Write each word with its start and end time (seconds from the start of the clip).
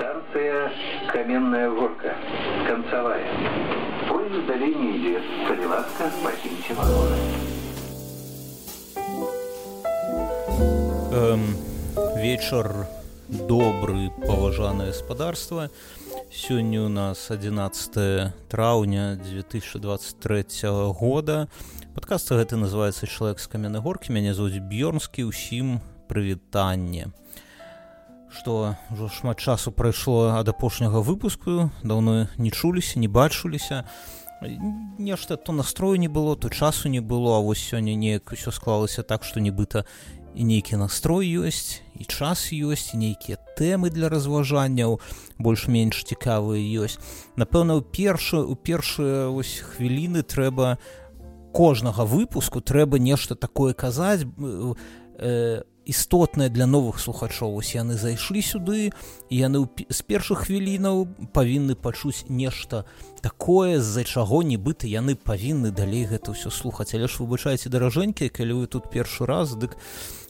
Станция 0.00 0.72
Каменная 1.12 1.68
Горка. 1.68 2.16
Концевая. 2.66 3.26
Поезд 4.08 4.46
далее 4.46 4.74
не 4.74 4.96
идет. 4.96 5.22
Солеватка, 5.46 6.10
покиньте 6.24 6.72
вагоны. 6.72 7.16
Эм, 11.12 11.44
вечер 12.16 12.86
добрый, 13.28 14.10
паважанае 14.26 14.88
гаспадарства. 14.88 15.70
Сёння 16.32 16.80
у 16.80 16.88
нас 16.88 17.30
11 17.30 18.32
траўня 18.48 19.16
2023 19.16 20.44
года. 20.98 21.48
Падкаст 21.94 22.30
гэты 22.32 22.56
называется 22.56 23.06
чалавек 23.06 23.38
з 23.38 23.46
каменнай 23.48 23.82
горкі. 23.82 24.12
Мяне 24.12 24.32
зовут 24.32 24.62
Бёрнскі 24.62 25.24
усім 25.24 25.80
прывітанне 26.08 27.12
што 28.30 28.76
ўжо 28.90 29.08
шмат 29.08 29.38
часу 29.38 29.72
прайшло 29.72 30.30
ад 30.38 30.48
апошняга 30.48 31.02
выпуску 31.02 31.70
даўно 31.82 32.28
не 32.38 32.50
чуліся 32.50 33.00
не 33.00 33.08
бачыліся. 33.08 33.84
Нешта 34.98 35.36
то 35.36 35.52
настрою 35.52 35.98
не 35.98 36.08
было 36.08 36.36
то 36.36 36.48
часу 36.48 36.88
не 36.88 37.00
было 37.00 37.36
а 37.36 37.40
вось 37.40 37.60
сёння 37.60 37.94
неяк 37.94 38.32
усё 38.32 38.50
склалася 38.50 39.02
так 39.02 39.24
што 39.24 39.40
нібыта 39.40 39.84
і 40.34 40.44
нейкі 40.46 40.78
настрой 40.78 41.26
ёсць 41.26 41.82
і 41.98 42.06
час 42.06 42.54
ёсць 42.54 42.94
нейкія 42.94 43.36
тэмы 43.58 43.90
для 43.90 44.08
разважанняў 44.08 45.00
больш-менш 45.38 46.06
цікавыя 46.06 46.62
ёсць. 46.86 47.02
Напэўна 47.36 47.74
у 47.74 47.82
першую 47.82 48.46
у 48.46 48.54
першыя 48.54 49.26
вось 49.28 49.58
хвіліны 49.58 50.22
трэба 50.22 50.78
кожнага 51.52 52.06
выпуску 52.06 52.60
трэба 52.60 52.98
нешта 52.98 53.34
такое 53.34 53.74
казаць 53.74 54.22
э, 54.22 55.62
істотнае 55.90 56.48
для 56.48 56.66
новых 56.70 57.02
слухачоў. 57.02 57.58
Ось 57.58 57.74
яны 57.74 57.98
зайшлі 57.98 58.38
сюды 58.38 58.94
і 59.28 59.34
яны 59.34 59.66
з 59.90 60.00
першых 60.06 60.46
хвілінаў 60.46 61.10
павінны 61.34 61.74
пачуць 61.74 62.30
нешта 62.30 62.86
такое 63.20 63.82
з-за 63.82 64.06
чаго 64.06 64.46
нібыта 64.46 64.86
яны 64.86 65.18
павінны 65.18 65.74
далей 65.74 66.06
гэта 66.06 66.30
ўсё 66.30 66.54
слухаць. 66.54 66.94
Але 66.94 67.10
ж 67.10 67.18
выбачаеце 67.18 67.68
даражэнькі 67.68 68.30
калі 68.30 68.62
вы 68.62 68.66
тут 68.70 68.86
першы 68.94 69.26
раз 69.26 69.58
дык 69.58 69.74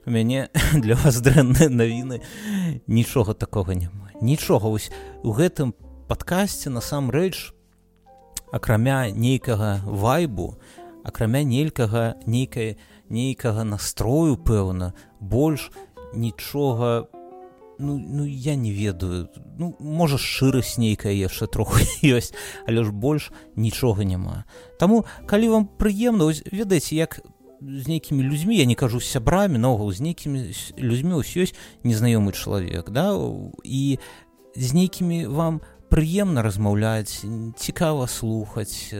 у 0.06 0.10
мяне 0.10 0.48
для 0.72 0.96
вас 0.96 1.20
дрэнныя 1.20 1.68
навіны. 1.68 2.24
Нічога 2.88 3.36
такога 3.36 3.76
няма. 3.76 4.16
Нічога. 4.24 4.72
Вось 4.72 4.88
у 5.22 5.36
гэтым 5.36 5.76
падкасці 6.08 6.72
насамрэч 6.72 7.52
акрамя 8.50 9.12
нейкага 9.12 9.84
вайбу 9.84 10.56
акрамя 11.04 11.42
нелькага 11.44 12.16
нейкай 12.26 12.76
нейкага 13.10 13.64
настрою 13.64 14.38
пэўна 14.38 14.94
больш 15.20 15.70
нічога 16.14 17.06
ну, 17.80 17.98
ну 17.98 18.24
я 18.26 18.54
не 18.56 18.72
ведаю. 18.72 19.28
Ну 19.58 19.74
можа 19.80 20.18
шчырасць 20.20 20.78
нейкая 20.78 21.12
яшчэ 21.12 21.46
троху 21.46 21.80
ёсць 22.02 22.32
але 22.68 22.84
ж 22.84 22.92
больш 22.92 23.32
нічога 23.56 24.04
няма. 24.04 24.44
Таму 24.78 25.04
калі 25.26 25.48
вам 25.48 25.64
прыемна 25.66 26.30
ведаеце 26.52 26.94
як 26.96 27.20
з 27.60 27.88
нейкімі 27.88 28.22
людзьмі 28.24 28.56
я 28.56 28.64
не 28.64 28.74
кажу 28.74 29.00
сябрамі 29.00 29.58
наогул 29.58 29.92
з 29.92 30.00
нейкімі 30.00 30.52
людзьмі 30.78 31.20
ўсё 31.20 31.44
ёсць 31.44 31.56
незнаёмы 31.84 32.32
чалавек 32.32 32.88
да 32.88 33.12
і 33.64 33.98
з 34.56 34.68
нейкімі 34.72 35.26
вам 35.26 35.60
у 35.60 35.79
прыемна 35.90 36.42
размаўляць 36.42 37.26
цікава 37.58 38.06
слухаць 38.06 38.94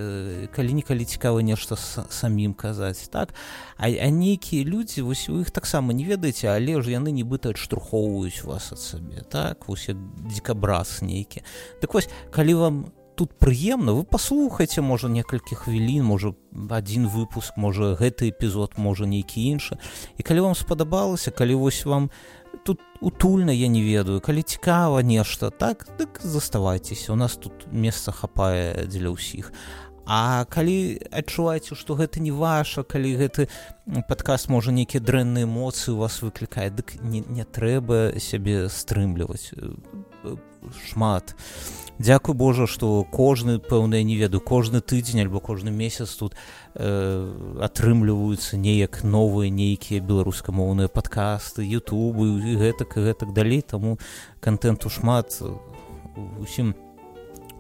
калі-нікалі 0.51 1.05
цікава 1.07 1.43
нешта 1.43 1.79
самім 1.79 2.53
казаць 2.55 3.09
так? 3.09 3.35
А, 3.79 3.87
а 3.87 4.11
нейкія 4.11 4.67
людзі 4.67 5.07
вось 5.07 5.29
у 5.31 5.41
іх 5.41 5.51
таксама 5.51 5.95
не 5.95 6.05
ведаеце 6.05 6.51
але 6.51 6.83
ж 6.83 6.91
яны 6.91 7.15
нібыта 7.15 7.55
адштурхоўваюць 7.55 8.43
вас 8.43 8.73
ад 8.75 8.83
сабе 8.83 9.23
так? 9.23 9.69
Вось 9.71 9.91
дзікабраз 10.27 11.03
нейкі. 11.03 11.47
Так 11.81 11.95
вось 11.95 12.11
калі 12.35 12.55
вам 12.55 12.77
тут 13.15 13.37
прыемна 13.37 13.93
вы 13.93 14.03
паслухайце 14.09 14.81
можа 14.81 15.09
некалькі 15.13 15.55
хвілін 15.55 16.03
можа 16.09 16.33
адзін 16.73 17.05
выпуск 17.13 17.53
можа 17.61 17.93
гэты 17.95 18.33
эпізод 18.33 18.81
можа 18.81 19.05
нейкі 19.05 19.45
іншы. 19.45 19.77
І 20.17 20.25
калі 20.25 20.41
вам 20.41 20.55
спадабалася 20.57 21.31
калі 21.31 21.55
вось 21.55 21.85
вам 21.85 22.09
не 22.09 22.40
тут 22.65 22.81
утульна 23.01 23.53
я 23.53 23.69
не 23.69 23.83
ведаю 23.83 24.21
калі 24.21 24.43
цікава 24.43 25.03
нешта 25.03 25.51
так 25.51 25.89
дык 25.99 26.21
заставайцеся 26.23 27.13
у 27.13 27.17
нас 27.17 27.37
тут 27.37 27.67
месца 27.73 28.13
хапае 28.13 28.87
дзеля 28.87 29.15
ўсіх. 29.15 29.53
А 30.07 30.45
калі 30.51 30.99
адчуваеце 31.15 31.79
што 31.79 31.95
гэта 31.95 32.19
не 32.19 32.33
ваша 32.35 32.83
калі 32.83 33.15
гэты 33.15 33.47
падказ 34.09 34.49
можа 34.51 34.75
нейкія 34.75 34.99
дрэнныя 34.99 35.47
эмоцыі 35.47 35.95
у 35.95 36.03
вас 36.03 36.19
выклікае 36.23 36.71
дык 36.71 36.99
не, 37.03 37.23
не 37.23 37.45
трэба 37.45 38.19
сябе 38.19 38.67
стрымліваць 38.69 39.55
шмат 40.91 41.37
Дякуй 42.01 42.35
Божа 42.35 42.65
што 42.65 43.05
кожны 43.05 43.59
пэўна 43.61 44.01
не 44.01 44.17
ведаю 44.17 44.41
кожны 44.41 44.81
тыдзень 44.81 45.21
альбо 45.21 45.37
кожны 45.45 45.69
месяц 45.69 46.17
тут 46.17 46.33
э, 46.73 46.89
атрымліваюцца 47.61 48.57
неяк 48.57 49.03
новыя 49.05 49.53
нейкія 49.53 50.01
беларускамоўныя 50.01 50.89
падкасты 50.89 51.61
Ютубы 51.61 52.41
і 52.41 52.57
гэтак 52.57 52.97
і 52.97 53.05
гэтак 53.05 53.35
далей. 53.37 53.61
Таму 53.61 53.99
контенту 54.41 54.89
шмат 54.89 55.43
усім 56.41 56.73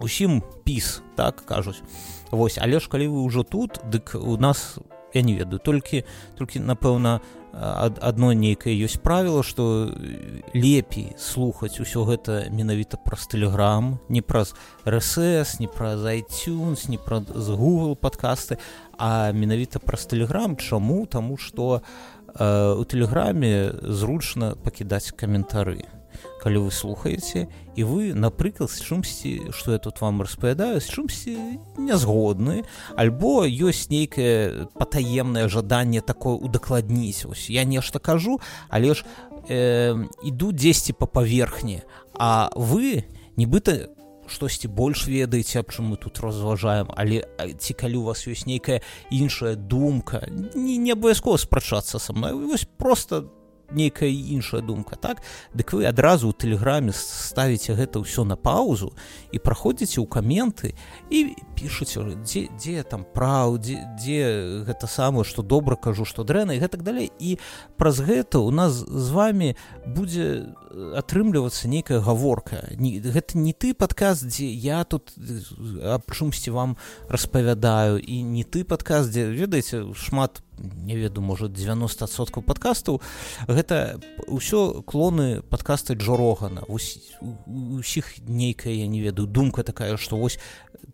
усім 0.01 0.41
піс 0.65 1.03
так 1.21 1.45
кажуць. 1.45 1.85
Вось 2.33 2.57
але 2.57 2.81
ж 2.81 2.89
калі 2.89 3.13
вы 3.13 3.29
ўжо 3.29 3.45
тут 3.45 3.77
дык 3.93 4.17
у 4.17 4.41
нас 4.41 4.81
я 5.13 5.21
не 5.21 5.37
ведаю 5.37 5.61
толькі 5.61 6.09
толькі 6.41 6.65
напэўна 6.65 7.21
у 7.21 7.40
адно 7.53 8.33
нейкае 8.33 8.75
ёсць 8.87 9.01
правіла 9.03 9.43
што 9.43 9.91
лепей 10.55 11.13
слухаць 11.19 11.81
усё 11.83 12.07
гэта 12.07 12.47
менавіта 12.51 12.97
праз 12.97 13.27
тэлеграм 13.31 13.99
не 14.09 14.23
праз 14.23 14.55
рсс 14.87 15.59
не 15.61 15.67
праз 15.67 16.05
iTunes 16.07 16.89
не 16.89 16.99
праз 16.99 17.27
google 17.51 17.97
подкасты 17.97 18.59
а 19.01 19.33
менавіта 19.33 19.81
праз 19.81 20.05
тэлеграм 20.07 20.57
чаму? 20.57 21.07
Таму 21.07 21.39
што 21.41 21.81
э, 21.81 22.75
у 22.77 22.85
тэлеграме 22.85 23.73
зручна 23.81 24.55
пакідаць 24.61 25.17
каментары 25.17 25.89
калі 26.41 26.65
вы 26.67 26.71
слухаеце 26.73 27.47
і 27.77 27.83
вы 27.85 28.15
напрыклад 28.17 28.73
з 28.73 28.81
чымсьці 28.81 29.53
што 29.53 29.77
я 29.77 29.79
тут 29.79 30.01
вам 30.01 30.25
распавядаю 30.25 30.81
з 30.81 30.89
чымсьці 30.89 31.37
нязгодны 31.77 32.65
альбо 32.97 33.45
ёсць 33.45 33.93
нейкае 33.93 34.67
патаемнае 34.75 35.49
жаданне 35.53 36.01
такое 36.01 36.41
удакладніць 36.41 37.29
ось 37.29 37.51
я 37.53 37.65
нешта 37.65 38.01
кажу 38.01 38.41
але 38.69 38.95
ж 38.95 39.05
э, 39.49 39.97
іду 40.25 40.53
дзесьці 40.53 40.97
па 40.97 41.07
паверхні 41.07 41.85
а 42.17 42.51
вы 42.57 43.05
нібыта 43.37 43.93
штосьці 44.31 44.69
больш 44.69 45.07
ведаеце 45.11 45.61
аб 45.61 45.75
чым 45.75 45.93
мы 45.93 45.97
тут 46.01 46.21
разважаем 46.25 46.89
але 46.97 47.27
ці 47.59 47.75
калі 47.75 48.01
у 48.01 48.09
вас 48.09 48.25
ёсць 48.25 48.47
нейкая 48.47 48.81
іншая 49.11 49.57
думка 49.57 50.25
не, 50.31 50.79
не 50.79 50.97
абавязкова 50.97 51.37
спрачацца 51.37 51.99
са 51.99 52.13
мной 52.13 52.33
вось 52.33 52.65
просто 52.65 53.29
нейкая 53.73 54.11
іншая 54.11 54.61
думка 54.61 54.97
так? 54.97 55.23
Дык 55.55 55.73
вы 55.73 55.87
адразу 55.87 56.31
ў 56.31 56.35
тэлеграме 56.35 56.93
ставіце 56.95 57.75
гэта 57.75 58.03
ўсё 58.03 58.25
на 58.25 58.37
паузу 58.37 58.93
і 59.33 59.39
праходзіце 59.39 60.01
ў 60.03 60.07
каменты 60.07 60.75
і 61.11 61.35
пішуце 61.55 62.17
дзе 62.23 62.49
дзе 62.57 62.83
там 62.83 63.05
праў 63.05 63.59
дзе, 63.59 63.81
дзе 63.99 64.21
гэта 64.67 64.87
самае 64.87 65.25
што 65.25 65.43
добра 65.43 65.77
кажу 65.77 66.05
што 66.05 66.25
дрэнна 66.25 66.57
і 66.57 66.63
гэтак 66.63 66.83
далей. 66.83 67.11
І 67.19 67.39
праз 67.77 68.01
гэта 68.01 68.39
у 68.41 68.51
нас 68.51 68.73
з 68.81 69.09
вами 69.11 69.57
будзе 69.87 70.53
атрымлівацца 70.71 71.69
нейкая 71.69 72.01
гаворка. 72.01 72.69
Не, 72.79 73.01
гэта 73.01 73.39
не 73.39 73.53
ты 73.53 73.75
падказ 73.75 74.23
дзе 74.23 74.47
я 74.47 74.85
тут 74.85 75.13
аб 75.83 76.07
чымсьці 76.07 76.55
вам 76.55 76.77
распавядаю 77.09 77.99
і 77.99 78.23
не 78.23 78.45
ты 78.45 78.65
падказ 78.65 79.11
дзе 79.11 79.27
ведаеце 79.31 79.91
шмат 79.95 80.43
не 80.61 80.97
веду 80.97 81.25
можа 81.25 81.49
90соткаў 81.49 82.45
падкастаў. 82.45 83.01
Гэта 83.49 83.99
ўсё 84.29 84.85
клоны 84.85 85.43
падкасты 85.43 85.95
джорогана 85.95 86.63
усіх 86.69 88.21
нейкая 88.29 88.75
я 88.75 88.87
не 88.87 89.01
ведаю 89.01 89.27
думка 89.27 89.65
такая 89.65 89.97
што 89.97 90.17
вось 90.17 90.39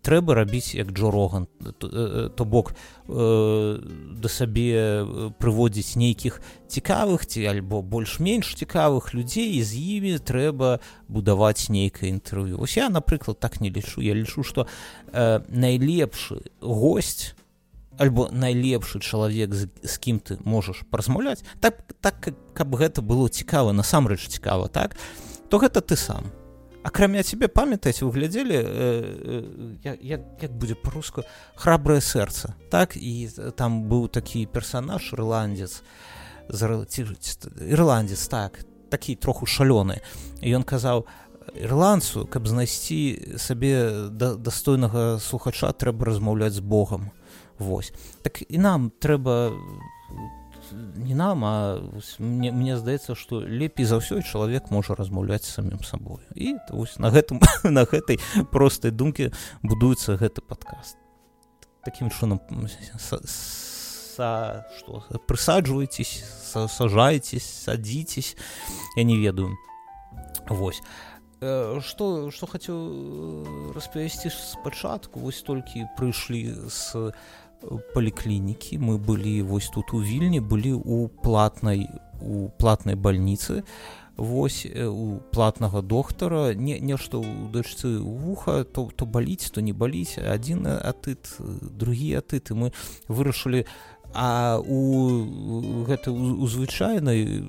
трэба 0.01 0.35
рабіць 0.35 0.75
як 0.75 0.91
джороган 0.91 1.47
то, 1.79 2.29
то 2.29 2.45
бок 2.45 2.73
э, 3.07 3.79
да 4.21 4.29
сабе 4.29 5.03
прыводзіць 5.39 5.99
нейкіх 5.99 6.41
цікавых 6.67 7.25
ці 7.25 7.47
альбо 7.47 7.81
больш-менш 7.81 8.53
цікавых 8.59 9.15
людзей 9.15 9.63
з 9.63 9.71
імі 9.73 10.19
трэба 10.19 10.79
будаваць 11.07 11.71
нейкае 11.71 12.11
інтэрв'ю 12.11 12.59
ось 12.59 12.77
я 12.77 12.89
напрыклад 12.89 13.39
так 13.39 13.61
не 13.61 13.69
лічу. 13.69 14.01
Я 14.01 14.13
лічу 14.13 14.43
што 14.43 14.67
э, 15.11 15.41
найлепшы 15.49 16.43
гость 16.61 17.35
альбо 17.97 18.29
найлепшы 18.31 18.99
чалавек 18.99 19.53
з, 19.55 19.69
з 19.83 19.97
кім 19.97 20.19
ты 20.19 20.37
можаш 20.43 20.83
празмаўляць 20.91 21.43
так 21.59 21.81
так 22.01 22.33
каб 22.53 22.75
гэта 22.75 23.01
было 23.01 23.29
цікава 23.29 23.73
насамрэч 23.73 24.27
цікава 24.27 24.67
так 24.67 24.95
то 25.49 25.57
гэта 25.57 25.81
ты 25.81 25.95
сам. 25.95 26.27
Акрамя 26.83 27.23
цябе 27.23 27.47
памятаць 27.47 28.01
вы 28.01 28.11
глядзелі 28.11 28.55
э, 28.55 28.63
э, 28.63 29.97
як, 30.01 30.21
як 30.41 30.51
будзе 30.51 30.75
по-руску 30.75 31.23
храбрае 31.55 31.99
сэрца 31.99 32.53
так 32.69 32.95
і 32.95 33.27
там 33.57 33.89
быў 33.89 34.07
такі 34.07 34.45
персонаж 34.45 35.11
ірландец 35.13 35.81
ірландец 37.61 38.27
так 38.27 38.63
такі 38.89 39.15
троху 39.15 39.45
шалёны. 39.45 39.99
Ён 40.41 40.63
казаў 40.63 41.05
ірландцу 41.55 42.25
каб 42.25 42.47
знайсці 42.47 43.37
сабе 43.37 44.09
да, 44.11 44.35
дастойнага 44.35 45.19
слухача 45.19 45.71
трэба 45.73 46.05
размаўляць 46.05 46.53
з 46.53 46.63
Богом 46.63 47.11
Вось. 47.57 47.93
Так 48.21 48.43
і 48.45 48.57
нам 48.57 48.91
трэба 48.99 49.53
не 50.95 51.15
нам 51.15 51.45
а 51.45 51.79
мне, 52.19 52.51
мне 52.51 52.77
здаецца 52.77 53.15
што 53.15 53.41
лепей 53.41 53.85
за 53.85 53.97
ўсё 53.97 54.21
чалавек 54.21 54.69
можа 54.69 54.95
размаўляць 54.95 55.47
самім 55.47 55.81
сабою. 55.83 56.21
І 56.35 56.57
вось 56.69 56.99
на 56.99 57.09
гэтым 57.09 57.41
на 57.63 57.85
гэтай 57.85 58.19
простай 58.51 58.91
думкі 58.91 59.31
будуецца 59.63 60.17
гэты 60.17 60.41
падкаст. 60.41 60.97
Таким 61.83 62.11
чынам 62.11 62.41
са, 64.17 64.65
што 64.77 65.03
прысаджвайцесь 65.29 66.25
сажайтесь 66.73 67.45
садзіцесь 67.45 68.35
я 68.95 69.03
не 69.03 69.17
ведаю. 69.17 69.53
Вось. 70.49 70.81
Что 71.39 72.31
что 72.33 72.47
хацеў 72.49 73.73
распавесці 73.77 74.33
спачатку 74.33 75.21
вось 75.21 75.45
толькі 75.45 75.85
прыйшлі 75.93 76.57
з 76.65 77.13
паліклінікі 77.93 78.81
мы 78.81 78.97
былі 78.97 79.41
вось 79.45 79.69
тут 79.69 79.93
у 79.93 80.01
вільні 80.01 80.41
былі 80.41 80.73
у 80.73 81.07
платнай 81.21 81.85
у 82.21 82.49
платнай 82.57 82.95
бальніцы 82.95 83.61
вось 84.17 84.65
у 84.65 85.21
платнага 85.31 85.81
доктара 85.81 86.53
не 86.53 86.79
нешта 86.81 87.21
ў 87.21 87.53
дачцы 87.53 88.01
вуха 88.01 88.63
то 88.65 88.89
то 88.89 89.05
баліць 89.05 89.53
то 89.53 89.61
не 89.61 89.73
баліць 89.73 90.17
адзін 90.17 90.65
атыт 90.65 91.37
другі 91.37 92.17
атыты 92.17 92.57
мы 92.57 92.73
вырашылі 93.07 93.65
А 94.13 94.57
у 94.59 95.83
гэтай 95.85 96.13
у 96.13 96.47
звычайнай 96.47 97.43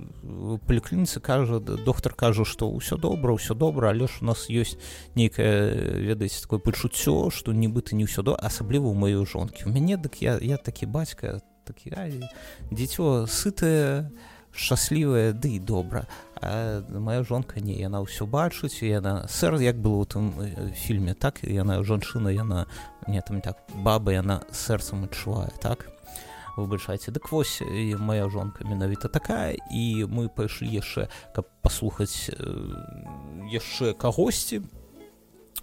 паліклініцы 0.67 1.21
кажа 1.21 1.61
доктар 1.61 2.13
кажа 2.13 2.45
што 2.45 2.69
ўсё 2.69 2.99
добра 2.99 3.33
ўсё 3.33 3.55
добра 3.55 3.91
але 3.91 4.07
ж 4.07 4.21
у 4.21 4.29
нас 4.29 4.51
ёсць 4.51 4.77
нейкае 5.15 6.03
ведаеце 6.05 6.43
такое 6.43 6.59
пачуццё 6.61 7.31
што 7.31 7.53
нібыта 7.53 7.97
не 7.97 8.05
ўсё 8.05 8.23
до 8.23 8.37
асабліва 8.37 8.91
ў 8.91 8.95
маёй 8.99 9.25
жонкі. 9.25 9.65
У 9.65 9.73
мяне 9.73 9.97
дык 9.97 10.21
я 10.21 10.37
я 10.43 10.57
такі 10.59 10.87
бацька 10.87 11.41
такі 11.65 11.95
дзіцё 12.73 13.25
сытае 13.29 14.11
шчаслівая 14.53 15.33
ды 15.33 15.57
і 15.57 15.61
добра. 15.61 16.07
А 16.41 16.83
моя 16.91 17.23
жонка 17.23 17.61
не 17.61 17.75
яна 17.79 18.03
ўсё 18.03 18.27
бачыць 18.27 18.83
яна 18.83 19.27
сэр 19.29 19.59
як 19.63 19.79
было 19.81 20.03
у 20.03 20.07
тым 20.07 20.33
фільме 20.75 21.15
так 21.15 21.43
яна 21.43 21.83
жанчына 21.83 22.31
яна 22.31 22.67
не 23.07 23.21
там 23.21 23.41
так 23.41 23.59
баба 23.75 24.13
яна 24.13 24.43
сэрцам 24.53 25.05
адчувае 25.05 25.51
так 25.61 25.98
выбачайце 26.59 27.15
дык 27.15 27.31
вось 27.31 27.63
і 27.63 27.95
моя 27.97 28.29
жонка 28.29 28.67
менавіта 28.67 29.09
такая 29.09 29.55
і 29.71 30.05
мы 30.11 30.27
пайшлі 30.29 30.67
яшчэ 30.67 31.07
каб 31.35 31.47
паслухаць 31.63 32.31
яшчэ 33.47 33.95
кагосьці. 33.95 34.67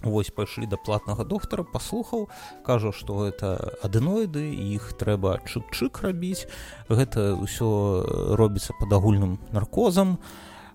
Вось 0.03 0.29
пайшлі 0.29 0.67
да 0.67 0.77
платнага 0.77 1.23
доктара 1.23 1.63
паслухаў 1.63 2.27
кажа 2.67 2.91
што 2.91 3.25
гэта 3.25 3.79
адэноіды 3.83 4.43
іх 4.75 4.93
трэба 4.99 5.39
чык-чык 5.47 6.03
рабіць. 6.03 6.47
Гэта 6.89 7.33
ўсё 7.35 8.35
робіцца 8.35 8.75
пад 8.79 8.91
агульным 8.93 9.39
наркозам. 9.51 10.19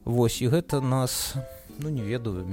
Вось 0.05 0.41
і 0.43 0.49
гэта 0.49 0.81
нас 0.81 1.37
ну 1.79 1.89
не 1.89 2.03
ведаю 2.03 2.45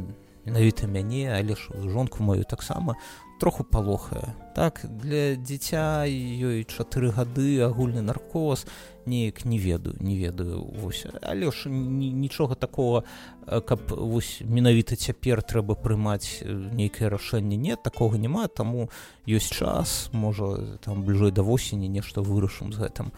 менавіта 0.48 0.88
мяне 0.88 1.28
але 1.36 1.60
ж 1.60 1.70
жонку 1.92 2.24
маю 2.24 2.48
таксама 2.48 2.96
троху 3.40 3.64
палохае 3.64 4.34
так 4.58 4.82
для 4.90 5.38
дзіця 5.38 6.10
ёй 6.10 6.66
чатыры 6.66 7.14
гады 7.14 7.62
агульны 7.62 8.02
наркоз. 8.02 8.66
Неяк 9.06 9.46
не 9.46 9.60
ведаю 9.62 9.96
не 10.00 10.18
ведаю 10.18 10.66
вось. 10.82 11.06
Але 11.22 11.52
ж 11.52 11.70
нічога 11.70 12.56
такого 12.56 13.04
каб 13.46 13.80
вось 13.94 14.42
менавіта 14.42 14.96
цяпер 14.98 15.46
трэба 15.46 15.78
прымаць 15.78 16.42
нейкае 16.74 17.14
рашэнне. 17.14 17.54
Нет 17.54 17.84
такого 17.84 18.18
няма. 18.18 18.48
Таму 18.48 18.90
ёсць 19.30 19.54
час 19.54 20.10
можа 20.12 20.80
там 20.82 21.06
бліжэй 21.06 21.30
да 21.30 21.46
восені 21.46 21.86
нешта 21.86 22.26
вырашым 22.26 22.74
з 22.74 22.82
гэтым 22.82 23.14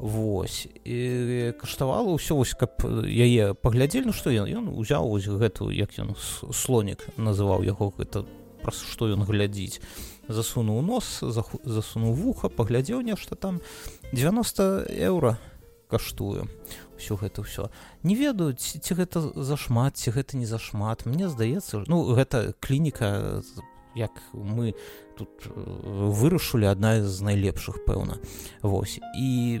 Вось. 0.00 0.64
І 0.84 1.52
каштавала 1.60 2.16
ўсё 2.16 2.40
вось 2.40 2.56
каб 2.56 2.80
яе 3.04 3.52
паглядзелі 3.52 4.08
ну 4.08 4.16
што 4.16 4.32
ён 4.32 4.48
ён 4.48 4.72
узяў 4.72 5.12
вось 5.12 5.28
гэту 5.28 5.68
як 5.68 5.92
ён 6.00 6.16
слонік 6.16 7.04
называў 7.20 7.60
яго 7.68 7.92
гэта 7.92 8.24
праз 8.64 8.80
што 8.80 9.12
ён 9.12 9.28
глядзіць. 9.28 9.84
Засунуў 10.24 10.80
нос 10.80 11.20
засунуў 11.20 12.16
вуха 12.16 12.48
паглядзеў 12.48 13.04
нешта 13.04 13.36
там. 13.36 13.60
90 14.16 14.88
еўра 14.88 15.36
каштуе 15.92 16.48
ўсё 16.96 17.20
гэта 17.20 17.44
ўсё. 17.44 17.68
Не 18.00 18.16
ведаю 18.16 18.56
ці, 18.56 18.80
ці 18.80 18.96
гэта 18.96 19.20
зашмат 19.36 20.00
ці 20.00 20.16
гэта 20.16 20.40
не 20.40 20.48
зашмат. 20.48 21.04
Мне 21.04 21.28
здаецца 21.28 21.84
ну 21.92 22.08
гэта 22.16 22.56
клініка 22.56 23.44
як 23.94 24.16
мы 24.32 24.72
тут 25.18 25.28
вырашылі 25.52 26.70
адна 26.70 27.02
з 27.02 27.20
найлепшых 27.20 27.84
пэўна. 27.84 28.16
Восьось 28.62 29.02
і 29.18 29.60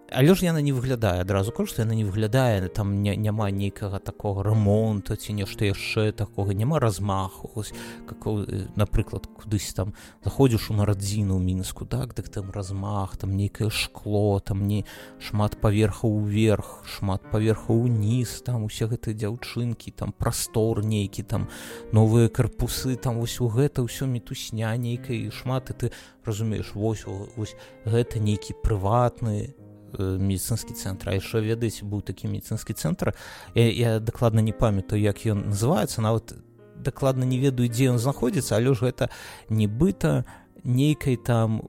але 0.11 0.35
ж 0.35 0.45
яна 0.45 0.61
не 0.61 0.73
выглядае 0.75 1.21
адразу 1.23 1.51
кажу 1.55 1.71
што 1.71 1.81
яна 1.83 1.95
не 1.95 2.03
выглядае 2.03 2.67
там 2.67 3.01
не, 3.03 3.15
няма 3.15 3.47
нейкага 3.51 3.99
такого 3.99 4.43
рамонта 4.43 5.15
ці 5.15 5.33
нешта 5.33 5.65
яшчэ 5.65 6.11
такога 6.11 6.53
няма 6.53 6.79
размаху. 6.79 7.63
Как 8.05 8.27
напрыклад 8.75 9.27
кудысь 9.27 9.73
там 9.73 9.93
заходзіш 10.23 10.71
у 10.71 10.73
нарадзіну 10.73 11.39
мінску 11.39 11.85
так 11.85 12.13
дык 12.13 12.27
там 12.29 12.51
размах 12.51 13.15
там 13.17 13.35
нейкае 13.37 13.69
шкло 13.69 14.39
там 14.39 14.67
не 14.67 14.83
шмат 15.19 15.55
паверхаў 15.61 16.11
уверх 16.11 16.83
шмат 16.85 17.23
паверхаў 17.31 17.87
уніз 17.87 18.41
там 18.43 18.67
усе 18.67 18.91
гэтыя 18.91 19.15
дзяўчынкі 19.15 19.95
там 19.95 20.11
прастор 20.11 20.83
нейкі 20.83 21.23
там 21.23 21.47
новыя 21.91 22.27
карпусы 22.27 22.95
там 22.95 23.19
вось 23.23 23.39
у 23.39 23.47
гэта 23.47 23.79
ўсё 23.87 24.11
мітусня 24.11 24.75
нейкай 24.75 25.31
шмат 25.31 25.71
і 25.71 25.73
ты 25.73 25.91
разумееш 26.25 26.75
вось 26.75 27.07
вось 27.07 27.55
гэта 27.85 28.19
нейкі 28.19 28.59
прыватны 28.59 29.55
медицинскі 29.97 30.73
цэнтр 30.73 31.09
а 31.09 31.17
яшчэ 31.17 31.41
ведаеце 31.41 31.85
быў 31.85 32.01
такі 32.01 32.27
медицинскі 32.27 32.73
цэнтр 32.73 33.13
я, 33.55 33.65
я 33.71 33.99
дакладна 33.99 34.39
не 34.39 34.53
памятаю 34.53 35.01
як 35.01 35.25
ён 35.25 35.49
называется 35.51 36.01
нават 36.01 36.33
дакладна 36.75 37.23
не 37.23 37.39
ведаю 37.39 37.69
дзе 37.69 37.91
ён 37.91 37.99
знаходзіцца 37.99 38.55
але 38.55 38.73
ж 38.73 38.91
гэта 38.91 39.09
нібыта 39.49 40.25
нейкай 40.63 41.17
там 41.17 41.61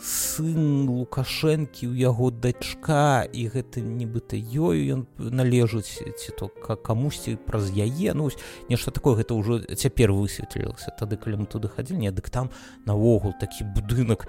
сын 0.00 0.88
лукашэнкі 0.88 1.88
у 1.88 1.94
яго 1.96 2.30
дачка 2.30 3.24
і 3.24 3.48
гэта 3.48 3.80
нібыта 3.80 4.36
ёю 4.36 4.80
ён 5.00 5.00
належыць 5.16 6.04
ці 6.04 6.30
то 6.36 6.48
камусьці 6.76 7.36
праз 7.40 7.72
яе. 7.72 8.12
Ну 8.12 8.28
нешта 8.68 8.90
такое 8.90 9.16
гэта 9.16 9.34
ўжо 9.34 9.64
цяпер 9.64 10.12
высветлілася 10.12 10.92
тады 10.98 11.16
калі 11.16 11.44
мы 11.44 11.46
туды 11.46 11.68
хадзілі. 11.68 12.04
Не 12.04 12.12
дык 12.12 12.28
там 12.28 12.50
наогул 12.84 13.32
такі 13.40 13.64
будынак 13.64 14.28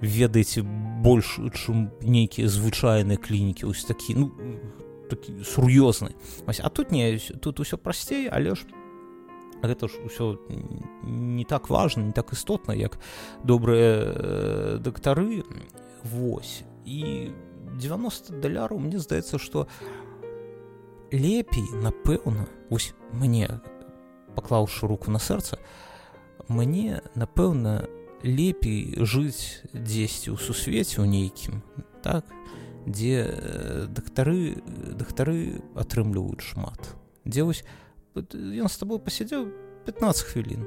ведаеце 0.00 0.62
больш 1.04 1.38
чым 1.52 1.90
нейкія 2.02 2.48
звычайныя 2.48 3.16
клінікі 3.20 3.66
ось 3.66 3.84
такі 3.84 4.14
ну 4.14 4.32
такі 5.10 5.44
сур'ёзны. 5.44 6.14
А 6.46 6.70
тут 6.70 6.90
не 6.90 7.18
тут 7.18 7.60
усё 7.60 7.76
прасцей 7.76 8.28
але 8.28 8.54
ж 8.54 8.66
гэта 9.62 9.88
ж 9.88 10.00
усё 10.04 10.38
не 11.04 11.44
так 11.44 11.70
важно 11.70 12.04
не 12.04 12.12
так 12.12 12.32
істотна 12.32 12.74
як 12.74 12.98
добрыя 13.44 14.02
э, 14.04 14.78
дактары. 14.78 15.44
Восьось 16.04 16.64
і 16.84 17.32
90 17.80 18.40
даляраў 18.40 18.78
мне 18.78 18.98
здаецца 18.98 19.38
что 19.38 19.66
лепей 21.12 21.64
напэўна 21.72 22.48
ось 22.70 22.94
мне 23.12 23.60
паклаўшы 24.34 24.86
руку 24.86 25.10
на 25.10 25.18
сэрца 25.18 25.58
мне 26.48 27.00
напэўна 27.14 27.88
не 27.88 28.03
лепей 28.24 28.96
жыць 29.04 29.62
дзесьці 29.76 30.32
ў 30.32 30.36
сусвеце 30.40 31.04
ў 31.04 31.06
нейкім 31.06 31.60
так 32.00 32.24
дзе 32.88 33.28
дактары 33.92 34.60
дактары 34.96 35.60
атрымліваюць 35.76 36.44
шмат. 36.44 36.96
Дзе 37.24 37.44
вось 37.44 37.64
ён 38.16 38.68
з 38.68 38.76
табой 38.80 39.00
пасядзеў 39.00 39.48
15 39.84 40.32
хвілін 40.32 40.64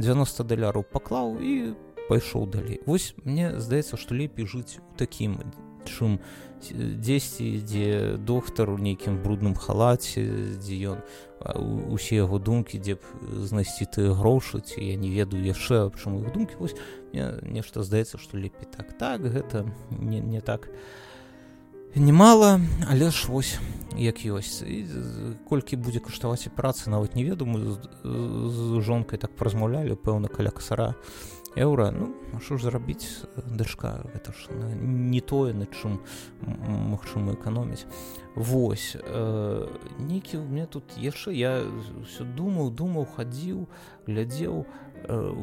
90 0.00 0.48
даляраў 0.48 0.84
паклаў 0.88 1.38
і 1.40 1.76
пайшоў 2.08 2.48
далей. 2.48 2.80
Вось 2.86 3.14
мне 3.24 3.52
здаецца 3.60 3.96
што 4.00 4.16
лепей 4.16 4.48
жыць 4.48 4.80
у 4.80 4.96
такім 5.00 5.40
чым 5.86 6.18
дзесьці 6.72 7.60
дзе 7.60 8.16
доктар 8.16 8.70
у 8.70 8.78
нейкім 8.78 9.20
брудным 9.20 9.54
халаце 9.54 10.56
дзе 10.56 10.96
ён 10.96 10.98
усе 11.92 12.16
яго 12.16 12.38
думкі 12.40 12.80
дзе 12.80 12.96
б 12.96 13.02
знайсці 13.44 13.84
ты 13.84 14.08
грошы 14.16 14.64
ці 14.64 14.80
я 14.80 14.96
не 14.96 15.12
ведаю 15.12 15.44
яшчэ 15.44 15.92
чаму 16.00 16.24
іх 16.24 16.32
думкі. 16.32 16.56
Вось 16.58 16.76
мне 17.12 17.36
нешта 17.42 17.84
здаецца 17.84 18.16
што 18.16 18.40
лепей 18.40 18.64
так. 18.64 18.96
Так 18.96 19.20
гэта 19.20 19.68
не, 19.90 20.20
не 20.20 20.40
так 20.40 20.70
немало 21.94 22.60
але 22.88 23.10
ж 23.10 23.28
вось 23.28 23.58
як 23.96 24.24
ёсць. 24.24 24.64
І 24.64 24.88
колькі 25.46 25.76
будзе 25.76 26.00
каштаваць 26.00 26.46
і 26.46 26.54
працы 26.54 26.90
нават 26.90 27.14
не 27.14 27.24
ведаю. 27.24 27.50
Мы 27.50 27.58
з, 27.60 27.78
з 28.50 28.80
жонкай 28.80 29.18
так 29.18 29.36
празмаўлялі 29.36 29.94
пэўна 29.94 30.28
каля 30.28 30.50
касара 30.50 30.94
еўра 31.56 31.90
ну 31.90 32.12
що 32.40 32.56
ж 32.56 32.64
зрабіць 32.64 33.24
дачка 33.46 34.02
гэта 34.14 34.32
ж 34.32 34.50
не 34.80 35.20
тое 35.20 35.54
на 35.54 35.66
чым 35.66 36.00
магчыма 36.42 37.34
эканоміць 37.34 37.86
Вось 38.34 38.96
э, 38.98 39.68
нейкі 39.98 40.38
у 40.38 40.44
меня 40.44 40.66
тут 40.66 40.98
яшчэ 40.98 41.32
я 41.32 41.62
все 42.02 42.24
думаў 42.24 42.70
думаў 42.70 43.06
хадзіў 43.06 43.68
глядзеў 44.06 44.66
э, 45.06 45.34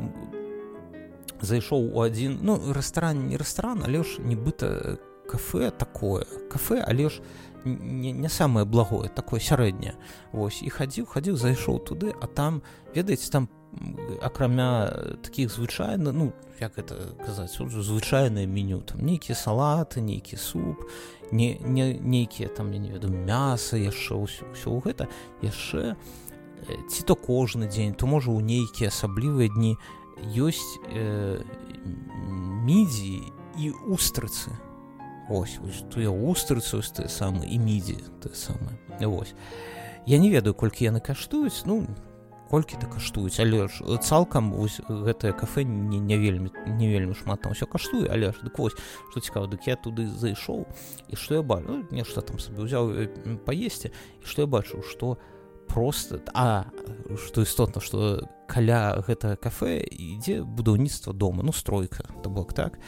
зайшоў 1.42 1.96
у 1.96 2.04
адзін 2.04 2.40
ну 2.42 2.60
рэстаран 2.60 3.28
не 3.28 3.40
рэстаран 3.40 3.84
але 3.88 4.04
ж 4.04 4.20
нібыта 4.20 5.00
кафе 5.32 5.72
такое. 5.72 6.26
Кафе 6.52 6.84
але 6.88 7.10
ж 7.10 7.22
не, 7.64 8.12
не 8.12 8.30
самае 8.30 8.66
благое 8.66 9.08
такое 9.08 9.40
сярэдняе 9.40 9.96
Вось 10.32 10.60
і 10.62 10.70
хадзіў 10.70 11.06
хадзіў 11.06 11.38
зайшоў 11.38 11.80
туды 11.80 12.14
а 12.20 12.28
там 12.28 12.62
ведаеце 12.96 13.32
там 13.32 13.48
акрамя 14.22 14.92
таких 15.24 15.52
звычайна 15.52 16.12
ну 16.12 16.34
як 16.60 16.78
это 16.78 17.16
казаць 17.26 17.58
звычайнае 17.58 18.46
меню 18.46 18.82
там 18.82 19.06
нейкія 19.06 19.36
салаты 19.36 20.02
нейкі 20.02 20.38
суп 20.38 20.84
не 21.32 21.58
не 21.60 21.94
нейкія 21.94 22.50
там 22.50 22.72
я 22.74 22.80
не 22.80 22.92
веду 22.92 23.08
мяса 23.08 23.78
яшчэ 23.78 24.16
ўсё 24.16 24.52
ўсё 24.52 24.82
гэта 24.84 25.08
яшчэ 25.42 25.96
ці 26.90 27.02
то 27.04 27.16
кожны 27.16 27.68
дзень 27.68 27.96
то 27.96 28.06
можа 28.06 28.32
ў 28.32 28.44
нейкія 28.44 28.92
асаблівыя 28.92 29.48
дні 29.48 29.78
ёсць 30.36 30.78
э, 30.92 31.42
мідзі 32.68 33.24
і 33.58 33.72
устрыцы 33.88 34.52
ось 35.32 35.58
ось 35.64 35.82
тыя 35.90 36.12
устрыцы 36.12 36.84
ты 36.84 37.08
самы 37.08 37.48
і 37.48 37.58
мідзі 37.58 38.04
ты 38.20 38.36
самае 38.36 38.76
ось. 39.00 39.34
Я 40.06 40.18
не 40.20 40.30
ведаю 40.30 40.54
колькі 40.54 40.92
яны 40.92 41.00
каштуюць 41.00 41.64
ну 41.66 41.88
колькі 41.88 42.11
ты 42.52 42.88
каштуюць 42.88 43.40
але 43.40 43.68
ж 43.68 43.80
цалкам 44.04 44.52
вось 44.52 44.82
гэтае 44.84 45.32
кафе 45.32 45.64
не, 45.64 46.00
не 46.00 46.18
вельмі 46.18 46.52
не 46.68 46.92
вельмі 46.92 47.16
шмат 47.16 47.42
там 47.42 47.54
все 47.54 47.66
каштуе 47.66 48.12
але 48.12 48.32
ж 48.32 48.44
дык 48.44 48.60
вось 48.60 48.76
што 49.12 49.20
цікава 49.20 49.48
дык 49.48 49.64
я 49.68 49.76
туды 49.76 50.08
зайшоў 50.08 50.68
і 51.08 51.16
што 51.16 51.36
я 51.36 51.42
бачу? 51.42 51.66
Ну, 51.68 51.88
нешта 51.92 52.22
там 52.22 52.40
сабе 52.40 52.68
ўзяў 52.68 52.92
паесці 53.48 53.96
і 53.96 54.26
што 54.28 54.44
я 54.44 54.48
бачу? 54.48 54.84
Што 54.84 55.18
просто 55.72 56.20
а 56.36 56.68
што 57.16 57.42
істотна 57.48 57.80
што 57.80 58.28
каля 58.52 59.00
гэтага 59.00 59.40
кафе 59.40 59.80
ідзе 59.88 60.44
будаўніцтва 60.44 61.14
дома. 61.14 61.44
Ну 61.44 61.56
стройка 61.56 62.04
то 62.24 62.30
бок 62.30 62.54
так. 62.54 62.80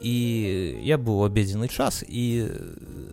І 0.00 0.80
я 0.82 0.96
быў 0.96 1.28
абедзены 1.28 1.68
час 1.68 2.00
і 2.02 2.48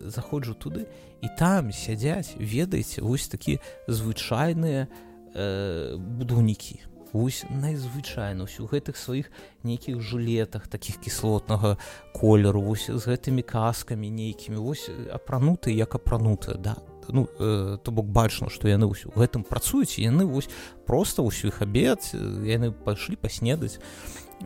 заходжу 0.08 0.56
туды 0.56 0.88
і 1.20 1.28
там 1.36 1.70
сядзяць 1.76 2.34
ведаеце 2.40 3.04
вось 3.04 3.28
такі 3.28 3.60
звычайныя 3.86 4.88
э, 5.34 5.96
будаўнікі. 5.96 6.80
Вось 7.12 7.42
найзвычайна 7.50 8.46
ўсю 8.46 8.70
гэтых 8.70 8.94
сваіх 8.94 9.34
нейкіх 9.66 9.98
жылетах 9.98 10.70
таких 10.70 11.02
кіслотнага 11.02 11.74
колеру 12.14 12.62
вось 12.62 12.86
з 12.86 13.02
гэтымі 13.02 13.42
каскамі 13.42 14.06
нейкімі 14.06 14.62
вось 14.62 14.86
апрануты 15.10 15.74
як 15.74 15.98
апранутыя 15.98 16.54
да. 16.54 16.76
Ну 17.10 17.26
э, 17.26 17.78
то 17.82 17.90
бок 17.90 18.06
бачна 18.06 18.46
што 18.46 18.70
яны 18.70 18.86
ўсё 18.86 19.10
гэтым 19.10 19.42
працуюць 19.42 19.98
яны 19.98 20.22
вось 20.22 20.46
просто 20.86 21.26
ўсю 21.26 21.50
іх 21.50 21.62
абед 21.66 22.14
яны 22.46 22.70
пайшлі 22.70 23.18
паснедаць 23.18 23.82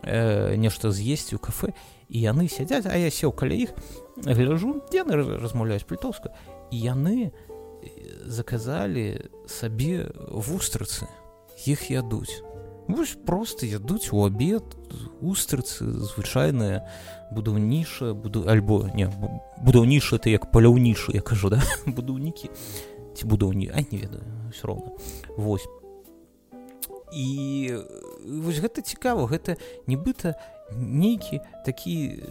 э, 0.01 0.57
нешта 0.57 0.89
з'есці 0.89 1.37
ў 1.37 1.41
кафе 1.45 1.69
і 2.09 2.17
яны 2.17 2.49
сядзяць 2.49 2.89
а 2.89 2.97
я 2.97 3.13
сеў 3.13 3.29
каля 3.29 3.53
іх 3.69 3.77
гляжу 4.25 4.81
яны 4.89 5.21
размаўляюць 5.37 5.85
плітоўска 5.85 6.33
і 6.73 6.77
яны 6.81 7.29
заказалі 8.25 9.29
сабе 9.47 10.11
вустрыцы 10.29 11.07
іх 11.65 11.89
ядуць 11.91 12.41
вось 12.87 13.17
просто 13.25 13.65
ядуць 13.65 14.13
у 14.13 14.25
абед 14.25 14.63
устрыцы 15.21 15.85
звычайная 15.85 16.85
будаўніша 17.31 18.13
буду 18.13 18.45
альбо 18.47 18.89
не 18.93 19.09
будаўніша 19.61 20.17
ты 20.17 20.29
як 20.29 20.51
паляўнішу 20.51 21.11
я 21.13 21.21
кажу 21.21 21.49
да 21.49 21.61
будаўнікі 21.85 22.49
ці 23.15 23.25
будаўні 23.25 23.71
а 23.73 23.81
не 23.81 23.97
ведаю 23.97 24.23
все 24.51 24.67
роўна 24.67 24.91
восьось 25.37 25.69
і 27.13 27.73
вось 28.27 28.59
гэта 28.59 28.81
цікава 28.81 29.25
гэта 29.27 29.57
нібыта 29.87 30.35
нейкі 30.75 31.41
такі 31.65 32.21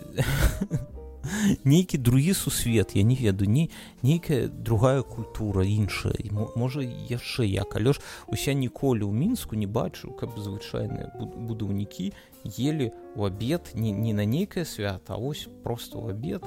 нейкі 1.65 1.99
другі 1.99 2.35
сусвет 2.35 2.97
я 2.97 3.03
не 3.03 3.15
ведаю 3.15 3.51
не 3.51 3.71
нейкая 4.03 4.49
другая 4.49 5.03
культура 5.03 5.65
іншая. 5.65 6.15
Можа 6.57 6.81
яшчэ 6.83 7.47
як. 7.47 7.77
Але 7.77 7.93
ж 7.93 8.01
уся 8.27 8.53
ніколі 8.53 9.05
ў 9.05 9.13
мінску 9.13 9.57
не 9.57 9.67
бачу 9.67 10.13
каб 10.13 10.37
звычайныя 10.39 11.13
будаўнікі 11.19 12.13
ели 12.59 12.93
у 13.17 13.25
абед 13.25 13.73
не, 13.75 13.93
не 13.93 14.13
на 14.13 14.25
нейкае 14.25 14.65
свята 14.65 15.15
а 15.15 15.17
ось 15.17 15.49
просто 15.63 15.99
ў 15.99 16.11
абед 16.11 16.43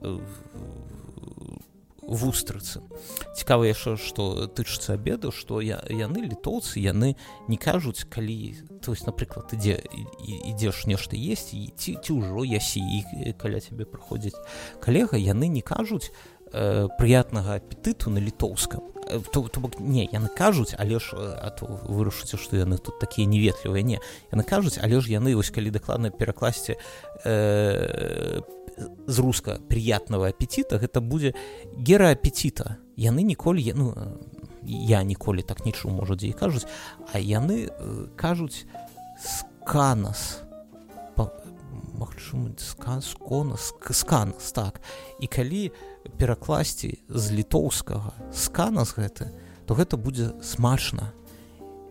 в 0.00 1.71
вустрыцы 2.02 2.82
цікава 3.36 3.66
яшчэ 3.70 3.96
што 3.96 4.46
тычыцца 4.50 4.98
абеду 4.98 5.30
што 5.30 5.60
я 5.62 5.80
яны 5.88 6.26
літоўцы 6.26 6.82
яны 6.82 7.14
не 7.48 7.56
кажуць 7.56 8.04
калі 8.10 8.58
то 8.82 8.92
есть 8.92 9.06
напрыклад 9.06 9.54
ідзе 9.54 9.78
ідзеш 10.22 10.86
нешта 10.86 11.16
есть 11.16 11.54
і 11.54 11.70
ці 11.76 11.98
ці 12.02 12.12
ўжо 12.18 12.44
ясі 12.44 12.82
і 12.82 13.32
каля 13.38 13.62
цябе 13.62 13.86
праходзіць 13.86 14.38
калега 14.82 15.16
яны 15.16 15.48
не 15.48 15.62
кажуць 15.62 16.10
э, 16.52 16.88
прыятнага 16.98 17.56
апетыту 17.56 18.10
на 18.10 18.18
літоўскам. 18.18 18.82
Э, 19.08 19.20
то, 19.32 19.48
то 19.48 19.60
бок 19.60 19.80
не 19.80 20.08
яны 20.12 20.28
кажуць 20.28 20.74
але 20.78 20.98
ж 20.98 21.16
а 21.16 21.50
то 21.50 21.66
вырашыце 21.88 22.36
што 22.36 22.56
яны 22.56 22.78
тут 22.78 22.98
такія 22.98 23.26
неветлівыя. 23.26 23.82
Не 23.82 23.98
яны 24.32 24.44
кажуць 24.44 24.78
але 24.82 25.00
ж 25.00 25.10
яны 25.10 25.34
вось 25.34 25.50
калі 25.50 25.70
дакладна 25.70 26.10
перакласці 26.10 26.76
э, 27.24 28.40
з 29.06 29.18
руска 29.18 29.58
приятного 29.68 30.28
аппетита 30.28 30.78
гэта 30.78 31.00
будзе 31.00 31.34
гера 31.76 32.12
аппетита 32.12 32.76
яны 32.96 33.22
ніколі 33.22 33.72
ну 33.76 33.94
я 34.62 35.02
ніколі 35.02 35.42
так 35.42 35.66
нічу 35.66 35.90
можа 35.90 36.14
дзе 36.14 36.32
і 36.32 36.38
кажуць 36.38 36.66
а 37.12 37.18
яны 37.18 37.68
э, 37.68 38.08
кажуць 38.16 38.66
сканас 39.18 40.42
магчым 42.02 42.54
сканас 42.58 43.14
сканас 43.90 44.52
так. 44.52 44.80
І 45.20 45.26
калі 45.26 45.72
перакласці 46.18 46.98
з 47.08 47.24
літоўскага 47.32 48.12
сканас 48.32 48.94
гэты 48.98 49.30
то 49.66 49.74
гэта 49.74 49.96
будзе 49.96 50.32
смачна. 50.42 51.12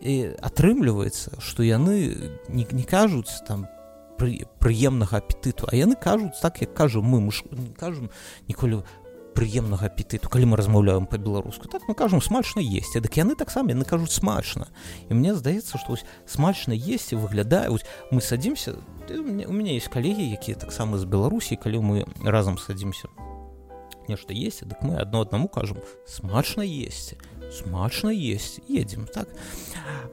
І 0.02 0.34
атрымліваецца 0.42 1.40
што 1.40 1.62
яны 1.62 2.12
не, 2.48 2.66
не 2.68 2.84
кажуць 2.84 3.32
там 3.48 3.66
по 3.66 3.81
пры, 4.22 4.46
прыемнага 4.62 5.18
апетыту 5.18 5.66
а 5.66 5.74
яны 5.74 5.98
кажуць 5.98 6.38
так 6.38 6.62
як 6.62 6.74
кажу 6.78 7.02
мы 7.02 7.18
муж 7.18 7.42
кажам 7.74 8.10
ніколі 8.46 8.86
прыемнага 9.34 9.90
апетыту 9.90 10.30
калі 10.30 10.52
мы 10.52 10.56
размаўляем 10.60 11.06
по-беларуску 11.10 11.66
так 11.66 11.88
мы 11.88 11.94
кажам 11.98 12.22
смачна 12.22 12.62
есть 12.62 12.94
дык 12.94 13.18
яны 13.18 13.34
таксама 13.34 13.74
яны 13.74 13.84
кажуць 13.84 14.14
смачна. 14.14 14.68
І 15.08 15.18
мне 15.18 15.34
здаецца 15.34 15.78
што 15.78 15.98
смачна 16.26 16.72
есть 16.72 17.12
і 17.12 17.16
выглядаюць. 17.16 17.82
Мы 18.12 18.20
садзімся 18.20 18.78
у 19.10 19.52
меня 19.52 19.72
есть 19.72 19.88
калегі 19.88 20.22
якія 20.30 20.56
таксама 20.56 20.98
з 20.98 21.04
беларусій 21.04 21.56
калі 21.56 21.82
мы 21.82 22.06
разам 22.22 22.58
садзімся 22.58 23.08
нешта 24.06 24.32
есть 24.32 24.62
дык 24.62 24.82
мы 24.82 25.02
адно 25.02 25.26
аднаму 25.26 25.48
кажам 25.48 25.82
смачна 26.06 26.62
есть 26.62 27.18
смачна 27.52 28.10
есть 28.10 28.60
едем 28.68 29.06
так. 29.06 29.28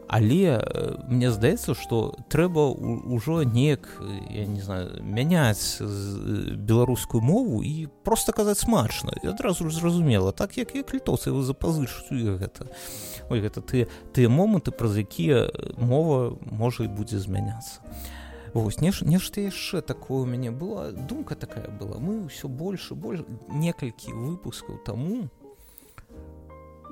Але 0.08 0.60
э, 0.62 0.96
мне 1.08 1.32
здаецца 1.32 1.74
что 1.74 2.18
трэба 2.30 2.74
ўжо 2.74 3.44
неяк 3.44 4.02
я 4.30 4.46
не 4.46 4.62
знаю 4.62 5.04
мяняць 5.04 5.80
беларускую 5.80 7.22
мову 7.22 7.64
і 7.64 7.88
просто 8.04 8.34
казаць 8.34 8.60
смачна. 8.60 9.14
Адразу 9.24 9.70
зразумела 9.70 10.32
так 10.32 10.58
як 10.58 10.76
як 10.76 10.94
літоўцы 10.94 11.32
вы 11.32 11.44
запазычу 11.44 12.04
гэта 12.12 12.68
ой 13.30 13.42
гэта 13.42 13.62
ты 13.62 13.88
тыя 14.14 14.30
моманты 14.30 14.72
праз 14.72 14.98
якія 14.98 15.50
мова 15.78 16.38
можа 16.42 16.84
і 16.84 16.88
будзе 16.88 17.20
змяняцца. 17.20 17.80
Вось 18.54 18.82
неш, 18.82 19.02
нешта 19.02 19.42
яшчэ 19.42 19.82
такое 19.82 20.24
у 20.24 20.26
мяне 20.26 20.50
была 20.50 20.92
думка 20.92 21.36
такая 21.36 21.70
была. 21.70 22.00
Мы 22.02 22.26
ўсё 22.26 22.50
больше 22.50 22.96
больш 22.96 23.22
некалькі 23.50 24.10
выпускаў 24.10 24.82
таму 24.82 25.30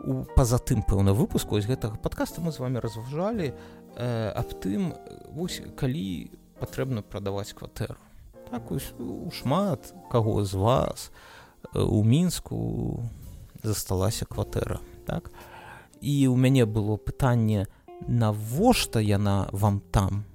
у 0.03 0.23
пазатым 0.35 0.83
пэўна 0.83 1.13
выпуску 1.13 1.59
з 1.61 1.69
гэтага 1.69 1.97
подкаста 1.97 2.41
мы 2.41 2.51
з 2.51 2.59
вами 2.59 2.79
разважалі 2.79 3.53
э, 3.95 4.31
аб 4.35 4.53
тым 4.61 4.93
вось 5.33 5.61
калі 5.75 6.31
патрэбна 6.59 7.01
прадаваць 7.01 7.53
кватэру. 7.53 7.97
Так 8.51 8.71
ось, 8.71 8.93
у 8.99 9.29
шмат 9.31 9.93
каго 10.11 10.43
з 10.45 10.53
вас 10.53 11.11
э, 11.73 11.81
у 11.81 12.03
мінску 12.03 13.03
засталася 13.63 14.25
кватэра 14.25 14.79
так? 15.07 15.31
І 16.01 16.27
у 16.27 16.35
мяне 16.35 16.65
было 16.65 16.97
пытанне 16.97 17.65
навошта 18.07 18.99
яна 18.99 19.49
вам 19.51 19.81
там 19.91 20.25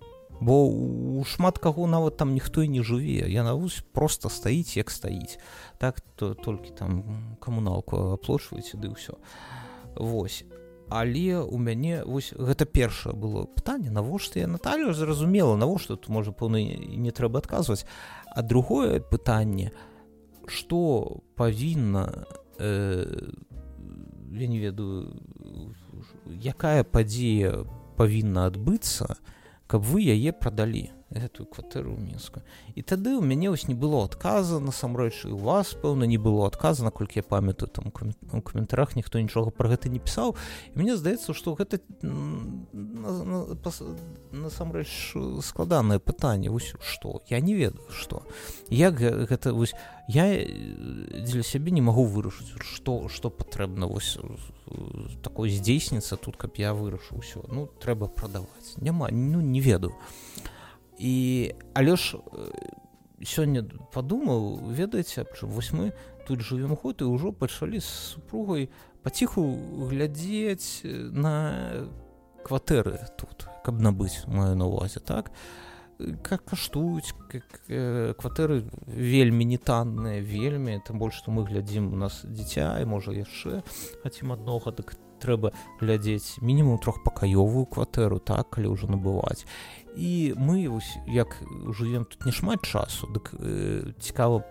бо 0.42 0.66
у 0.66 1.24
шмат 1.24 1.58
каго 1.58 1.86
нават 1.86 2.16
там 2.16 2.34
ніхто 2.34 2.62
і 2.66 2.68
не 2.68 2.82
жыве 2.82 3.30
яна 3.30 3.54
вось 3.54 3.84
просто 3.94 4.28
стаіць 4.28 4.76
як 4.76 4.90
стаіць. 4.90 5.38
Так 5.78 6.02
то 6.16 6.34
толькі 6.34 6.74
там 6.74 7.36
камуналку 7.38 8.18
аплочваеце 8.18 8.74
ды 8.74 8.90
ўсё. 8.90 9.22
Вось. 9.94 10.42
Але 10.90 11.38
у 11.38 11.58
мяне 11.62 12.02
вось 12.02 12.34
гэта 12.34 12.66
першае 12.66 13.14
было 13.14 13.46
пытанне 13.46 13.90
навошта 13.94 14.42
я 14.42 14.46
Наталю 14.50 14.92
зразумела 14.92 15.54
навошта 15.56 15.94
тут 15.94 16.08
можа 16.08 16.34
пэўна 16.34 16.58
не 16.58 17.10
трэба 17.14 17.38
адказваць. 17.38 17.86
А 18.26 18.42
другое 18.42 18.98
пытанне 18.98 19.70
что 20.46 21.22
павінна 21.36 22.26
э, 22.58 23.30
я 24.32 24.46
не 24.46 24.58
ведаю 24.58 25.14
якая 26.26 26.82
падзея 26.82 27.62
павінна 27.96 28.50
адбыцца 28.50 29.22
каб 29.72 29.88
вы 29.88 30.04
яе 30.12 30.36
прадалі 30.36 30.82
гэтую 31.12 31.46
кватэру 31.46 31.92
ў 31.92 32.00
мінску 32.00 32.40
і 32.74 32.80
тады 32.82 33.16
ў 33.16 33.22
мяне 33.24 33.52
вось 33.52 33.68
не 33.68 33.76
было 33.76 34.04
адказа 34.04 34.60
насамрэч 34.60 35.28
у 35.28 35.36
вас 35.36 35.76
пэўна 35.76 36.08
не 36.08 36.16
было 36.16 36.46
адказа 36.48 36.84
наколькі 36.84 37.20
я 37.20 37.26
памятаю 37.26 37.68
там 37.68 37.92
у 37.92 38.40
каментарах 38.40 38.96
ніхто 38.96 39.20
нічога 39.20 39.50
про 39.50 39.68
гэта 39.68 39.92
не 39.92 40.00
пісаў 40.00 40.36
мне 40.74 40.96
здаецца 40.96 41.36
што 41.36 41.54
гэта 41.54 41.80
насамрэч 44.32 44.88
складанае 45.42 45.98
пытанне. 45.98 46.50
Вось 46.50 46.74
што 46.80 47.20
я 47.28 47.40
не 47.40 47.54
ведаю 47.54 47.84
што 47.90 48.22
як 48.70 48.96
гэта 48.96 49.52
вось 49.52 49.74
я 50.08 50.24
дзеля 50.32 51.44
сябе 51.44 51.70
не 51.70 51.84
магу 51.84 52.04
вырашыць 52.04 52.56
што 52.60 53.08
што 53.08 53.30
патрэбна 53.30 53.86
вось 53.86 54.18
такой 55.22 55.50
здзейсніцца 55.50 56.16
тут 56.16 56.36
каб 56.36 56.56
я 56.56 56.72
вырашу 56.72 57.20
ўсё 57.20 57.44
ну 57.52 57.68
трэба 57.80 58.08
прадаваць. 58.08 58.76
Няма 58.80 59.12
ну 59.12 59.40
не 59.40 59.60
ведаю. 59.60 59.92
а 59.92 60.51
і 61.02 61.54
але 61.74 61.96
ж 61.98 62.22
сёння 63.26 63.66
падумаў 63.90 64.70
ведаеце 64.70 65.26
вось 65.42 65.74
мы 65.74 65.90
тут 66.26 66.46
жывем 66.46 66.78
ход 66.78 67.02
і 67.02 67.10
ўжо 67.10 67.34
пачалі 67.34 67.82
з 67.82 67.90
супругай 68.14 68.70
паціху 69.02 69.42
глядзець 69.90 70.86
на 71.10 71.90
кватэры 72.46 73.02
тут 73.18 73.50
каб 73.66 73.82
набыць 73.82 74.22
маю 74.26 74.54
на 74.54 74.70
увазе 74.70 75.02
так? 75.02 75.34
Как 76.22 76.46
каштуюць 76.46 77.14
как 77.30 77.66
кватэры 78.22 78.62
вельмі 78.86 79.42
не 79.44 79.58
танныя 79.58 80.22
вельмі 80.22 80.78
там 80.86 81.02
больш 81.02 81.18
што 81.18 81.34
мы 81.34 81.42
глядзім 81.50 81.90
у 81.92 81.98
нас 81.98 82.22
дзіця 82.22 82.78
і 82.78 82.86
можа 82.86 83.10
яшчэ 83.10 83.66
хацім 84.06 84.38
аднога 84.38 84.70
так 84.70 84.94
трэба 85.22 85.54
глядзець 85.78 86.42
мінімум 86.42 86.78
трохпакаёвую 86.82 87.66
кватэру 87.70 88.18
так 88.18 88.50
калі 88.50 88.74
ўжо 88.74 88.90
набываць 88.90 89.46
і 89.96 90.34
мы 90.36 90.68
ось, 90.68 90.96
як 91.06 91.36
жывем 91.68 92.04
тут 92.04 92.24
не 92.26 92.32
шмат 92.32 92.64
часу 92.64 93.06
дык 93.12 93.34
э, 93.38 93.92
цікава 94.00 94.38
б 94.38 94.50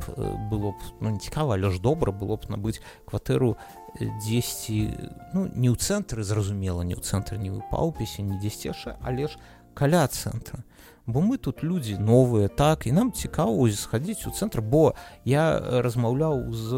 было 0.51 0.71
б 0.71 0.79
ну, 1.01 1.09
не 1.09 1.19
цікава 1.19 1.55
але 1.55 1.69
ж 1.69 1.81
добра 1.81 2.11
было 2.11 2.37
б 2.37 2.45
набыць 2.49 2.81
кватэру 3.05 3.57
дзесьці 3.99 4.93
ну 5.33 5.49
не 5.53 5.69
ў 5.69 5.75
цэнтры 5.75 6.23
зразумела 6.23 6.81
не 6.81 6.93
ў 6.93 7.01
цэнтры 7.01 7.37
не 7.37 7.49
ў 7.49 7.61
паўпісе 7.71 8.21
не 8.21 8.37
дзесьці 8.37 8.71
яшчэ 8.71 8.97
але 9.01 9.27
ж 9.27 9.37
каля 9.73 10.07
цэнтра 10.07 10.63
бо 11.07 11.21
мы 11.21 11.37
тут 11.37 11.63
людзі 11.63 11.97
новыя 11.97 12.47
так 12.47 12.85
і 12.87 12.91
нам 12.91 13.11
цікава 13.11 13.65
схадзіць 13.71 14.27
у 14.27 14.31
цэнтр 14.31 14.61
бо 14.61 14.93
я 15.25 15.57
размаўляў 15.81 16.53
з 16.53 16.69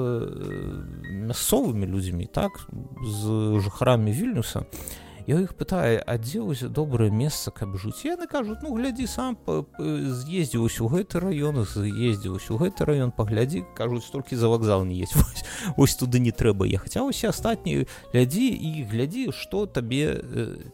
мясцовымі 1.28 1.86
людзьмі 1.86 2.26
так 2.32 2.68
з 3.04 3.60
жыхарамі 3.60 4.12
вільнюса 4.12 4.64
і 4.64 5.04
я 5.28 5.40
іх 5.40 5.54
пытаю 5.56 6.04
а 6.06 6.18
дзе 6.18 6.42
вось 6.44 6.64
добрае 6.68 7.10
месца 7.12 7.52
каб 7.52 7.78
жыць 7.80 8.04
яны 8.04 8.28
кажуць 8.28 8.60
ну 8.64 8.76
глядзі 8.76 9.08
сам 9.08 9.38
з'ездзіўось 9.48 10.80
у 10.84 10.90
гэты 10.92 11.24
раён 11.24 11.64
з'ездзіўось 11.64 12.52
у 12.52 12.60
гэты 12.60 12.84
раён 12.84 13.16
паглядзі 13.16 13.64
кажуць 13.78 14.04
толькі 14.12 14.36
за 14.36 14.52
вакзал 14.52 14.84
не 14.84 15.00
есть. 15.00 15.16
Вось, 15.16 15.44
ось 15.78 15.96
туды 15.96 16.20
не 16.20 16.32
трэба 16.32 16.68
ехаць 16.68 16.98
а 16.98 17.08
усе 17.08 17.32
астатнія 17.32 17.88
глядзі 18.12 18.52
і 18.52 18.84
глядзі 18.92 19.32
што 19.32 19.66
табе 19.66 20.20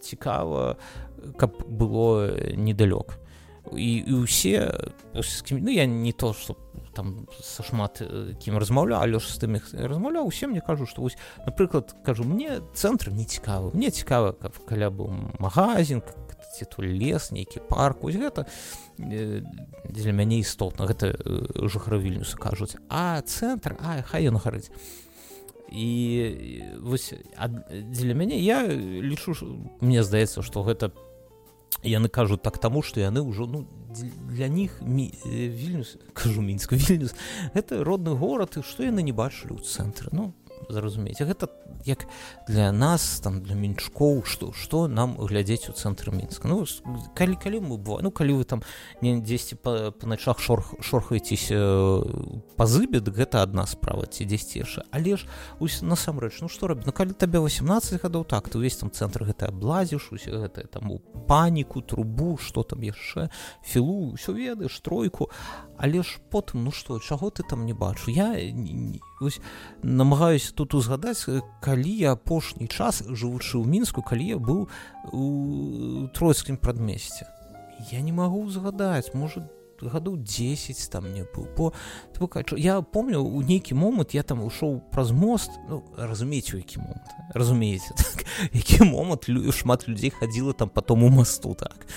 цікава 0.01 0.77
каб 1.37 1.53
было 1.67 2.33
недалёк 2.57 3.19
і, 3.73 4.03
і 4.07 4.13
ўсе 4.25 4.71
ну 5.51 5.69
я 5.69 5.85
не 5.85 6.11
то 6.11 6.33
что 6.33 6.57
там 6.93 7.27
са 7.41 7.63
шмат 7.63 8.01
кім 8.41 8.57
размаўляў 8.57 9.01
але 9.01 9.19
ж 9.19 9.29
з 9.29 9.37
тым 9.43 9.59
іх 9.59 9.69
размаўляў 9.73 10.27
усе 10.27 10.47
мне 10.47 10.61
кажу 10.61 10.85
што 10.89 11.01
вось 11.05 11.17
напрыклад 11.45 11.95
кажу 12.05 12.23
мне 12.23 12.61
цэнтр 12.73 13.11
не 13.11 13.25
цікавы 13.25 13.71
мне 13.75 13.91
цікава 13.91 14.33
каб 14.33 14.57
каля 14.65 14.89
быў 14.89 15.13
магазин 15.39 16.01
ці 16.55 16.65
то 16.65 16.81
лес 16.81 17.31
нейкі 17.31 17.61
парк 17.69 18.03
ось 18.03 18.17
гэта 18.17 18.47
для 18.97 20.11
мяне 20.11 20.39
істотна 20.39 20.89
гэта 20.89 21.13
жыхаравільнюса 21.55 22.37
кажуць 22.37 22.75
а 22.89 23.21
цэнтр 23.21 23.77
а 23.79 24.01
хай 24.01 24.27
ён 24.27 24.41
гарыць 24.41 24.73
і 25.69 26.79
вось 26.81 27.13
дзеля 27.69 28.17
мяне 28.17 28.39
я 28.41 28.65
лічу 28.65 29.37
мне 29.81 30.03
здаецца 30.03 30.41
што 30.41 30.65
гэта 30.65 30.89
яны 31.83 32.09
кажуць 32.09 32.41
так 32.41 32.57
таму 32.57 32.81
што 32.81 32.99
яны 32.99 33.21
ўжо 33.21 33.45
ну 33.47 33.65
для 34.29 34.47
них 34.47 34.81
вільнюс 34.81 35.97
кажу 36.13 36.41
мінск 36.41 36.73
вільнюс 36.73 37.15
это 37.53 37.83
родны 37.83 38.15
горад 38.15 38.57
і 38.57 38.63
што 38.63 38.83
яны 38.83 39.01
не 39.01 39.15
бачылі 39.15 39.57
ў 39.57 39.63
цэнтры 39.63 40.09
ну 40.11 40.33
зразумець. 40.69 41.21
Гэта 41.21 41.47
як 41.85 42.05
для 42.47 42.71
нас 42.71 43.19
там 43.23 43.41
для 43.41 43.55
мінчкоў 43.55 44.25
что 44.25 44.51
что 44.51 44.87
нам 44.87 45.15
глядзець 45.17 45.69
у 45.69 45.73
цэнтры 45.73 46.11
мінска. 46.11 46.47
Ну 46.47 46.65
калі 47.15 47.35
калі 47.35 47.59
мы 47.59 47.77
бо 47.77 47.99
ну 48.01 48.11
калі 48.11 48.33
вы 48.33 48.43
там 48.43 48.63
не 49.01 49.19
дзесьці 49.21 49.55
па, 49.55 49.91
па 49.91 50.07
начах 50.07 50.39
шорх 50.39 50.73
шорхаецеся 50.81 51.55
э, 51.55 52.03
па 52.55 52.65
зыбе 52.65 52.99
гэта 52.99 53.43
адна 53.43 53.65
справа 53.65 54.05
ці 54.05 54.25
дзесьці 54.25 54.59
яшчэ. 54.65 54.83
Але 54.91 55.17
ж 55.17 55.25
ось 55.59 55.81
насамрэч 55.81 56.41
ну 56.41 56.49
што 56.49 56.67
рабіць? 56.67 56.85
Ну 56.85 56.93
калі 56.93 57.13
табе 57.13 57.39
18 57.39 58.01
гадоў 58.01 58.25
так 58.25 58.49
ты 58.49 58.57
увесь 58.57 58.77
там 58.77 58.91
цэнтр 58.91 59.25
гэта 59.25 59.49
аблазіш 59.49 60.11
усе 60.11 60.31
гэта 60.31 60.67
там 60.67 60.91
у 60.91 60.99
паніку 61.27 61.81
трубу 61.81 62.37
что 62.37 62.63
там 62.63 62.81
яшчэ 62.83 63.29
філу 63.63 64.13
ўсё 64.13 64.33
ведаеш 64.35 64.79
тройку 64.79 65.29
але 65.79 66.03
ж 66.03 66.19
потым 66.29 66.67
ну 66.67 66.71
што 66.71 66.99
чаго 66.99 67.31
ты 67.31 67.43
там 67.47 67.65
не 67.65 67.73
бачу? 67.73 68.11
Я 68.11 68.35
намагаюся 69.81 70.53
тут 70.53 70.75
узгадаць 70.75 71.25
калі 71.63 71.91
я 71.95 72.11
апошні 72.11 72.67
час 72.67 73.01
жывучы 73.07 73.55
ў 73.57 73.65
мінску 73.65 74.03
калі 74.03 74.35
я 74.35 74.37
быў 74.37 74.67
у 75.15 76.07
тройскім 76.11 76.59
прадмесце. 76.59 77.25
Я 77.91 78.03
не 78.03 78.11
магу 78.11 78.43
згадаць 78.51 79.15
может 79.15 79.47
гадоў 79.81 80.17
10 80.17 80.89
там 80.91 81.13
не 81.13 81.23
быў. 81.23 81.47
Бо 81.55 81.73
я 82.57 82.81
помню 82.81 83.23
у 83.23 83.41
нейкі 83.41 83.73
момант 83.73 84.13
я 84.13 84.23
там 84.23 84.43
ушоў 84.43 84.83
праз 84.91 85.11
мост 85.11 85.51
ну, 85.69 85.83
разумееце 85.95 86.55
у 86.55 86.59
які 86.59 86.79
момант 86.79 87.07
разумееце 87.33 87.93
так? 87.97 88.25
які 88.51 88.83
момант 88.83 89.29
шмат 89.55 89.87
людзей 89.87 90.09
хадзіла 90.09 90.53
там 90.53 90.69
по 90.69 90.81
тому 90.81 91.09
масту 91.09 91.55
так? 91.55 91.87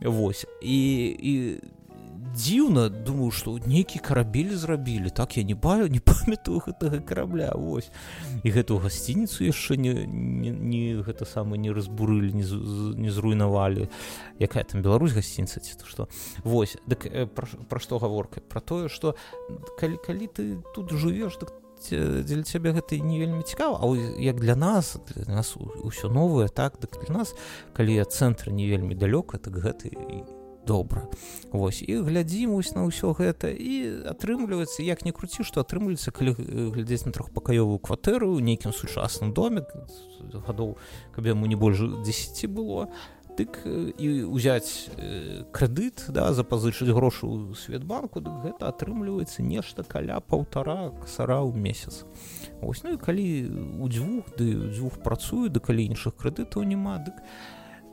Вось. 0.00 0.46
І 0.62 1.06
і 1.20 1.60
дзіўна 2.34 2.88
думаю 2.88 3.30
что 3.30 3.58
нейкі 3.58 3.98
карабель 3.98 4.54
зрабілі. 4.54 5.10
Так 5.10 5.36
я 5.36 5.42
не 5.42 5.54
баю 5.54 5.88
не 5.88 6.00
памятаю 6.04 6.60
гэтага 6.60 7.00
карабля 7.00 7.52
Вось. 7.54 7.90
І 8.42 8.50
гэту 8.50 8.78
гасцініцу 8.78 9.44
яшчэ 9.44 9.76
не, 9.76 10.06
не, 10.06 10.50
не 10.50 11.02
гэта 11.02 11.24
самы 11.24 11.58
не 11.58 11.72
разбурылі 11.72 12.32
не, 12.32 12.44
не 12.96 13.10
зруйнавалі. 13.10 13.88
Якая 14.38 14.64
там 14.64 14.82
Беларусь 14.82 15.12
гасцініца 15.12 15.60
ці 15.60 15.78
то 15.78 15.86
што? 15.86 16.08
Вось 16.44 16.76
дык 16.86 17.06
э, 17.06 17.26
пра, 17.26 17.48
пра 17.68 17.78
што 17.80 17.98
гаворка? 17.98 18.40
Про 18.40 18.60
тое 18.60 18.88
что 18.88 19.16
калі 19.78 19.98
калі 20.04 20.26
ты 20.26 20.62
тут 20.74 20.92
жывеш 20.92 21.36
так 21.36 21.52
дзеля 21.82 22.42
цябе 22.42 22.72
гэта 22.72 22.98
не 22.98 23.18
вельмі 23.18 23.42
цікава. 23.42 23.78
А 23.82 23.86
як 24.20 24.40
для 24.40 24.56
нас 24.56 24.96
для 25.14 25.34
нас 25.34 25.56
усё 25.56 26.08
новае 26.08 26.48
так 26.48 26.78
дык 26.80 27.04
для 27.06 27.22
нас 27.22 27.34
калі 27.72 27.94
я 27.94 28.04
цэнтр 28.04 28.50
не 28.50 28.66
вельмі 28.66 28.94
далёка 28.94 29.38
так 29.38 29.54
гэта 29.54 29.88
добра. 30.68 31.08
Вось 31.50 31.80
і 31.80 32.04
глядзім 32.04 32.52
вось 32.52 32.76
на 32.76 32.84
ўсё 32.84 33.16
гэта 33.16 33.48
і 33.48 34.04
атрымліваецца 34.12 34.84
як 34.84 35.08
не 35.08 35.16
круці 35.16 35.40
што 35.48 35.64
атрымліваецца 35.64 36.12
калі 36.12 36.36
глядзець 36.76 37.08
на 37.08 37.12
трохпакаёвую 37.16 37.80
кватэру 37.80 38.36
нейкім 38.36 38.76
сучасным 38.76 39.32
доме 39.32 39.64
гадоў 40.44 40.76
каб 41.16 41.24
яму 41.24 41.48
не 41.48 41.56
больш 41.56 41.80
10 41.80 42.52
было 42.52 42.92
дык 43.38 43.64
і 43.64 44.28
ўзяць 44.28 44.92
крэдыт 45.56 46.12
да 46.12 46.28
запазычыць 46.36 46.92
грошы 46.92 47.24
ў 47.24 47.56
светбанку 47.56 48.20
дык 48.20 48.44
гэта 48.44 48.68
атрымліваецца 48.68 49.40
нешта 49.40 49.88
каля 49.88 50.20
паўтара 50.20 50.92
касара 51.00 51.40
ў 51.40 51.56
месяц. 51.56 52.04
Ось 52.60 52.84
ну 52.84 52.98
і 52.98 53.00
калі 53.00 53.26
у 53.80 53.88
дзвюх 53.88 54.36
ды 54.36 54.68
дзвюх 54.74 55.00
працую 55.00 55.48
да 55.48 55.64
калі 55.64 55.88
іншых 55.88 56.18
крэдытаў 56.20 56.68
няма 56.68 57.00
дык 57.00 57.16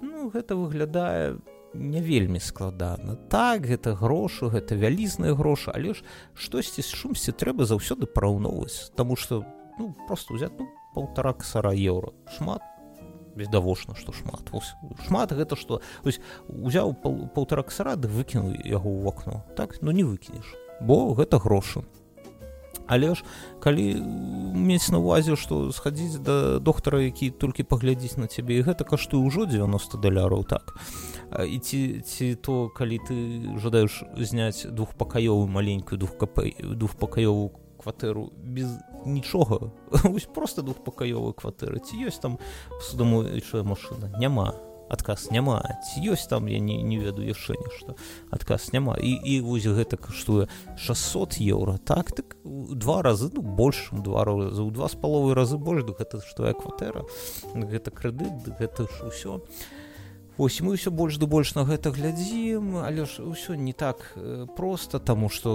ну 0.02 0.28
гэта 0.28 0.60
выглядае 0.60 1.40
по 1.40 1.55
не 1.76 2.02
вельмі 2.02 2.40
складана. 2.40 3.16
Так 3.30 3.68
гэта 3.68 3.96
грошы 3.96 4.50
гэта 4.50 4.76
вялізныя 4.76 5.36
грошы 5.36 5.72
але 5.76 5.94
ж 5.94 6.04
штосьці 6.34 6.82
з 6.82 6.90
шумсці 6.90 7.32
трэба 7.32 7.66
заўсёды 7.66 8.08
параўноўваць 8.08 8.96
Таму 8.96 9.16
что 9.16 9.44
ну 9.80 9.96
просто 10.08 10.34
ўзять 10.34 10.56
ну, 10.60 10.68
полтора 10.94 11.34
касара 11.34 11.76
еўро 11.76 12.14
шмат 12.38 12.62
відавочна 13.36 13.96
што 13.96 14.14
шмат. 14.16 14.50
Вось, 14.52 14.74
шмат 15.08 15.36
гэта 15.36 15.56
што 15.60 15.82
узяў 16.48 16.96
пол, 16.96 17.28
полтора 17.28 17.64
касара 17.64 17.96
ды 17.96 18.08
выкінуў 18.08 18.56
яго 18.64 18.90
ў 18.90 19.08
акно 19.12 19.44
так 19.56 19.76
ну 19.82 19.92
не 19.92 20.04
выкінеш 20.04 20.56
бо 20.82 21.14
гэта 21.14 21.40
грошы. 21.40 21.84
Але 22.88 23.16
ж 23.16 23.24
калі 23.60 23.98
мець 24.54 24.92
на 24.94 25.02
увазе 25.02 25.36
што 25.36 25.72
схадзіць 25.74 26.22
да 26.22 26.60
доктара 26.60 27.02
які 27.02 27.32
толькі 27.34 27.66
паглядзіць 27.66 28.18
на 28.22 28.28
цябе 28.28 28.62
і 28.62 28.66
гэта 28.68 28.86
каштуе 28.86 29.26
ўжо 29.26 29.50
90 29.50 29.98
даляраў 29.98 30.46
так 30.46 30.78
і 31.34 31.60
ці 31.60 32.02
ці 32.06 32.36
то 32.36 32.70
калі 32.70 33.00
ты 33.08 33.16
жадаеш 33.60 34.04
зняць 34.18 34.66
двухпакаёвую 34.66 35.48
маленькую 35.48 36.00
двухпакаёвую 36.00 37.52
кватэру 37.86 38.32
без 38.44 38.78
нічога 39.06 39.72
вось 40.04 40.26
просто 40.36 40.62
двухпакаёвую 40.62 41.34
кватэры 41.34 41.80
ці 41.80 41.98
ёсць 42.08 42.22
там 42.22 42.40
судамоючая 42.82 43.64
машына 43.64 44.14
няма 44.18 44.56
адказ 44.90 45.30
няма 45.32 45.62
ці 45.86 46.02
ёсць 46.14 46.28
там 46.30 46.48
я 46.48 46.60
не, 46.60 46.82
не 46.82 46.98
ведаю 46.98 47.28
яшчэ 47.28 47.58
нешта 47.58 47.96
адказ 48.32 48.72
няма 48.74 48.98
і 48.98 49.18
і 49.18 49.42
вось 49.42 49.66
гэта 49.66 49.98
каштуе 49.98 50.48
600 50.78 51.42
еўра 51.42 51.78
так 51.78 52.12
так 52.12 52.38
два 52.44 53.02
разы 53.02 53.30
ну 53.34 53.42
больш 53.42 53.90
два 53.92 54.26
разы 54.26 54.62
ў 54.62 54.72
два 54.72 54.88
з 54.90 54.96
паловы 54.96 55.34
разы 55.34 55.58
больш 55.58 55.86
гэта 55.86 56.22
ж 56.22 56.30
твоя 56.38 56.54
кватэра 56.54 57.06
гэта 57.54 57.92
крэдыт 57.92 58.56
гэта 58.62 58.86
ж 58.86 59.10
усё 59.10 59.42
а 59.42 59.75
Вось 60.38 60.60
мы 60.60 60.76
ўсё 60.76 60.91
больш 60.91 61.15
да 61.15 61.32
больш 61.32 61.56
на 61.56 61.63
гэта 61.63 61.95
глядзім, 61.95 62.84
але 62.84 63.08
ж 63.08 63.24
ўсё 63.24 63.56
не 63.56 63.71
так 63.71 64.04
э, 64.19 64.43
проста, 64.52 65.00
таму 65.00 65.32
што 65.32 65.48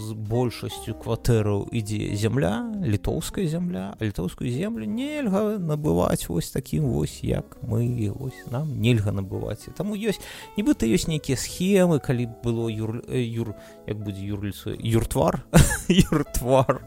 з 0.00 0.16
большасцю 0.16 0.96
кватэраў 0.96 1.68
ідзе 1.68 2.16
зямля, 2.16 2.64
літоўская 2.80 3.44
зямля, 3.44 3.92
а 3.92 4.00
літоўскую 4.00 4.48
землю 4.48 4.88
нельга 4.88 5.60
набываць 5.60 6.32
вось 6.32 6.48
такім 6.48 6.88
вось 6.88 7.20
як 7.20 7.60
мы 7.60 8.08
вось 8.16 8.40
нам 8.48 8.72
нельга 8.80 9.12
набываць. 9.12 9.68
Таму 9.76 9.92
ёсць 9.92 10.24
нібыта 10.56 10.88
ёсць 10.88 11.12
нейкія 11.12 11.36
схемы, 11.36 12.00
калі 12.00 12.32
было 12.40 12.72
юр, 12.72 13.04
э, 13.12 13.20
юр 13.20 13.52
як 13.84 14.00
будзе 14.00 14.24
юрліцу 14.24 14.72
юртвар 14.80 15.44
юртвар. 15.92 16.80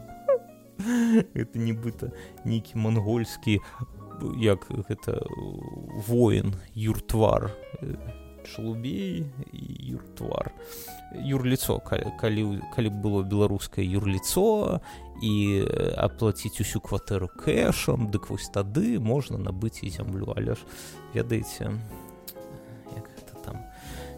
Это 1.34 1.58
нібыта 1.58 2.10
нейкі 2.44 2.74
мангольскі 2.74 3.60
як 4.38 4.66
гэта 4.88 5.20
воін 6.08 6.54
юртвар 6.74 7.50
шлубей 8.46 9.26
юртвар. 9.52 10.52
Юрліцо 11.14 11.78
калі 11.78 12.60
калі 12.74 12.88
было 12.88 13.22
беларускае 13.22 13.84
юрліцо 13.84 14.80
і 15.22 15.64
аплаціць 15.98 16.60
усю 16.60 16.80
кватэру 16.80 17.28
кэшам 17.28 18.10
дык 18.10 18.30
вось 18.30 18.48
тады 18.54 18.98
можна 19.00 19.38
набыць 19.38 19.82
і 19.82 19.90
зямлю. 19.90 20.32
Але 20.36 20.54
ж 20.54 20.60
ведаеце 21.14 21.74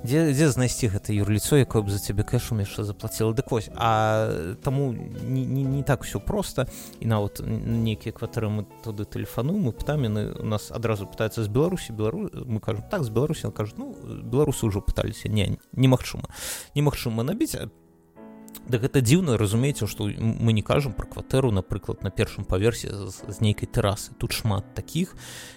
дзе, 0.04 0.32
дзе 0.32 0.48
знайсці 0.50 0.90
гэта 0.92 1.14
юрліцо 1.14 1.56
якое 1.56 1.82
б 1.82 1.90
за 1.90 1.98
цябе 1.98 2.22
кэшум 2.26 2.60
яшчэ 2.62 2.84
заплаціла? 2.84 3.32
Дык 3.32 3.50
вось 3.50 3.70
а 3.74 4.54
таму 4.62 4.92
не, 4.92 5.44
не, 5.46 5.62
не 5.62 5.82
так 5.82 6.04
все 6.04 6.18
просто 6.18 6.66
і 7.00 7.06
нават 7.06 7.40
нейкія 7.44 8.12
кватэры 8.12 8.48
мы 8.50 8.66
туды 8.84 9.04
тэлефану 9.04 9.58
мы 9.58 9.72
пытаем 9.72 10.04
яны 10.06 10.32
у 10.34 10.46
нас 10.46 10.70
адразу 10.70 11.06
пытаюцца 11.06 11.42
з 11.42 11.48
беларусі 11.48 11.92
белару 11.92 12.30
мы 12.32 12.60
кажам 12.60 12.84
так 12.90 13.04
з 13.04 13.10
беларусі 13.10 13.50
кажу 13.54 13.74
ну 13.76 13.96
беларусы 14.22 14.66
ўжо 14.66 14.80
пыталіся 14.80 15.28
не 15.28 15.58
немагчыма 15.72 16.28
немагчыма 16.74 17.22
набіць 17.22 17.56
Да 18.68 18.78
гэта 18.78 19.02
дзіўна 19.02 19.36
разумееце 19.36 19.86
што 19.90 20.06
мы 20.06 20.52
не 20.52 20.62
кажам 20.62 20.92
пра 20.94 21.06
кватэру 21.06 21.50
напрыклад 21.50 22.02
на 22.06 22.10
першым 22.10 22.44
паверсе 22.44 22.92
з, 22.94 23.10
з 23.26 23.40
нейкай 23.40 23.66
тэрасы 23.66 24.14
тут 24.18 24.32
шмат 24.32 24.74
такіх 24.74 25.16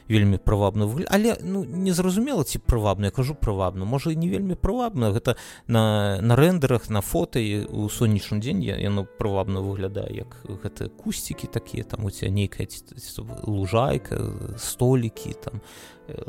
вельмі 0.10 0.38
прывабна 0.38 0.90
выгляд 0.90 1.10
але 1.14 1.38
ну 1.42 1.64
незразумела 1.64 2.44
ці 2.44 2.60
прывабна 2.60 3.12
я 3.12 3.16
кажу 3.16 3.36
прывабна 3.36 3.86
можа 3.86 4.12
і 4.12 4.16
не 4.16 4.30
вельмі 4.30 4.56
прывабна 4.56 5.14
гэта 5.14 5.38
на 5.68 6.18
на 6.22 6.36
рэндерах 6.36 6.90
на 6.90 7.02
фота 7.02 7.40
і 7.40 7.70
у 7.70 7.90
сонечны 7.90 8.42
дзень 8.42 8.64
я 8.66 8.78
яно 8.78 9.06
прывабна 9.06 9.62
выглядае 9.62 10.26
як 10.26 10.42
гэта 10.48 10.90
кусцікі 10.90 11.48
такія 11.48 11.84
там 11.84 12.06
у 12.06 12.12
ця 12.12 12.30
нейкая 12.30 12.68
лужайка 13.46 14.18
столікі 14.58 15.38
там 15.46 15.62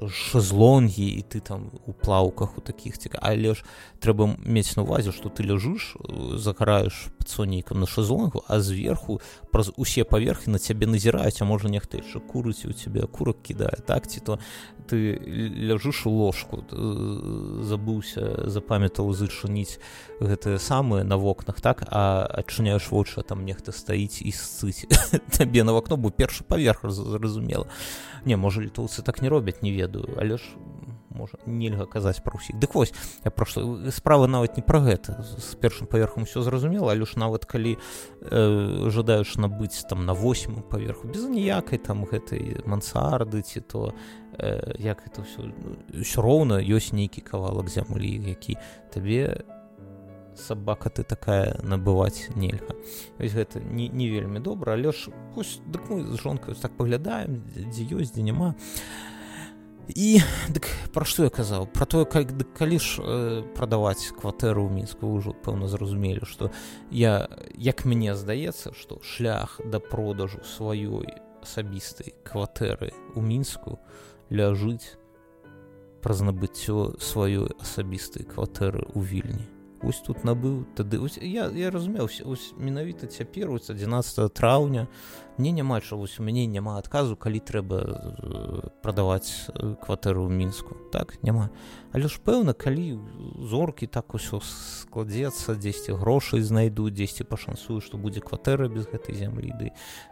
шезлонгі 0.09 1.05
і 1.05 1.22
ты 1.22 1.40
там 1.40 1.70
у 1.87 1.92
плаўках 1.92 2.59
у 2.59 2.61
такіх 2.61 2.98
ціка 2.98 3.18
але 3.20 3.55
ж 3.55 3.64
трэба 4.00 4.37
мець 4.40 4.76
на 4.76 4.83
увазе 4.83 5.12
што 5.12 5.29
ты 5.29 5.44
ляжыш 5.44 5.96
загараеш 6.37 6.55
пад 6.56 7.28
сонейкам 7.28 7.80
на 7.80 7.86
шезлонгу 7.86 8.44
а 8.48 8.60
зверху 8.60 9.20
праз 9.50 9.72
усе 9.76 10.04
паверхі 10.04 10.50
на 10.50 10.58
цябе 10.58 10.86
назіраюць 10.86 11.42
а 11.42 11.44
можа 11.44 11.68
нехта 11.68 11.98
яшчэ 11.98 12.20
курыць 12.20 12.64
у 12.64 12.72
цябе 12.72 13.06
курак 13.06 13.36
кідае 13.42 13.82
так 13.86 14.06
ці 14.06 14.20
то 14.20 14.38
ты 14.86 15.18
ляжыш 15.68 16.06
у 16.06 16.10
ложку 16.10 16.62
забыўся 17.62 18.48
запамятаў 18.48 19.12
зачыніць 19.12 19.78
гэтае 20.20 20.58
самае 20.58 21.04
на 21.04 21.16
вокнах 21.16 21.60
так 21.60 21.84
а 21.90 22.24
адчыняеш 22.24 22.90
вочы 22.90 23.22
там 23.22 23.44
нехта 23.44 23.72
стаіць 23.72 24.22
і 24.22 24.30
сцыць 24.30 24.86
табе 25.36 25.64
на 25.64 25.72
вакно 25.72 25.96
бо 25.96 26.10
першы 26.10 26.44
паверх 26.44 26.86
зразумела 26.88 27.66
не 28.24 28.36
можа 28.36 28.60
літоўцы 28.60 29.02
так 29.02 29.22
не 29.22 29.28
робяць 29.28 29.62
не 29.62 29.72
ведаю. 29.72 30.08
Але 30.18 30.36
ж 30.36 30.42
можа 31.16 31.40
нельга 31.46 31.87
казаць 31.88 32.20
пра 32.20 32.37
ўсіх. 32.37 32.61
Дык 32.61 32.76
вось 32.76 32.92
я 33.24 33.31
прошло 33.31 33.90
справа 33.90 34.29
нават 34.29 34.61
не 34.61 34.62
пра 34.62 34.81
гэта. 34.85 35.24
З 35.24 35.57
першым 35.57 35.88
паверхам 35.88 36.29
все 36.29 36.42
зразумела 36.44 36.92
але 36.92 37.09
ж 37.09 37.16
нават 37.16 37.48
калі 37.48 37.76
э, 37.76 38.90
жадаеш 38.92 39.37
набыць 39.40 39.88
там 39.88 40.05
на 40.07 40.14
восьмым 40.14 40.62
паверху 40.62 41.09
без 41.09 41.24
ніякай 41.24 41.79
там 41.79 42.05
гэтай 42.05 42.61
мансарды 42.66 43.42
ці 43.42 43.61
то 43.61 43.94
э, 44.38 44.76
як 44.79 45.02
это 45.09 45.24
все 45.24 45.48
ўсё 45.96 46.20
роўна 46.20 46.61
ёсць 46.61 46.92
нейкі 46.92 47.24
кавалак 47.24 47.72
зямлі 47.72 48.20
які 48.29 48.61
табе 48.92 49.44
сабака 50.37 50.90
ты 50.90 51.02
такая 51.02 51.57
набываць 51.62 52.29
нельга. 52.37 52.76
Ось 53.18 53.33
гэта 53.33 53.61
не, 53.61 53.88
не 53.88 54.09
вельмі 54.09 54.40
добра 54.40 54.74
але 54.74 54.92
ж 54.92 55.11
пусть 55.35 55.62
дык 55.66 55.88
мы 55.88 56.05
з 56.05 56.20
жонкаю 56.20 56.55
так 56.55 56.76
паглядаем 56.76 57.42
дзе 57.55 57.85
ёсць 57.96 58.12
дзе 58.12 58.22
няма 58.22 58.55
і 59.88 60.20
дык 60.51 60.66
пра 60.92 61.07
што 61.07 61.27
я 61.27 61.31
казаў 61.31 61.66
про 61.70 61.87
тое 61.87 62.05
как 62.05 62.35
дык 62.37 62.51
калі 62.59 62.79
ж 62.83 63.03
э, 63.03 63.42
прадаваць 63.55 64.11
кватэру 64.18 64.66
ў 64.66 64.70
мінску 64.83 65.07
ўжо 65.14 65.33
пэўна 65.33 65.70
зразумелі 65.70 66.27
што 66.27 66.51
я 66.90 67.31
як 67.55 67.85
мне 67.87 68.18
здаецца 68.18 68.75
што 68.75 68.99
шлях 69.03 69.61
да 69.64 69.79
продажу 69.79 70.42
сваёй 70.42 71.07
асабістай 71.42 72.14
кватэры 72.27 72.90
ў 73.14 73.20
мінску 73.22 73.79
ляжыць 74.31 74.99
праз 76.03 76.22
набыццё 76.27 76.99
сваёй 76.99 77.55
асабістай 77.62 78.27
кватэры 78.27 78.83
ў 78.90 79.01
вільні 79.01 79.46
ось 79.82 80.00
тут 80.00 80.24
набыў 80.24 80.64
тады 80.74 80.98
ось, 81.00 81.18
я, 81.20 81.46
я 81.52 81.70
разумеўся 81.70 82.24
менавіта 82.56 83.06
цяпер 83.06 83.50
ось 83.50 83.70
11 83.70 84.32
траўня 84.32 84.88
мне 85.38 85.52
няма 85.52 85.80
чагось 85.80 86.18
у 86.20 86.22
мяне 86.22 86.46
няма 86.46 86.78
адказу 86.78 87.16
калі 87.16 87.40
трэба 87.40 87.76
э, 87.84 88.68
прадаваць 88.82 89.50
э, 89.52 89.76
кватэру 89.76 90.26
ў 90.26 90.32
мінску 90.32 90.76
так 90.92 91.20
няма 91.22 91.50
але 91.92 92.08
ж 92.08 92.16
пэўна 92.24 92.56
калі 92.56 93.00
зоркі 93.44 93.86
так 93.86 94.16
усё 94.16 94.40
складзецца 94.40 95.56
дзесьці 95.60 96.00
грошай 96.00 96.40
знайду 96.40 96.88
дзесьці 96.88 97.28
пашансую 97.28 97.80
што 97.80 98.00
будзе 98.00 98.24
кватэра 98.24 98.68
без 98.72 98.88
гэтай 98.88 99.14
зямлі 99.14 99.52
ды 99.60 99.66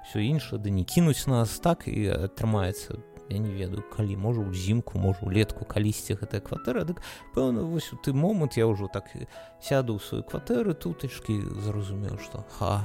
все 0.05 0.21
іншае 0.21 0.61
ды 0.61 0.71
не 0.71 0.85
кінуць 0.85 1.25
нас 1.27 1.57
так 1.59 1.89
і 1.89 2.29
атрымаецца 2.29 3.14
я 3.29 3.39
не 3.39 3.53
ведаю 3.53 3.85
калі 3.95 4.17
можа 4.17 4.45
ўзімку 4.45 4.99
можа 4.99 5.25
улетку 5.25 5.65
калісьці 5.65 6.19
гэтая 6.21 6.41
кватэра 6.45 6.85
дык 6.85 7.01
пэўна 7.35 7.65
вось 7.65 7.93
у 7.93 7.97
ты 7.97 8.13
момант 8.13 8.57
я 8.61 8.67
ўжо 8.69 8.89
так 8.89 9.09
сяду 9.61 9.97
ў 9.97 10.01
сваю 10.01 10.23
кватэры 10.25 10.75
тутачкі 10.75 11.41
зразумеў 11.65 12.21
што 12.21 12.45
ха 12.59 12.85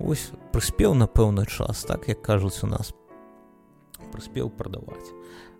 ось 0.00 0.30
прыспеў 0.52 0.94
на 0.94 1.06
пэўны 1.06 1.46
час 1.46 1.84
так 1.84 2.08
як 2.08 2.22
кажуць 2.22 2.62
у 2.62 2.66
нас. 2.66 2.94
Прыспеў 4.12 4.50
прадаваць 4.50 5.10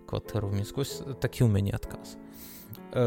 кватэру 0.07 0.51
міскось 0.51 1.03
такі 1.19 1.47
ў 1.47 1.51
мяне 1.51 1.75
адказ 1.75 2.15
э, 2.95 3.07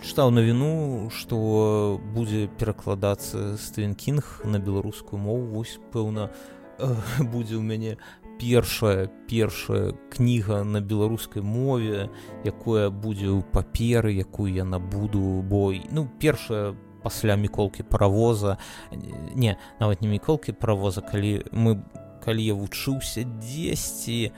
чытаў 0.00 0.32
навіну 0.32 1.10
што 1.12 2.00
будзе 2.16 2.48
перакладацца 2.60 3.56
стывенкінг 3.60 4.48
на 4.48 4.58
беларускую 4.58 5.20
мову. 5.20 5.60
Вось 5.60 5.76
пэўна 5.92 6.30
э, 6.78 6.88
будзе 7.20 7.60
ў 7.60 7.64
мяне 7.64 7.96
першая 8.38 9.08
першая 9.28 9.92
кніга 10.10 10.64
на 10.64 10.80
беларускай 10.80 11.42
мове 11.42 12.10
якое 12.44 12.90
будзе 12.90 13.32
ў 13.32 13.42
паперы 13.52 14.12
якую 14.12 14.52
я 14.52 14.64
набуду 14.64 15.42
бой 15.42 15.84
ну 15.90 16.08
першая 16.20 16.74
пасля 17.02 17.36
міколкі 17.36 17.82
паравоза 17.82 18.58
не 18.90 19.56
нават 19.80 20.02
не 20.02 20.08
міколкі 20.08 20.52
паравоза 20.52 21.00
калі 21.00 21.46
мы 21.52 21.80
калі 22.24 22.42
я 22.42 22.54
вучыўся 22.58 23.22
дзесьці 23.22 24.32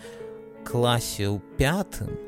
класе 0.69 1.33
ў 1.33 1.41
пятым 1.57 2.28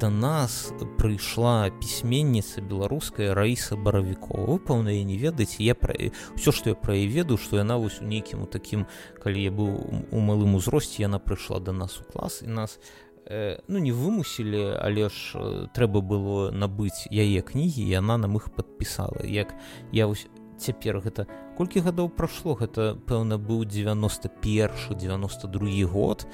да 0.00 0.10
нас 0.10 0.72
прыйшла 0.98 1.70
пісьменніца 1.80 2.60
беларуская 2.60 3.34
раіса 3.34 3.76
баравікова 3.76 4.58
пэўна 4.58 4.90
я 4.94 5.04
не 5.04 5.16
ведаеце 5.16 5.62
я 5.62 5.74
пра 5.74 5.94
ўсё 6.36 6.50
што 6.50 6.74
я 6.74 6.76
пра 6.76 6.98
і 6.98 7.06
ведаю 7.06 7.38
што 7.38 7.62
яна 7.62 7.78
вось 7.78 8.02
у 8.02 8.06
нейкім 8.10 8.42
у 8.44 8.48
такім 8.50 8.86
калі 9.22 9.38
я 9.38 9.52
быў 9.54 9.70
у 10.10 10.18
малым 10.18 10.58
узросце 10.58 11.06
яна 11.06 11.22
прыйшла 11.22 11.60
да 11.60 11.72
нас 11.72 12.00
у 12.00 12.04
клас 12.04 12.42
і 12.42 12.50
нас 12.50 12.78
э, 13.26 13.62
ну 13.68 13.78
не 13.78 13.92
вымусілі 13.92 14.76
але 14.82 15.08
ж 15.08 15.38
э, 15.38 15.66
трэба 15.70 16.02
было 16.02 16.50
набыць 16.50 17.06
яе 17.10 17.40
кнігі 17.42 17.86
яна 17.86 18.18
нам 18.18 18.36
іх 18.36 18.50
падпісала 18.50 19.22
як 19.22 19.54
я 19.92 20.06
вось 20.06 20.26
цяпер 20.58 21.00
гэта 21.02 21.26
колькі 21.56 21.82
гадоў 21.86 22.10
прайшло 22.10 22.54
гэта 22.54 22.94
пэўна 23.06 23.38
быў 23.38 23.64
91 23.64 24.98
92 24.98 25.86
год. 25.86 26.26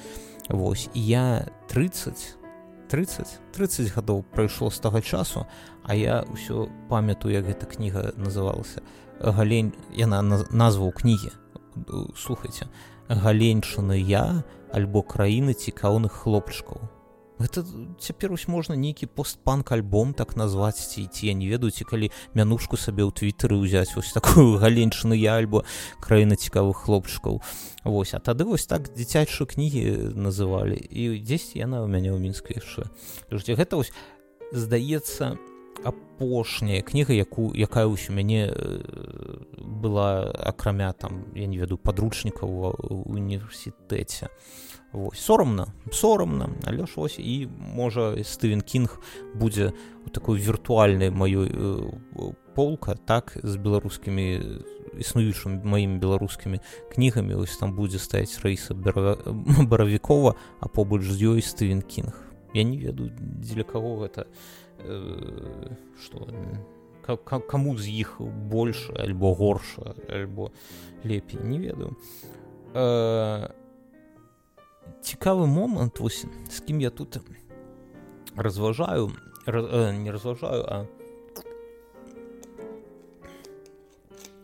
Вось 0.48 0.88
і 0.94 1.01
я 1.07 1.46
30 1.68 2.38
30 2.88 3.38
30 3.53 3.92
гадоў 3.94 4.24
прайшло 4.35 4.70
з 4.70 4.79
таго 4.81 5.01
часу 5.01 5.46
а 5.85 5.94
я 5.94 6.24
ўсё 6.29 6.68
памятаю 6.88 7.33
як 7.33 7.44
гэта 7.46 7.66
кніга 7.66 8.12
называлася. 8.16 8.83
Галень 9.20 9.72
яна 9.92 10.22
назву 10.51 10.90
кнігі. 10.92 11.33
Слухайте 12.16 12.66
галеньчыны 13.09 13.96
я 13.96 14.44
альбо 14.72 15.03
краіны 15.03 15.57
цікаўных 15.57 16.12
хлопчыкаў 16.12 16.97
гэта 17.38 17.64
цяпер 18.03 18.33
ось 18.35 18.48
можна 18.48 18.74
нейкі 18.74 19.07
постпанк 19.07 19.72
альбом 19.72 20.14
так 20.14 20.37
назваць 20.37 20.79
ці 20.79 21.07
ці 21.07 21.31
я 21.31 21.35
не 21.35 21.48
ведаю 21.48 21.70
ці 21.70 21.87
калі 21.87 22.11
мянушку 22.35 22.77
сабе 22.77 23.07
ў 23.07 23.14
твиттары 23.14 23.59
ўзяць 23.59 23.94
вось 23.94 24.12
такую 24.12 24.59
галенчыну 24.62 25.14
я 25.14 25.38
альбо 25.38 25.64
краіна 26.03 26.37
цікавых 26.37 26.85
хлопчыкаў 26.87 27.42
Вось 27.85 28.12
а 28.14 28.18
тады 28.18 28.44
вось 28.44 28.66
так 28.66 28.90
дзіцячыя 28.92 29.46
кнігі 29.46 30.12
называлі 30.18 30.77
і 30.77 31.22
дзесьці 31.22 31.62
яна 31.62 31.85
ў 31.85 31.88
мяне 31.88 32.11
ў 32.11 32.18
мінску 32.18 32.53
яшчэ 32.53 32.90
гэта 33.31 33.79
вось 33.79 33.94
здаецца 34.53 35.38
апошняя 35.85 36.83
кніга 36.83 37.14
яку 37.14 37.55
якая 37.55 37.87
ўсё 37.87 38.11
мяне 38.11 38.51
была 39.57 40.27
акрамя 40.33 40.92
там 40.92 41.31
я 41.35 41.46
не 41.46 41.59
веду 41.59 41.79
падручнікаў 41.79 42.48
ва 42.51 42.70
універсітэце 43.07 44.29
Вось, 44.92 45.20
сорамна 45.20 45.66
сорамна 45.92 46.48
але 46.64 46.87
ж 46.87 46.92
ось 46.96 47.18
і 47.18 47.48
можа 47.61 48.16
стывен 48.24 48.62
кінг 48.64 49.01
будзе 49.35 49.72
у 50.07 50.09
такой 50.09 50.40
віртуальнай 50.40 51.11
маёй 51.11 51.53
э, 51.53 52.33
полка 52.55 52.94
так 52.94 53.37
з 53.42 53.57
беларускімі 53.57 54.40
існуючымі 54.96 55.61
маімі 55.61 56.01
беларускімі 56.01 56.61
кнігамі 56.88 57.37
ось 57.37 57.57
там 57.61 57.77
будзе 57.77 58.01
стаяць 58.01 58.40
рэйса 58.40 58.72
баравікова 58.72 60.35
а 60.61 60.68
побач 60.68 61.05
з 61.05 61.37
ёй 61.37 61.44
стывен 61.44 61.85
кінг 61.85 62.16
я 62.55 62.64
не 62.64 62.81
ведаю 62.81 63.12
дзеля 63.44 63.68
каго 63.68 64.09
гэта 64.09 64.24
э, 64.81 65.77
что 66.01 66.33
каму 67.29 67.77
з 67.77 67.92
іх 67.92 68.20
больш 68.24 68.88
альбо 68.96 69.35
горша 69.35 69.92
альбо 70.09 70.48
лепей 71.05 71.44
не 71.44 71.61
ведаю 71.61 71.92
э, 72.72 73.53
цікавы 75.09 75.49
момант 75.49 76.01
вось 76.05 76.27
з 76.53 76.61
кім 76.61 76.81
я 76.85 76.90
тут 76.90 77.16
разважаю 78.37 79.12
раз, 79.47 79.64
э, 79.64 79.92
не 79.97 80.12
разважаю 80.12 80.64
а 80.68 80.87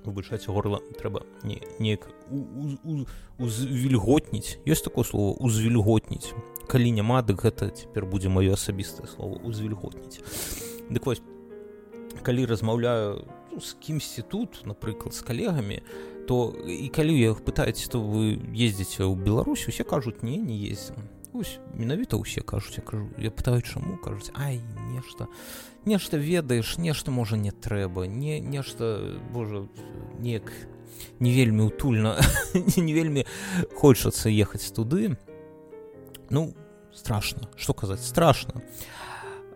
выбачаць 0.04 0.46
горла 0.48 0.80
трэба 1.00 1.24
не 1.44 1.60
неяк 1.78 2.08
узвільготніць. 3.38 4.58
Ёсць 4.64 4.84
такое 4.84 5.04
слово 5.04 5.36
узвільготніць 5.40 6.32
калі 6.68 6.92
няма 6.92 7.20
дык 7.20 7.44
гэта 7.44 7.68
цяпер 7.68 8.08
будзе 8.08 8.32
маё 8.32 8.56
асабістае 8.56 9.08
слово 9.08 9.40
узвільготніць 9.44 10.24
дык 10.88 11.04
вось 11.04 11.22
калі 12.24 12.46
размаўляю 12.46 13.28
ну, 13.52 13.60
з 13.60 13.76
кімсьці 13.80 14.22
тут 14.22 14.64
напрыклад 14.64 15.14
з 15.14 15.20
калегамі 15.20 15.82
то 16.26 16.54
і 16.66 16.88
калі 16.88 17.14
я 17.18 17.32
іх 17.34 17.44
пытаюць 17.44 17.88
то 17.90 18.00
вы 18.00 18.40
ездзіце 18.52 19.04
ў 19.04 19.14
Беларусь 19.16 19.68
усе 19.68 19.84
кажуць 19.84 20.22
не 20.22 20.36
не 20.36 20.56
ездзім 20.70 21.08
ось 21.34 21.58
менавіта 21.74 22.16
ўсе 22.16 22.40
кажуць 22.40 22.78
я 22.78 22.84
кажу 22.84 23.08
я 23.18 23.30
пытаю 23.30 23.62
чаму 23.62 23.98
кажуць 23.98 24.30
ай 24.34 24.60
нешта 24.94 25.28
нешта 25.84 26.16
ведаеш 26.16 26.78
нешта 26.78 27.10
можа 27.10 27.36
не 27.36 27.50
трэба 27.50 28.06
не 28.06 28.40
нешта 28.40 29.18
Божа 29.32 29.66
неяк 30.18 30.52
не 31.20 31.32
вельмі 31.34 31.68
утульна 31.68 32.16
не 32.76 32.92
вельмі 32.94 33.26
хочацца 33.74 34.30
ехаць 34.30 34.70
туды 34.70 35.16
ну 36.30 36.54
страшно 36.94 37.48
что 37.56 37.74
казаць 37.74 38.06
страшно. 38.06 38.62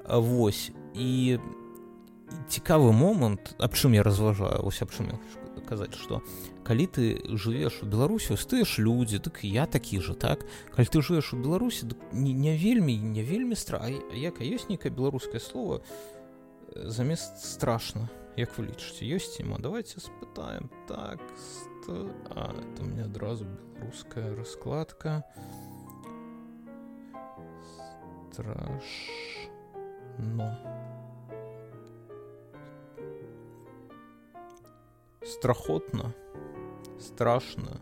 Вось 0.08 0.70
і 0.94 1.38
цікавы 2.48 2.92
момант 2.92 3.54
аб 3.58 3.74
чым 3.74 3.94
я 3.94 4.02
разважаю 4.02 4.64
ось 4.64 4.82
аб 4.82 4.92
чым 4.92 5.12
я 5.12 5.18
казаць 5.68 5.94
что 5.94 6.22
калі 6.68 6.84
ты 6.84 7.04
жывеш 7.24 7.80
у 7.82 7.88
беларусі 7.88 8.36
стаеш 8.36 8.76
людзі 8.78 9.24
дык 9.24 9.40
я 9.48 9.64
такі 9.64 10.04
же 10.04 10.12
так? 10.12 10.44
Калі 10.76 10.84
ты 10.84 11.00
жывеш 11.00 11.32
у 11.32 11.40
беларусі 11.40 11.88
не, 12.12 12.36
не 12.36 12.56
вельмі 12.60 12.98
не 13.00 13.24
вельмі 13.24 13.56
стра 13.56 13.88
яка 14.12 14.44
ёсць 14.44 14.68
нейкае 14.68 14.92
беларускае 14.92 15.40
слово 15.40 15.80
э, 15.80 16.88
замест 16.92 17.40
страшно 17.40 18.08
як 18.36 18.52
вы 18.58 18.68
лічыце? 18.68 19.08
Ёсць 19.08 19.40
ма? 19.42 19.58
Давайте 19.58 19.98
спытаем. 19.98 20.70
Так 20.86 21.18
а, 21.88 22.54
это 22.54 22.84
мне 22.84 23.02
адразу 23.02 23.44
беларуская 23.44 24.36
раскладка. 24.36 25.24
Страш 28.30 28.84
но 30.18 30.54
страхотна 35.24 36.14
страшна 36.98 37.80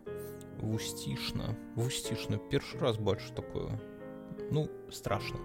вусцішна 0.61 1.57
вусцішна 1.75 2.39
першы 2.51 2.79
раз 2.79 2.97
бачу 2.97 3.33
такое 3.35 3.79
ну 4.51 4.69
страшно. 4.91 5.39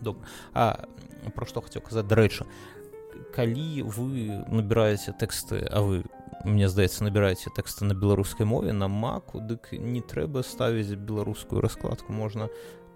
Добра 0.00 0.26
а 0.52 0.86
про 1.34 1.46
што 1.46 1.60
хацеў 1.60 1.82
казаць 1.82 2.06
дарэчы 2.06 2.46
калі 3.34 3.82
вы 3.82 4.42
набіраеце 4.48 5.12
тэксты 5.12 5.66
а 5.70 5.82
вы 5.82 6.04
мне 6.44 6.68
здаецца 6.68 7.04
набіраеце 7.04 7.50
тэксты 7.50 7.84
на 7.84 7.94
беларускай 7.94 8.46
мове 8.46 8.72
на 8.72 8.88
маку 8.88 9.40
дык 9.40 9.72
не 9.72 10.00
трэба 10.00 10.42
ставіць 10.42 10.94
беларускую 10.94 11.60
раскладку 11.60 12.12
можна 12.12 12.48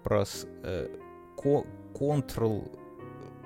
праз 0.03 0.47
э, 0.63 0.87
ко 1.35 1.65
контрол 1.97 2.71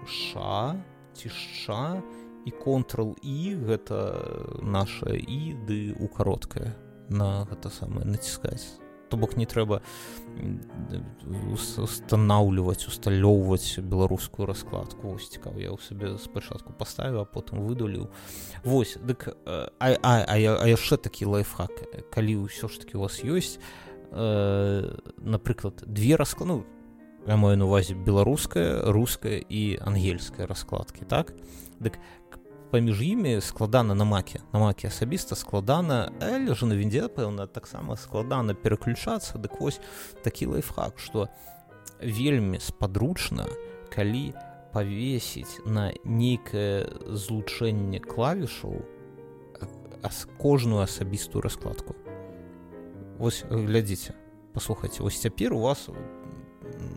ша 0.06 0.76
ціша 1.16 2.02
і 2.02 2.25
контрол 2.52 3.16
і 3.22 3.56
гэта 3.66 4.60
наша 4.62 5.14
і 5.16 5.56
ды 5.66 5.96
у 6.00 6.08
кароткае 6.08 6.76
на 7.10 7.46
гэта 7.50 7.70
самае 7.70 8.06
націскаць. 8.06 8.82
То 9.10 9.18
бок 9.18 9.38
не 9.38 9.46
трэба 9.46 9.82
устанаўліваць 11.54 12.90
усталёўваць 12.90 13.78
беларускую 13.80 14.50
раскладку. 14.50 15.14
Ось 15.16 15.30
цікаў 15.30 15.62
я 15.62 15.70
ў 15.70 15.78
сабе 15.78 16.18
спачатку 16.18 16.74
паставіў 16.74 17.22
а 17.22 17.30
потым 17.30 17.62
выдаліў. 17.66 18.10
Восьось 18.66 19.02
дык 19.06 19.30
а, 19.46 19.70
а, 19.80 19.94
а, 20.02 20.14
а 20.26 20.66
яшчэ 20.66 20.98
такі 20.98 21.30
лайфхак. 21.30 22.10
Калі 22.10 22.50
ўсё 22.50 22.66
ж 22.66 22.82
таки 22.82 22.98
у 22.98 23.06
вас 23.06 23.22
ёсць 23.22 23.62
э, 24.12 24.98
напрыклад 25.22 25.84
две 25.86 26.16
раскладу 26.16 26.66
ну, 26.66 26.75
я 27.28 27.38
маю 27.38 27.58
на 27.58 27.66
увазе 27.66 27.94
беларуская 27.94 28.82
руская 28.92 29.42
і 29.50 29.78
ангельская 29.82 30.48
раскладкі 30.48 31.06
так? 31.06 31.34
Дык 31.80 31.98
паміж 32.72 33.02
імі 33.02 33.42
складана 33.42 33.96
на 33.96 34.06
маке 34.06 34.42
на 34.54 34.60
маке 34.60 34.88
асабіста 34.88 35.36
складана 35.36 36.12
лежа 36.22 36.66
на 36.66 36.76
віндзе 36.76 37.08
пэўна 37.08 37.48
таксама 37.48 37.96
складана 37.96 38.54
пераключацца. 38.54 39.38
Дык 39.38 39.60
вось 39.60 39.80
такі 40.24 40.46
лайфхак 40.46 41.00
что 41.00 41.30
вельмі 42.02 42.60
спадручна 42.60 43.48
калі 43.90 44.34
павесіць 44.74 45.64
на 45.66 45.94
нейкае 46.04 46.86
злучэнне 47.08 48.00
клавішаў 48.00 48.84
кожную 50.38 50.84
асабістую 50.84 51.42
раскладку. 51.42 51.96
Вось 53.18 53.46
глядзіце 53.50 54.14
паслухайце 54.54 55.02
вось 55.02 55.20
цяпер 55.20 55.54
у 55.54 55.60
вас 55.60 55.90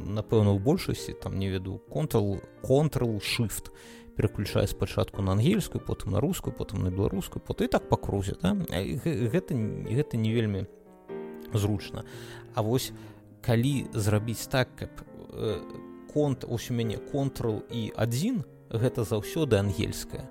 напэўна 0.06 0.52
у 0.52 0.58
большасці 0.58 1.12
там 1.12 1.38
не 1.38 1.48
веду 1.48 1.78
контрол 1.90 2.40
контрол 2.62 3.18
shift 3.18 3.70
пераключае 4.16 4.66
спачатку 4.66 5.22
на 5.22 5.32
ангельскую 5.32 5.80
потым 5.84 6.12
на 6.12 6.20
рускую 6.20 6.52
потым 6.52 6.82
на 6.82 6.90
беларускую 6.90 7.42
пот 7.42 7.62
і 7.62 7.68
так 7.68 7.88
па 7.88 7.96
крузе 7.96 8.34
да? 8.42 8.54
гэта 8.54 9.54
гэта 9.54 10.16
не 10.16 10.32
вельмі 10.32 10.66
зручна. 11.54 12.04
А 12.54 12.62
вось 12.62 12.92
калі 13.42 13.86
зрабіць 13.92 14.48
так 14.50 14.74
каб 14.76 14.90
э, 15.32 15.60
конт 16.12 16.44
ось 16.48 16.70
у 16.70 16.74
мяне 16.74 16.98
контрол 16.98 17.62
і 17.70 17.92
адзін 17.96 18.44
гэта 18.70 19.04
заўсёды 19.04 19.56
ангельская. 19.56 20.28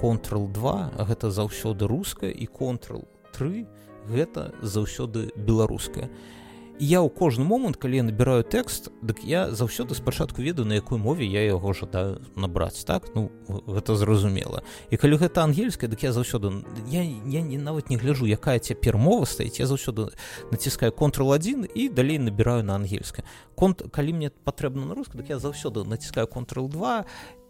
Контрол 0.00 0.48
2 0.48 1.04
гэта 1.08 1.30
заўсёды 1.30 1.86
руская 1.86 2.30
і 2.30 2.46
контрол 2.46 3.04
3 3.32 3.66
гэта 4.08 4.54
заўсёды 4.62 5.34
беларуская. 5.36 6.06
і 6.06 6.43
я 6.78 7.00
ў 7.00 7.08
кожны 7.08 7.44
момант 7.44 7.76
калі 7.76 8.02
набіраю 8.10 8.42
тэкст 8.42 8.90
дык 9.02 9.22
я 9.22 9.50
заўсёды 9.54 9.94
спачатку 9.94 10.42
ведаю 10.42 10.66
на 10.66 10.74
якой 10.74 10.98
мове 10.98 11.26
я 11.26 11.44
яго 11.46 11.72
жадаю 11.72 12.20
набраць 12.36 12.84
так? 12.84 13.14
Ну 13.14 13.30
гэта 13.48 13.94
зразумела. 13.94 14.62
І 14.90 14.96
калі 14.96 15.16
гэта 15.16 15.44
ангельская 15.44 15.88
дык 15.88 16.02
я 16.02 16.12
заўсёды 16.12 16.64
я, 16.90 17.02
я 17.02 17.42
не 17.42 17.58
нават 17.58 17.90
не 17.90 17.96
гляжу 17.96 18.26
якая 18.26 18.58
цяпер 18.58 18.96
мова 18.96 19.24
стаіць 19.24 19.60
я 19.60 19.66
заўсёды 19.66 20.10
націскаю 20.50 20.92
контрол 20.92 21.32
один 21.32 21.66
і 21.74 21.88
далей 21.88 22.18
набіраю 22.18 22.64
на 22.64 22.74
ангельская 22.74 23.24
конт 23.54 23.82
калі 23.92 24.12
мне 24.12 24.30
патрэбна 24.30 24.84
на 24.84 24.94
руску 24.94 25.18
дык 25.18 25.30
я 25.30 25.38
заўсёды 25.38 25.84
націскаю 25.84 26.26
контрол 26.26 26.68
2 26.68 27.04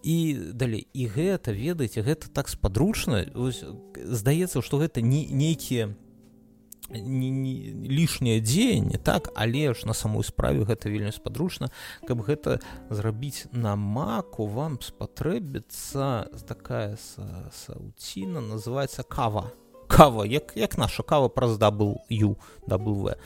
і 0.05 0.37
далей. 0.53 0.87
І 0.93 1.09
гэта 1.09 1.57
ведаеце 1.57 2.05
гэта 2.05 2.29
так 2.29 2.49
спадручна. 2.49 3.25
Здаецца 3.97 4.61
што 4.61 4.79
гэта 4.79 5.01
не 5.01 5.25
нейкія 5.33 5.97
не, 6.91 7.31
не 7.31 7.55
лішнее 7.89 8.41
дзеянне 8.41 8.99
так 8.99 9.33
але 9.35 9.75
ж 9.75 9.87
на 9.87 9.95
самой 9.95 10.25
справе 10.25 10.65
гэта 10.65 10.89
вельмі 10.89 11.13
спадручна 11.13 11.71
каб 12.07 12.21
гэта 12.21 12.61
зрабіць 12.91 13.47
на 13.53 13.77
маку 13.77 14.47
вам 14.47 14.79
спатрэбіцца 14.81 16.29
такая 16.47 16.97
сауціна 17.53 18.41
называется 18.41 19.03
кава. 19.03 19.53
Кава 19.89 20.27
як 20.27 20.57
як 20.57 20.79
наша 20.79 21.03
кава 21.03 21.29
праз 21.29 21.59
дабл 21.59 22.05
ю 22.09 22.37
дабл 22.67 23.17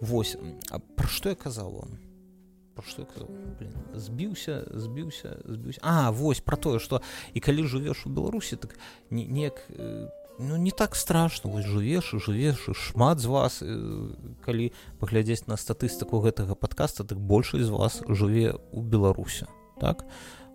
восьось 0.00 0.38
пра 0.96 1.08
што 1.08 1.28
я 1.30 1.34
казаў 1.34 1.70
вам? 1.70 1.98
Что 2.78 3.06
збіўся 3.94 4.62
збіўся 4.70 5.42
збіўся. 5.44 5.80
А 5.82 6.10
вось 6.10 6.40
про 6.40 6.56
тое 6.56 6.78
что 6.78 7.02
і 7.34 7.40
калі 7.40 7.66
жывеш 7.66 8.06
у 8.06 8.10
беларусі 8.10 8.56
так 8.56 8.78
неяк 9.10 9.66
не 9.68 10.06
ну 10.38 10.56
не 10.56 10.70
так 10.70 10.96
страшно. 10.96 11.50
Вось 11.50 11.66
жывеш 11.66 12.14
жывеш 12.14 12.70
шмат 12.74 13.18
з 13.18 13.26
вас 13.26 13.62
калі 14.44 14.72
паглядзець 15.00 15.46
на 15.46 15.56
статыстыку 15.56 16.22
гэтага 16.22 16.54
подкаста 16.54 17.04
так 17.04 17.18
большасць 17.18 17.66
з 17.66 17.70
вас 17.70 18.02
жыве 18.08 18.54
у 18.72 18.82
беларусе 18.82 19.46
так? 19.80 20.04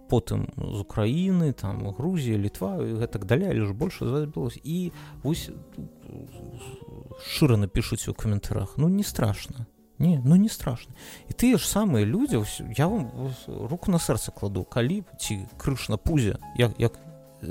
Потым 0.10 0.52
з 0.58 0.84
украіны 0.84 1.54
там 1.54 1.90
грузія 1.92 2.38
літва 2.38 2.78
гэтак 2.78 3.26
даля 3.26 3.52
лишь 3.54 3.72
больше 3.72 4.06
забылось 4.06 4.60
і 4.64 4.92
вось 5.24 5.50
шчыра 7.24 7.58
напішуць 7.58 8.08
у 8.08 8.14
каментарах 8.14 8.78
ну 8.78 8.90
не 8.90 9.04
страшно 9.04 9.66
не 10.00 10.22
ну 10.24 10.36
не 10.36 10.50
страшно 10.50 10.94
і 11.30 11.34
тыя 11.34 11.58
ж 11.58 11.68
самыя 11.68 12.06
людзі 12.06 12.44
я 12.78 12.88
вам 12.88 13.32
руку 13.48 13.92
на 13.92 13.98
сэрца 13.98 14.32
кладу 14.32 14.64
калі 14.64 15.04
ці 15.20 15.48
крыш 15.58 15.90
на 15.90 15.98
пузе 15.98 16.38
як 16.58 16.76
як 16.78 17.00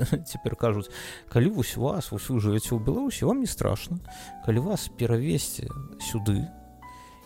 цяпер 0.29 0.55
кажуць 0.55 0.89
калі 1.29 1.53
вось 1.57 1.77
вас 1.77 2.11
вось 2.11 2.29
вы 2.29 2.39
жывеце 2.39 2.73
ў 2.73 2.81
беларусі 2.83 3.29
вам 3.29 3.41
не 3.41 3.49
страшно. 3.49 3.99
Калі 4.45 4.65
вас 4.65 4.89
перавесці 4.97 5.69
сюды 6.01 6.47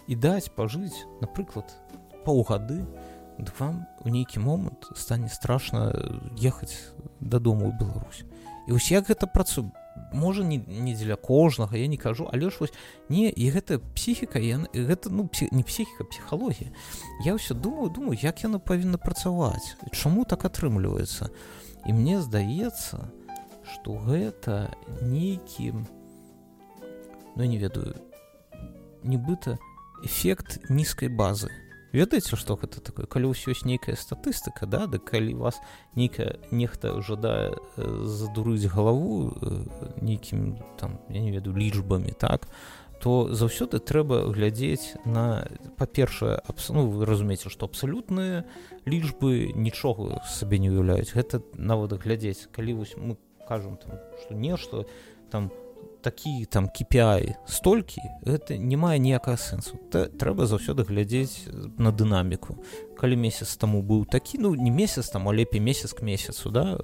і 0.08 0.16
даць 0.16 0.52
пажыць 0.56 1.06
напрыклад 1.22 1.72
паўгады 2.26 2.84
дык 3.38 3.54
вам 3.60 3.86
у 4.04 4.10
нейкі 4.10 4.40
момант 4.40 4.90
стане 4.96 5.30
страшна 5.30 5.92
ехаць 6.42 6.96
дадому 7.20 7.70
ў 7.70 7.74
Беларусь 7.78 8.24
і 8.68 8.76
вось 8.76 8.92
як 8.92 9.08
гэта 9.08 9.28
працу 9.28 9.72
можа 10.14 10.44
не, 10.44 10.58
не 10.58 10.94
дзеля 10.94 11.16
кожнага 11.16 11.78
я 11.78 11.88
не 11.88 11.98
кажу 11.98 12.30
але 12.32 12.50
ж 12.50 12.58
вось 12.60 12.74
не 13.10 13.30
і 13.30 13.52
гэта 13.52 13.80
псіхіка 13.96 14.40
я 14.40 14.58
гэта 14.74 15.10
ну 15.10 15.28
псі, 15.28 15.50
не 15.52 15.64
псіхіка 15.64 16.04
псіхалогія. 16.04 16.72
Я 17.26 17.36
ўсё 17.36 17.54
думаю 17.54 17.90
думаю 17.90 18.18
як 18.22 18.44
яно 18.44 18.60
павінна 18.60 18.98
працаваць 18.98 19.76
чаму 19.92 20.26
так 20.26 20.46
атрымліваецца 20.46 21.30
і 21.88 21.94
мне 21.94 22.22
здаецца 22.22 23.08
что 23.68 23.96
гэта 23.96 24.76
нейкі 25.02 25.74
ну 27.36 27.44
не 27.44 27.58
ведаю 27.58 27.96
нібыта 29.04 29.58
эфект 30.04 30.60
нізкай 30.70 31.08
базы. 31.10 31.50
Ведаеце 31.94 32.36
что 32.36 32.56
гэта 32.60 32.82
такое? 32.82 33.08
Калі 33.08 33.32
ўсё 33.32 33.56
ёсць 33.56 33.64
нейкая 33.64 33.96
статыстыка 33.96 34.68
да 34.68 34.86
да 34.86 35.00
калі 35.00 35.34
вас 35.40 35.60
нейкая 35.96 36.38
нехта 36.52 37.00
жадае 37.02 37.56
э, 37.56 38.04
задурыць 38.04 38.68
галаву 38.68 39.32
э, 39.32 40.02
нейкім 40.04 40.60
там 40.78 41.00
я 41.10 41.22
не 41.22 41.32
веду 41.32 41.56
лічбамі 41.56 42.12
так 42.20 42.46
то 42.46 42.52
заўсёды 43.04 43.80
трэба 43.80 44.32
глядзець 44.34 44.98
на 45.06 45.48
па-першае 45.78 46.42
ну, 46.70 46.90
вы 46.90 47.06
разумееце 47.06 47.50
што 47.50 47.66
абсалютныя 47.66 48.46
лічбы 48.86 49.54
нічога 49.54 50.24
сабе 50.26 50.58
не 50.60 50.70
уяўляюць 50.72 51.14
гэта 51.14 51.42
нават 51.54 51.94
глядзець 52.02 52.50
калі 52.52 52.82
вось 52.82 52.98
мы 52.98 53.18
кажам 53.48 53.78
там 53.78 54.00
што 54.24 54.34
нешта 54.34 54.86
там 55.30 55.52
такі 56.02 56.46
там 56.46 56.70
кіпяй 56.70 57.36
столькі 57.46 58.02
гэта 58.26 58.58
не 58.58 58.78
мае 58.78 59.00
ніякага 59.00 59.38
сэнсу 59.38 59.78
трэба 59.92 60.46
заўсёды 60.46 60.84
глядзець 60.84 61.48
на 61.78 61.92
дынаміку 61.92 62.58
калі 62.98 63.16
месяц 63.16 63.58
таму 63.58 63.82
быў 63.82 64.06
такі 64.06 64.38
ну 64.38 64.56
не 64.56 64.70
месяц 64.72 65.10
там 65.10 65.30
а 65.30 65.34
лепей 65.34 65.60
месяц 65.60 65.94
к 65.94 66.02
месяцу 66.02 66.50
да 66.52 66.78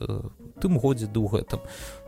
тым 0.63 0.79
годзе 0.79 1.07
ды 1.11 1.19
ў 1.19 1.27
гэтым. 1.27 1.59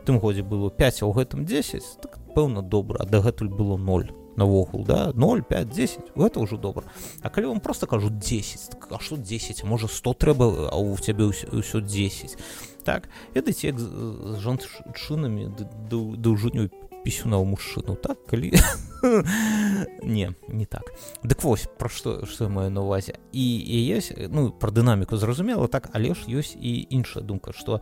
Тым 0.08 0.18
годзе 0.18 0.42
было 0.42 0.70
5 0.70 1.02
а 1.02 1.06
ў 1.06 1.12
гэтым 1.12 1.44
10 1.44 2.00
так 2.00 2.16
пэўна 2.32 2.62
добра 2.62 3.04
дагэтуль 3.04 3.52
было 3.52 3.76
0 3.76 4.08
навогул 4.36 4.84
да 4.84 5.12
05 5.12 5.68
10 5.68 6.16
гэта 6.16 6.40
ўжо 6.40 6.56
добра. 6.56 6.88
А 7.20 7.28
калі 7.28 7.52
вам 7.52 7.60
просто 7.60 7.86
кажу 7.86 8.08
10 8.08 8.70
так, 8.70 8.88
а 8.90 8.98
что 8.98 9.16
10 9.16 9.64
можа 9.64 9.88
100 9.88 10.14
трэба 10.14 10.72
а 10.72 10.76
у 10.80 10.96
цябе 10.96 11.28
ўсё 11.28 11.80
10 11.80 12.36
так 12.84 13.08
ведаце 13.34 13.66
як 13.74 13.80
з 13.80 14.40
жанчынамі 14.40 15.52
даўжыню 15.90 16.70
пісюна 17.06 17.38
ў 17.38 17.46
мужчыну 17.46 17.94
так 17.94 18.18
калі 18.26 18.50
не 20.02 20.34
не 20.50 20.66
так. 20.66 20.90
Дык 21.22 21.46
вось 21.46 21.70
пра 21.78 21.86
што 21.86 22.26
што 22.26 22.50
маю 22.50 22.74
на 22.74 22.82
увазе. 22.82 23.22
І 23.30 23.46
і 23.62 23.78
есть 23.94 24.10
ну 24.18 24.50
пра 24.50 24.74
дынаміку 24.74 25.14
зразумела 25.14 25.70
так 25.70 25.86
але 25.94 26.18
ж 26.18 26.26
ёсць 26.26 26.58
і 26.58 26.82
іншая 26.90 27.22
думка 27.22 27.54
что 27.54 27.78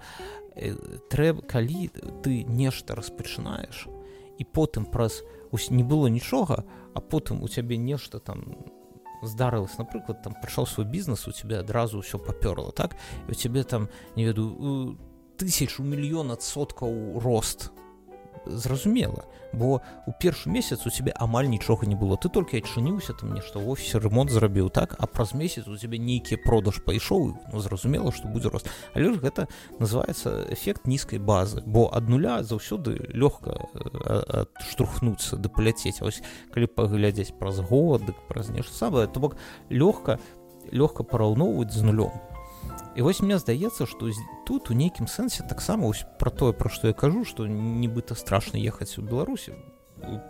трэба 1.09 1.41
калі 1.49 1.89
ты 2.21 2.45
нешта 2.45 2.93
распачынаеш 2.93 3.89
і 4.37 4.45
потым 4.45 4.85
праз 4.85 5.25
ось 5.49 5.73
не 5.73 5.83
было 5.83 6.13
нічога 6.13 6.69
а 6.93 7.01
потым 7.01 7.41
у 7.41 7.49
цябе 7.49 7.81
нешта 7.81 8.21
там 8.21 8.61
здарылось 9.25 9.79
напрыклад 9.81 10.21
там 10.21 10.37
прыйшоў 10.37 10.69
свой 10.69 10.87
бізнес 10.87 11.25
у 11.25 11.33
тебе 11.33 11.65
адразу 11.65 12.05
ўсё 12.05 12.21
папёрла 12.21 12.77
так? 12.77 12.93
І 13.25 13.33
у 13.33 13.35
цябе 13.35 13.65
там 13.65 13.89
не 14.17 14.29
веду 14.29 15.01
тысячу 15.41 15.83
мільён 15.83 16.31
адсоткаў 16.37 17.19
рост 17.25 17.73
зразумела 18.47 19.25
бо 19.53 19.81
у 20.07 20.13
першы 20.13 20.51
месяц 20.51 20.87
у 20.87 20.91
тебе 20.91 21.13
амаль 21.13 21.47
нічога 21.47 21.87
не 21.87 21.95
было. 21.95 22.17
Ты 22.17 22.29
толькі 22.29 22.59
адчыніўся 22.59 23.15
там 23.15 23.35
нешта 23.35 23.59
в 23.59 23.71
офісе 23.71 23.99
ремонт 23.99 24.31
зрабіў 24.31 24.71
так 24.71 24.97
а 24.99 25.07
праз 25.07 25.35
месяц 25.35 25.67
у 25.69 25.77
тебе 25.77 25.99
нейкі 25.99 26.37
продаж 26.43 26.83
пайшоў 26.85 27.39
ну 27.53 27.61
зразумела 27.61 28.13
что 28.13 28.29
будзе 28.29 28.49
рост. 28.49 28.69
Але 28.95 29.15
ж 29.15 29.21
гэта 29.23 29.49
называется 29.79 30.47
эфект 30.51 30.87
нізкай 30.87 31.19
базы 31.19 31.63
бо 31.67 31.91
ад 31.95 32.09
нуля 32.09 32.43
заўсёды 32.43 32.99
лёгка 33.15 33.71
штурхнуцца 34.71 35.37
да 35.37 35.49
паляцець 35.49 36.03
ось 36.03 36.23
калі 36.53 36.67
паглядзець 36.67 37.39
праз 37.39 37.61
год 37.61 38.05
дык 38.05 38.17
праз 38.29 38.51
нешта 38.51 38.75
самае 38.75 39.07
то 39.07 39.21
бок 39.21 39.37
лёгка 39.71 40.19
лёгка 40.73 41.05
параўноўваць 41.05 41.73
з 41.73 41.83
нулём 41.83 42.34
і 42.97 43.03
вось 43.03 43.21
мне 43.23 43.39
здаецца 43.39 43.87
что 43.87 44.11
тут 44.47 44.71
у 44.71 44.75
нейкім 44.75 45.07
сэнсе 45.07 45.43
таксама 45.49 45.91
про 46.19 46.31
тое 46.31 46.53
про 46.53 46.71
што 46.71 46.89
я 46.89 46.95
кажу 46.95 47.25
что 47.25 47.47
нібыта 47.47 48.15
страшно 48.15 48.57
ехаць 48.57 48.99
у 48.99 49.03
беларусі 49.03 49.55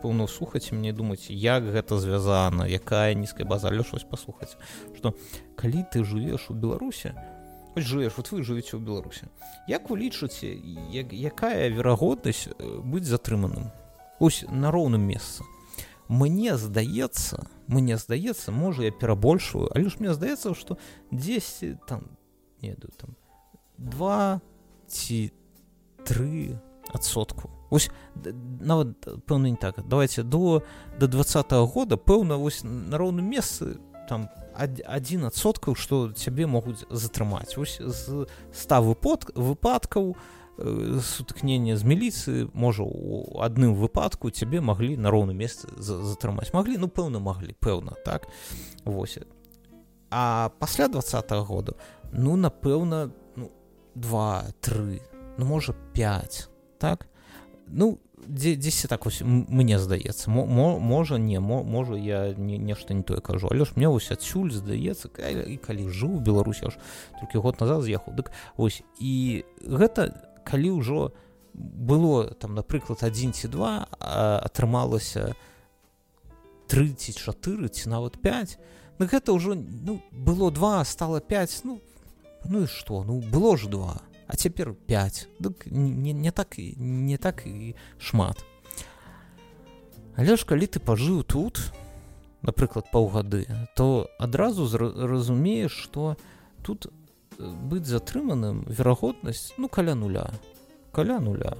пэўна 0.03 0.27
слухаць 0.27 0.73
мне 0.73 0.93
думаць 0.93 1.29
як 1.29 1.65
гэта 1.65 1.99
звязана 1.99 2.65
якая 2.65 3.15
нізкая 3.15 3.47
база? 3.47 3.71
Лёшось 3.71 4.05
паслухаць 4.09 4.57
что 4.97 5.15
калі 5.57 5.85
ты 5.93 6.05
жывеш 6.05 6.51
у 6.51 6.55
беларусе 6.55 7.15
жывеш 7.77 8.17
вот 8.17 8.31
вы 8.33 8.43
жывеце 8.43 8.77
ў 8.77 8.81
беларусе 8.81 9.29
як 9.69 9.91
вы 9.91 9.99
лічыце 9.99 10.55
як, 10.91 11.13
якая 11.13 11.69
верагоднасць 11.69 12.49
э, 12.49 12.81
быць 12.81 13.05
затрыманым? 13.05 13.73
Ось 14.21 14.45
на 14.49 14.71
роўным 14.71 15.03
месцы. 15.03 15.43
Мне 16.09 16.57
здаецца 16.57 17.45
мне 17.67 17.99
здаецца 17.99 18.53
можа 18.53 18.85
я 18.85 18.93
перабольшую 18.93 19.69
але 19.75 19.89
ж 19.89 19.99
мне 19.99 20.15
здаецца 20.15 20.55
что 20.55 20.79
10 21.11 21.85
там 21.87 22.09
неду 22.65 22.89
там 22.97 23.17
два 23.79 24.41
ці 24.89 25.33
тры 26.05 26.57
адсотку 26.93 27.51
ось 27.71 27.91
нават 28.61 28.95
пэўна 29.27 29.51
не 29.51 29.57
так. 29.57 29.83
Давайте 29.89 30.23
до 30.23 30.63
до 30.99 31.09
двадцатого 31.09 31.67
года 31.67 31.97
пэўна 31.97 32.37
вось 32.37 32.63
на 32.65 32.97
роўным 32.99 33.29
месцы 33.29 33.79
там 34.09 34.29
один 34.55 35.25
адсоткаў 35.25 35.75
что 35.75 36.13
цябе 36.13 36.47
могуць 36.47 36.87
затрымаць 36.91 37.59
ось 37.59 37.81
з 37.81 38.27
ста 38.53 38.81
выпад 38.81 39.27
выпадкаў 39.35 40.15
э, 40.59 41.01
сутыкнення 41.03 41.77
з 41.77 41.83
міліцыі 41.83 42.49
можа 42.55 42.85
у 42.87 43.41
адным 43.43 43.75
выпадку 43.75 44.31
цябе 44.31 44.61
маглі 44.61 44.97
на 44.97 45.11
роўным 45.11 45.35
месцы 45.35 45.67
затрымаць 45.79 46.55
маглі 46.55 46.79
ну 46.79 46.89
пэўна 46.89 47.19
маглі 47.19 47.57
пэўна 47.59 47.99
так? 48.05 48.29
Вось 48.85 49.19
а 50.11 50.51
пасля 50.61 50.87
двадцатого 50.89 51.45
года 51.45 51.75
ну 52.13 52.37
напэўна 52.37 53.11
ну, 53.37 53.51
два 53.95 54.45
тры 54.61 55.01
ну 55.39 55.45
можа 55.45 55.75
5 55.93 56.49
так? 56.79 57.09
Ну 57.67 57.99
дзе 58.29 58.57
дзесьці 58.57 58.89
так 58.89 59.05
вось 59.05 59.23
мне 59.25 59.79
здаецца. 59.79 60.31
Мо, 60.31 60.47
мо, 60.47 60.79
можа 60.79 61.19
не 61.19 61.41
мо, 61.41 61.63
можа 61.63 61.97
я 61.97 62.35
не 62.35 62.59
нешта 62.59 62.95
не 62.95 63.03
тое 63.03 63.21
кажу. 63.21 63.49
Але 63.51 63.65
ж 63.65 63.73
мне 63.77 63.89
вось 63.89 64.11
адсюль 64.11 64.53
здаецца 64.53 65.09
і 65.49 65.57
калі 65.57 65.89
жыў 65.89 66.21
беларусі 66.21 66.73
аж 66.73 66.79
толькі 67.21 67.39
год 67.39 67.61
назад 67.61 67.83
з'ехаў 67.83 68.15
дык 68.15 68.33
ось 68.57 68.83
і 69.01 69.45
гэта 69.61 70.13
калі 70.45 70.81
ўжо 70.81 71.13
было 71.55 72.35
там 72.35 72.55
напрыклад 72.55 73.05
адзін 73.05 73.33
ці 73.33 73.49
два 73.49 73.87
атрымалася 74.01 75.35
34 76.69 77.69
ці 77.69 77.89
нават 77.89 78.21
5 78.21 78.59
Ну 78.99 79.07
гэта 79.11 79.35
ўжо 79.35 79.55
ну 79.59 80.01
было 80.13 80.51
два 80.51 80.85
стало 80.85 81.21
5 81.21 81.61
ну 81.65 81.81
ну 82.49 82.65
і 82.65 82.67
што 82.67 83.05
ну 83.05 83.21
было 83.21 83.57
ж 83.57 83.69
два 83.69 84.01
а 84.27 84.37
цяпер 84.37 84.75
5 84.75 85.29
дык 85.41 85.67
не, 85.67 86.13
не 86.13 86.31
так 86.31 86.57
не 86.59 87.17
так 87.17 87.47
і 87.47 87.75
шмат. 87.99 88.45
Але 90.17 90.37
ж 90.37 90.47
калі 90.47 90.67
ты 90.67 90.81
пажыў 90.81 91.23
тут 91.23 91.73
напрыклад 92.43 92.91
паўгады 92.93 93.47
то 93.77 94.09
адразу 94.19 94.69
разумееш 94.79 95.73
что 95.73 96.17
тут 96.63 96.89
быць 97.39 97.87
затрыманым 97.87 98.65
верагоднасць 98.69 99.53
ну 99.59 99.69
каля 99.69 99.95
нуля. 99.95 100.31
Каля 100.93 101.21
нуля. 101.21 101.57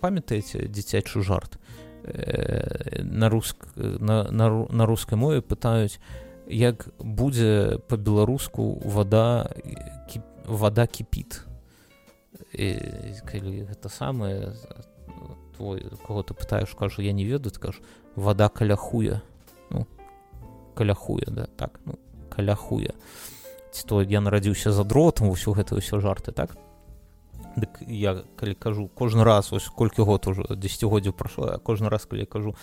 Памятаеце 0.00 0.68
дзіцячы 0.68 1.22
жарт 1.22 1.58
э, 2.04 3.02
на 3.02 3.28
руск 3.28 3.56
на, 3.76 4.30
на, 4.30 4.66
на 4.68 4.86
рускай 4.86 5.18
мове 5.18 5.40
пытаюць 5.40 5.98
як 6.46 6.88
будзе 6.98 7.78
по-беларуску 7.88 8.80
вода 8.84 9.50
кіп, 10.10 10.22
вода 10.46 10.86
кіпіт. 10.86 11.46
Калі 12.50 13.66
гэта 13.68 13.88
самае 13.88 14.54
твой 15.60 15.84
кого 16.06 16.22
ты 16.22 16.32
пытаеш 16.34 16.74
кажу 16.74 17.02
я 17.02 17.12
не 17.12 17.24
ведаю 17.24 17.52
кажу 17.60 17.82
вода 18.16 18.48
каля 18.48 18.76
хуя 18.76 19.22
ну 19.68 19.86
каля 20.74 20.94
хуя 20.94 21.26
да 21.28 21.46
так 21.56 21.80
ну 21.84 21.98
каля 22.30 22.54
хуя 22.54 22.94
ці 23.70 23.84
то 23.86 24.02
я 24.02 24.20
нарадзіўся 24.20 24.72
за 24.72 24.84
дротам 24.84 25.28
усё 25.28 25.52
гэта 25.52 25.76
ўсё 25.76 26.00
жарты 26.00 26.32
так? 26.32 26.56
Дык 27.56 27.82
я 27.86 28.24
калі 28.36 28.54
кажу 28.54 28.88
кожны 28.88 29.22
раз 29.22 29.52
ось 29.52 29.68
колькі 29.68 30.02
год 30.02 30.26
уже 30.26 30.48
десятгоддзяў 30.48 31.12
прашло 31.12 31.60
кожны 31.60 31.90
раз 31.90 32.06
калі 32.06 32.24
я 32.24 32.26
кажу 32.26 32.56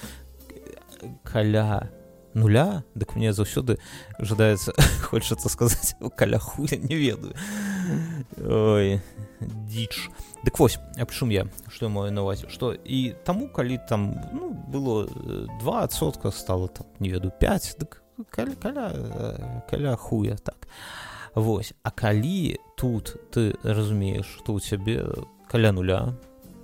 каля 1.24 1.90
нуля 2.38 2.84
дык 2.94 3.16
мне 3.18 3.34
заўсёды 3.34 3.78
жадаецца 4.20 4.74
хочацца 5.10 5.50
сказаць 5.50 5.98
каля 6.16 6.40
хуя 6.40 6.78
не 6.78 6.96
ведаю 6.96 7.34
ой 8.46 9.02
дзіч 9.42 10.10
дык 10.46 10.60
вось 10.62 10.78
абчум 11.02 11.34
я 11.34 11.48
што 11.74 11.90
маю 11.90 12.14
навазе 12.14 12.50
што 12.54 12.74
і 12.74 13.18
таму 13.26 13.50
калі 13.50 13.82
там 13.90 14.14
ну 14.34 14.54
было 14.54 15.10
двасотка 15.60 16.32
стало 16.32 16.70
там 16.70 16.86
не 17.00 17.10
веду 17.10 17.34
5 17.34 17.76
дык 17.82 18.02
каля 18.30 18.56
каля 18.56 18.94
каля 19.70 19.96
хуя 19.96 20.38
так. 20.38 20.68
Вось 21.36 21.74
а 21.84 21.92
калі 21.92 22.58
тут 22.78 23.18
ты 23.32 23.54
разумееш 23.64 24.26
што 24.26 24.54
у 24.54 24.60
цябе 24.60 25.06
каля 25.50 25.72
нуля 25.72 26.14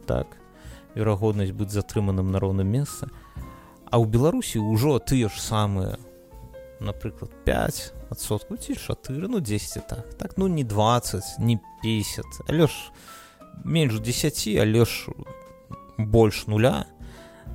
так 0.07 0.38
верагоднасць 0.95 1.53
быць 1.53 1.74
затрыманым 1.74 2.32
на 2.32 2.39
роўным 2.39 2.67
месцы 2.67 3.09
А 3.93 4.01
ў 4.01 4.09
беларусі 4.09 4.57
ўжо 4.57 4.97
тыя 4.97 5.29
ж 5.29 5.37
самыя 5.37 6.01
напрыклад 6.81 7.29
5сотку 7.45 8.57
ці 8.57 8.73
4 8.73 9.29
ну 9.29 9.37
10 9.37 9.85
так 9.85 10.17
так 10.17 10.33
ну 10.41 10.49
не 10.49 10.65
20 10.65 11.37
не 11.37 11.61
50 11.85 12.25
але 12.49 12.65
ж 12.65 12.73
менш 13.61 14.01
10 14.01 14.57
але 14.57 14.81
ж 14.81 15.13
больш 16.01 16.47
нуля. 16.47 16.89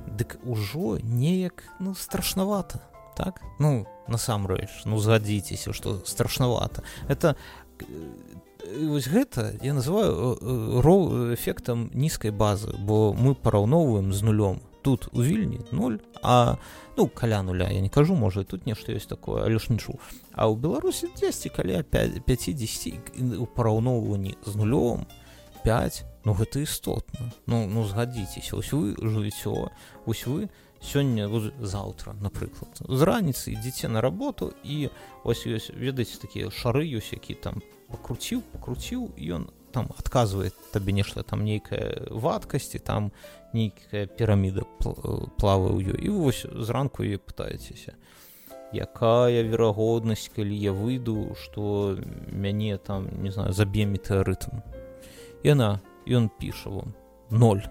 Дык 0.07 0.39
ужо 0.47 0.95
неяк 1.03 1.63
ну 1.79 1.93
страшнавата 1.93 2.79
так? 3.19 3.43
Ну 3.59 3.83
насамрэч 4.07 4.87
ну 4.87 4.97
згадзіцеся 4.97 5.73
что 5.73 5.99
страшнавата 6.05 6.87
это 7.11 7.35
вось 8.79 9.11
гэта 9.11 9.59
я 9.61 9.73
называю 9.73 10.39
роў 10.79 11.35
эфектам 11.35 11.91
нізкай 11.93 12.31
базы 12.31 12.71
бо 12.79 13.11
мы 13.13 13.35
параўноўваем 13.35 14.13
з 14.13 14.23
нулём 14.23 14.63
тут 14.81 15.07
у 15.11 15.23
вільні 15.23 15.59
0 15.71 15.91
а 16.21 16.55
ну 16.97 17.07
каля 17.07 17.43
нуля 17.43 17.69
я 17.69 17.81
не 17.81 17.89
кажу 17.89 18.15
можа 18.15 18.43
тут 18.43 18.65
нешта 18.67 18.93
ёсць 18.93 19.07
такое 19.07 19.43
але 19.43 19.59
ж 19.59 19.73
нічу 19.73 19.99
а 20.31 20.47
ў 20.47 20.55
беларусі 20.55 21.07
10 21.21 21.51
каля 21.51 21.83
5 21.83 22.25
50 22.25 23.39
у 23.39 23.45
параўноўванні 23.45 24.35
з 24.45 24.55
нулём 24.55 25.05
5 25.63 26.05
ну 26.25 26.33
гэта 26.33 26.63
істотна 26.63 27.31
ну 27.47 27.67
ну 27.67 27.85
згадзіцеся 27.85 28.55
ось 28.55 28.73
вы 28.73 28.95
жывіцё 28.95 29.69
ось 30.05 30.25
вы 30.27 30.49
сёння 30.81 31.27
заўтра 31.59 32.13
напрыклад 32.13 32.79
з 32.79 33.01
раніцы 33.03 33.51
ідзіце 33.51 33.87
на 33.87 34.01
работу 34.01 34.53
і 34.63 34.89
ось 35.23 35.45
ёсць 35.47 35.71
ведаеце 35.75 36.19
такія 36.19 36.49
шары 36.49 36.87
ёсць 36.87 37.11
які 37.11 37.33
там 37.35 37.61
пакруціў 37.91 38.41
пакруціў 38.55 39.11
ён 39.19 39.51
там 39.71 39.89
адказвае 39.97 40.51
табе 40.73 40.93
нешта 40.93 41.23
там 41.23 41.43
нейкая 41.45 42.07
вадкасці 42.09 42.79
там 42.79 43.11
нейкая 43.53 44.05
піраміда 44.07 44.65
плавае 45.39 45.73
ў 45.73 45.93
ёй 45.93 45.99
і 46.05 46.09
вось 46.09 46.45
зранку 46.49 47.03
і 47.03 47.17
пытаецеся 47.17 47.95
якая 48.73 49.41
верагоднасць 49.45 50.29
калі 50.35 50.53
я 50.53 50.73
выйду 50.73 51.33
што 51.37 51.97
мяне 52.29 52.77
там 52.77 53.09
не 53.23 53.31
знаю 53.31 53.53
заб'е 53.53 53.85
метэарытм 53.89 54.61
яна 55.43 55.81
ён 56.05 56.29
піша 56.29 56.69
вам 56.69 56.93
0 57.29 57.65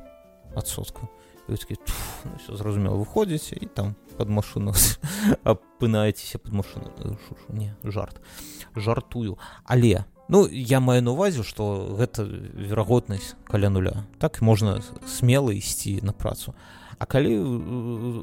адсотку 0.54 1.08
ну, 1.48 1.54
все 1.56 2.56
зразумела 2.56 2.96
выходзіце 2.96 3.56
і 3.56 3.66
там 3.66 3.96
под 4.16 4.28
машину 4.28 4.74
апынаецеся 5.44 6.38
под 6.38 6.52
машину 6.52 6.92
э, 6.98 7.14
не 7.48 7.74
жарт. 7.84 8.20
Жартую. 8.74 9.38
Але 9.64 10.04
ну 10.28 10.46
я 10.46 10.80
маю 10.80 11.02
на 11.02 11.12
увазе 11.12 11.42
что 11.42 11.96
гэта 11.98 12.24
верагоднасць 12.24 13.34
каля 13.44 13.70
нуля. 13.70 14.06
Так 14.18 14.42
можна 14.42 14.82
смело 15.06 15.52
ісці 15.52 16.00
на 16.02 16.12
працу. 16.12 16.54
А 16.98 17.06
калі 17.06 17.38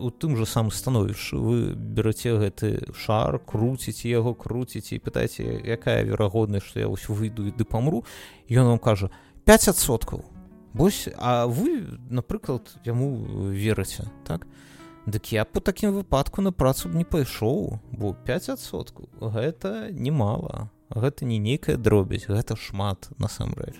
у 0.03 0.11
тым 0.11 0.35
же 0.35 0.45
сам 0.45 0.67
становішчы 0.67 1.39
вы 1.39 1.55
бераце 1.79 2.35
гэты 2.35 2.91
шар 2.91 3.39
круціце 3.39 4.11
яго 4.11 4.35
круціце 4.35 4.99
і 4.99 4.99
пытаеце 4.99 5.63
якая 5.63 6.03
верагоднасць 6.03 6.67
что 6.67 6.79
я 6.83 6.91
вось 6.91 7.07
выйду 7.07 7.47
ды 7.55 7.63
памру 7.63 8.03
ён 8.51 8.75
вам 8.75 8.79
кажа 8.79 9.09
5соткаў 9.47 10.25
Вось 10.75 11.07
а 11.15 11.47
вы 11.47 11.87
напрыклад 12.09 12.67
яму 12.83 13.47
верыце 13.47 14.11
так? 14.27 14.45
Дык 15.07 15.31
я 15.31 15.45
по 15.45 15.61
такім 15.61 15.95
выпадку 15.95 16.41
на 16.41 16.51
працу 16.51 16.89
б 16.89 16.99
не 16.99 17.05
пайшоў 17.07 17.79
бо 17.95 18.11
5соткаў 18.11 19.07
гэта 19.23 19.87
немало 19.95 20.67
гэта 20.95 21.25
не 21.25 21.37
нейкая 21.37 21.77
дробязь 21.77 22.27
гэта 22.27 22.55
шмат 22.55 23.09
насамрэч. 23.19 23.75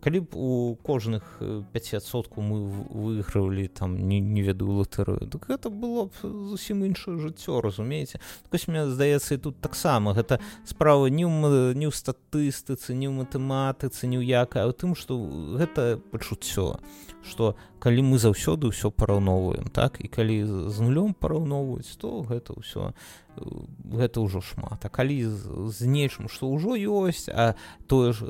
Калі 0.00 0.20
б 0.20 0.28
у 0.32 0.76
кожных 0.80 1.22
5сотку 1.40 2.40
мы 2.40 2.64
выйгравалі 2.64 3.68
там 3.68 4.08
не, 4.08 4.18
не 4.20 4.40
ведаю 4.40 4.80
латэрыю 4.80 5.28
так 5.28 5.44
гэта 5.44 5.68
было 5.68 6.08
б 6.08 6.12
зусім 6.24 6.88
іншае 6.88 7.20
жыццё 7.20 7.60
разумееце? 7.60 8.16
Так 8.48 8.64
мне 8.68 8.88
здаецца 8.88 9.34
і 9.34 9.38
тут 9.38 9.60
таксама 9.60 10.16
гэта 10.16 10.40
справа 10.64 11.12
не 11.12 11.28
ў 11.28 11.76
не 11.76 11.84
ў 11.84 11.92
статыстыцы 11.92 12.96
не 12.96 13.12
ў 13.12 13.20
матэматыцы 13.20 14.08
ні 14.08 14.24
ў 14.24 14.24
якая 14.24 14.64
у 14.64 14.72
тым 14.72 14.96
што 14.96 15.20
гэта 15.60 16.00
пачуццё 16.10 16.80
што 17.20 17.60
калі 17.78 18.00
мы 18.00 18.16
заўсёды 18.16 18.72
ўсё 18.72 18.88
параўноўваем 18.88 19.68
так? 19.68 20.00
І 20.00 20.08
калі 20.08 20.68
з 20.72 20.76
нулём 20.80 21.12
параўноўваюць 21.12 22.00
то 22.00 22.24
гэта 22.24 22.56
ўсё 22.56 22.96
гэта 23.36 24.20
ўжо 24.20 24.40
шмат. 24.40 24.84
А 24.84 24.88
калі 24.88 25.26
з 25.70 25.78
нечым 25.86 26.28
што 26.28 26.50
ўжо 26.50 26.76
ёсць 26.76 27.30
а 27.30 27.54
тое 27.86 28.12
ж 28.12 28.22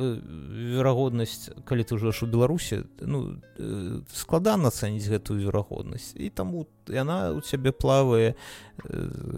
верагоднасць 0.76 1.51
калі 1.64 1.84
ты 1.84 1.96
ўжо 1.96 2.12
ж 2.12 2.24
у 2.24 2.30
беларусе 2.30 2.84
ну 3.01 3.40
складана 4.12 4.70
цаніць 4.70 5.09
гэтую 5.09 5.40
верагоднасць. 5.40 6.14
І 6.16 6.30
таму 6.30 6.66
яна 6.88 7.32
у 7.32 7.40
цябе 7.40 7.72
плавае 7.72 8.34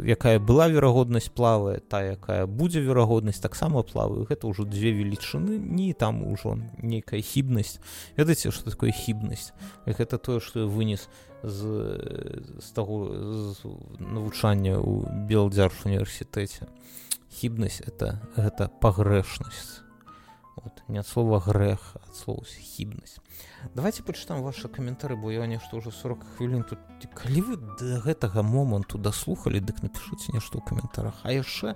якая 0.05 0.39
была 0.39 0.69
верагоднасць 0.69 1.33
плавае 1.33 1.81
та 1.81 2.03
якая 2.15 2.47
будзе 2.47 2.81
верагоднасць 2.81 3.43
таксама 3.43 3.83
плаваю 3.83 4.27
гэта 4.29 4.47
ўжо 4.47 4.69
дзве 4.69 4.93
велічыны 4.93 5.59
не 5.59 5.93
там 5.95 6.23
ужо 6.27 6.59
нейкая 6.79 7.23
хібнасць. 7.23 7.81
Ведаеце 8.17 8.51
што 8.51 8.71
такое 8.71 8.93
хібнасць? 8.93 9.53
Гэта 9.87 10.19
тое 10.19 10.41
што 10.41 10.69
вынес 10.69 11.09
з, 11.43 11.61
з 12.61 12.69
таго 12.71 13.11
навучання 13.99 14.79
ў 14.79 15.27
белдзярж 15.27 15.87
універсітэце. 15.87 16.71
Хібнасць 17.33 17.83
это 17.83 18.21
гэта 18.37 18.69
пагрэшнасць. 18.69 19.83
Вот 20.57 20.83
не 20.89 21.01
ад 21.01 21.07
слова 21.07 21.41
грэх 21.41 21.97
ад 21.97 22.15
слова 22.15 22.45
хібнасць. 22.45 23.19
Давайте 23.75 24.03
пачытам 24.03 24.43
ваши 24.43 24.69
каментары 24.69 25.17
бо 25.17 25.33
я 25.33 25.47
нешта 25.47 25.81
ўжо 25.81 25.91
40 25.91 26.23
хвілін 26.37 26.63
тут 26.63 26.79
калі 27.17 27.41
вы 27.43 27.55
да 27.57 27.99
гэтага 28.05 28.45
моманту 28.47 28.99
даслухалі 28.99 29.65
дык 29.65 29.83
напішуце 29.83 30.31
нешта 30.37 30.61
ў 30.61 30.63
каментарах. 30.63 31.19
А 31.25 31.33
яшчэ 31.33 31.75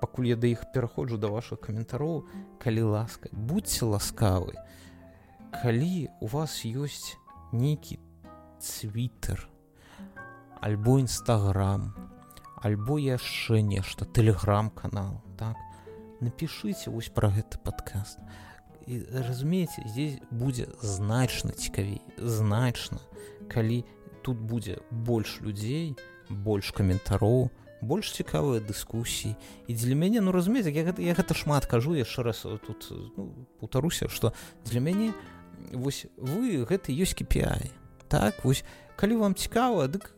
пакуль 0.00 0.30
я 0.32 0.36
да 0.36 0.46
іх 0.46 0.64
пераходжу 0.72 1.18
да 1.18 1.28
ваших 1.28 1.60
каментароў 1.60 2.24
калі 2.62 2.82
ласка 2.94 3.28
будьце 3.32 3.84
ласкавы. 3.84 4.54
Калі 5.50 6.08
у 6.20 6.26
вас 6.30 6.62
ёсць 6.64 7.18
нейкі 7.52 7.98
цвітер 8.64 9.48
альбо 10.60 10.96
нстаграм 10.96 11.92
альбо 12.64 12.96
яшчэ 12.96 13.60
нешта 13.60 14.06
телеграм-канал 14.06 15.20
так? 15.36 15.56
Напишите 16.24 16.88
вось 16.88 17.12
про 17.12 17.28
гэты 17.28 17.60
подкаст 17.60 18.16
і 18.88 19.04
разумееце 19.12 19.84
здесь 19.84 20.16
будзе 20.30 20.72
значна 20.80 21.52
цікавей 21.52 22.00
значна 22.16 23.04
калі 23.52 23.84
тут 24.24 24.40
будзе 24.40 24.80
больш 24.88 25.44
людзей 25.44 25.92
больш 26.30 26.72
каментароў 26.72 27.52
больш 27.84 28.16
цікавыя 28.16 28.64
дыскусіі. 28.64 29.36
І 29.68 29.74
для 29.76 29.92
мяне 29.92 30.24
ну 30.24 30.32
разумееце 30.32 30.72
я 30.72 30.88
гэта, 30.88 31.04
я 31.04 31.12
гэта 31.12 31.36
шмат 31.36 31.68
кажу 31.68 31.92
яшчэ 31.92 32.24
раз 32.24 32.48
тут 32.48 32.88
ну, 32.88 33.44
паўтаруся 33.60 34.08
што 34.08 34.32
для 34.64 34.80
мяне 34.80 35.12
вось 35.68 36.08
вы 36.16 36.64
гэта 36.64 36.96
ёсць 36.96 37.12
KPI 37.12 37.83
так 38.20 38.44
вось 38.44 38.64
калі 38.96 39.16
вам 39.16 39.34
цікава 39.34 39.86
дык 39.90 40.14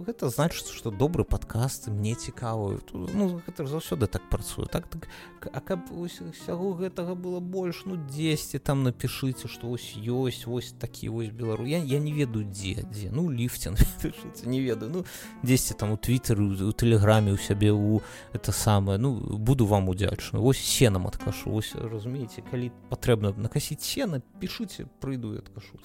гэта 0.00 0.28
значыць 0.28 0.72
што 0.72 0.90
добры 0.90 1.24
падкаст 1.24 1.88
мне 1.88 2.14
цікавы 2.14 2.80
ну 2.92 3.40
гэта 3.46 3.66
заўсёды 3.66 4.06
так 4.06 4.28
працую. 4.30 4.66
Так 4.66 4.88
так 4.88 5.08
а 5.52 5.60
каб 5.60 5.90
усяго 5.90 6.72
гэтага 6.74 7.14
было 7.14 7.40
больш 7.40 7.84
ну 7.84 7.96
10 7.96 8.62
там 8.62 8.82
напішыце 8.84 9.48
што 9.48 9.70
ось 9.70 9.96
ёсць 9.96 10.46
вось 10.46 10.72
такі 10.72 11.08
вось 11.08 11.30
белару. 11.30 11.66
Я, 11.66 11.78
я 11.78 11.98
не 11.98 12.12
ведаю 12.12 12.44
дзе 12.44 12.86
дзе. 12.90 13.10
Ну 13.10 13.30
ліфтинг 13.30 13.78
не 14.44 14.60
ведаю. 14.60 14.90
Ну 14.90 15.04
10 15.42 15.76
там 15.76 15.92
у 15.92 15.96
твиттер 15.96 16.40
у 16.40 16.72
тэлеграме 16.72 17.32
у 17.32 17.36
сябе 17.36 17.72
у 17.72 18.02
это 18.32 18.52
самае. 18.52 18.98
Ну 18.98 19.14
буду 19.36 19.66
вам 19.66 19.88
удзячна 19.88 20.40
ось 20.40 20.58
сенам 20.58 21.06
адкашу. 21.06 21.54
Ось 21.54 21.74
разумееце 21.74 22.42
калі 22.50 22.72
патрэбна 22.90 23.34
накасіць 23.36 23.82
сена 23.82 24.22
пішыце 24.40 24.86
прыйду 25.00 25.36
адкашу. 25.38 25.78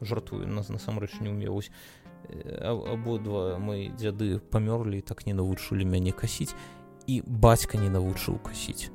Жартую 0.00 0.46
нас 0.48 0.68
насамрэч 0.68 1.20
не 1.20 1.28
умеўсь 1.28 1.70
абодва 2.62 3.58
мои 3.58 3.88
дзяды 3.90 4.38
памёрлі 4.38 5.00
так 5.00 5.26
не 5.26 5.34
навучылі 5.34 5.84
мяне 5.84 6.12
касіць 6.12 6.54
і 7.06 7.22
бацька 7.26 7.78
не 7.78 7.90
навучыў 7.90 8.38
касіць 8.42 8.90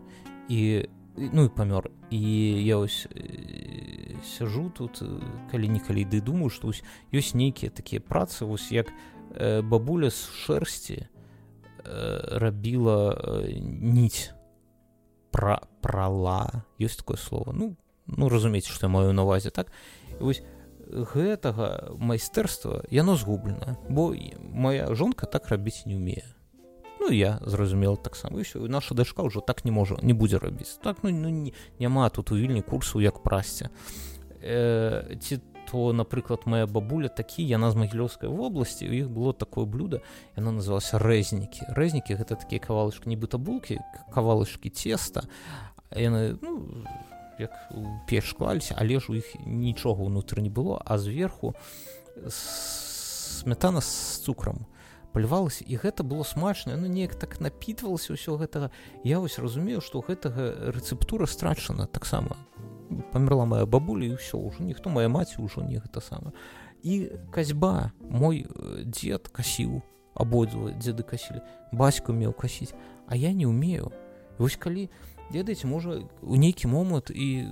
і 0.50 0.88
ну 1.18 1.46
і 1.46 1.50
памёр 1.50 1.92
і 2.12 2.22
я 2.64 2.78
ось 2.78 3.08
сяжу 4.24 4.70
тут 4.70 5.04
калі-нікалі 5.52 6.06
ды 6.06 6.22
думаю 6.22 6.50
што 6.50 6.72
ось 6.72 6.84
ёсць 7.12 7.36
нейкія 7.36 7.72
такія 7.72 8.02
працы 8.02 8.46
вось 8.46 8.72
як 8.72 8.92
бабуля 9.64 10.10
з 10.10 10.32
шэрсці 10.46 11.08
рабіла 12.42 13.20
ніць 13.60 14.32
пра 15.36 15.60
прала. 15.82 16.66
Ёсць 16.80 16.98
такое 16.98 17.18
слово. 17.18 17.52
Ну 17.52 17.76
ну 18.08 18.30
разумееце 18.30 18.72
што 18.72 18.88
я 18.88 18.94
маю 18.94 19.14
навазе 19.14 19.52
так? 19.52 19.72
І 20.20 20.24
вось 20.24 20.42
гэтага 20.88 21.96
майстэрства 21.98 22.84
яно 22.90 23.16
згублена 23.16 23.78
бо 23.90 24.14
моя 24.40 24.94
жонка 24.96 25.26
так 25.26 25.50
рабіць 25.50 25.86
не 25.86 25.96
умее 25.96 26.36
ну 27.06 27.12
я 27.12 27.40
зразумела 27.46 27.98
таксама 27.98 28.40
ўсё. 28.40 28.66
Наша 28.68 28.96
дачка 28.96 29.22
ўжо 29.22 29.42
так 29.42 29.66
не 29.66 29.72
можа 29.72 29.98
не 30.02 30.14
будзе 30.14 30.38
рабіць. 30.38 30.80
Так 30.82 31.04
ну, 31.04 31.12
ну 31.12 31.52
няма 31.80 32.10
тут 32.10 32.32
у 32.32 32.36
вільні 32.36 32.62
курсу 32.62 33.02
як 33.02 33.22
прасця. 33.24 33.70
Э, 34.42 35.16
ці 35.22 35.40
то 35.72 35.94
напрыклад 35.94 36.46
моя 36.46 36.66
бабуля 36.68 37.08
такі 37.08 37.46
яна 37.46 37.72
з 37.72 37.76
магілёўскай 37.76 38.30
вобласці 38.30 38.86
у 38.90 38.94
іх 38.94 39.10
было 39.10 39.34
такое 39.34 39.66
блюдо 39.66 40.02
яно 40.38 40.52
называлася 40.52 40.98
рэзнікі. 41.02 41.74
Рэзнікі 41.74 42.18
гэта 42.18 42.38
такія 42.38 42.62
кавалачкі 42.62 43.10
нібыта 43.10 43.38
булкі 43.38 43.82
кавалачкі 44.14 44.70
цеста. 44.70 45.26
Яны 45.92 46.38
ну, 46.42 46.86
як 47.40 47.52
печ 48.08 48.34
клаліся 48.34 48.76
але 48.78 49.00
ж 49.00 49.12
у 49.12 49.16
іх 49.16 49.36
нічога 49.46 50.04
ўнутры 50.04 50.42
не 50.42 50.50
было 50.50 50.82
а 50.86 50.98
зверху 50.98 51.56
сметана 52.30 53.82
з 53.82 54.22
цукрам 54.24 54.66
палівалася 55.16 55.64
і 55.64 55.80
гэта 55.80 56.04
было 56.04 56.28
смачна 56.28 56.76
ну 56.76 56.92
неяк 56.92 57.16
так 57.16 57.40
напітвалася 57.40 58.20
ўсё 58.20 58.36
гэтага. 58.36 58.68
Я 59.08 59.24
вось 59.24 59.40
разумею 59.40 59.80
што 59.80 60.04
гэтага 60.04 60.76
рэцэптура 60.76 61.24
страчана 61.24 61.88
таксама. 61.88 62.36
Памерла 63.16 63.48
моя 63.48 63.64
бабуля 63.64 64.12
і 64.12 64.20
ўсё 64.20 64.36
ўжо 64.36 64.60
ніхто 64.68 64.92
моя 64.92 65.08
маці 65.08 65.40
ўжо 65.40 65.64
не 65.64 65.80
гэта 65.80 66.04
сама 66.04 66.36
і 66.84 67.10
касьба 67.32 67.96
мой 68.04 68.46
дзед 68.86 69.32
касіў 69.32 69.82
абодва 70.14 70.76
дзеды 70.78 71.02
касілі 71.02 71.42
бацьку 71.72 72.14
меў 72.14 72.36
касіць 72.36 72.76
а 73.08 73.16
я 73.16 73.34
не 73.34 73.48
умею 73.50 73.90
вось 74.38 74.60
калі 74.60 74.86
я 74.86 75.15
ведаеце 75.32 75.68
можа 75.68 76.06
у 76.22 76.36
нейкі 76.36 76.68
момант 76.68 77.10
і 77.10 77.48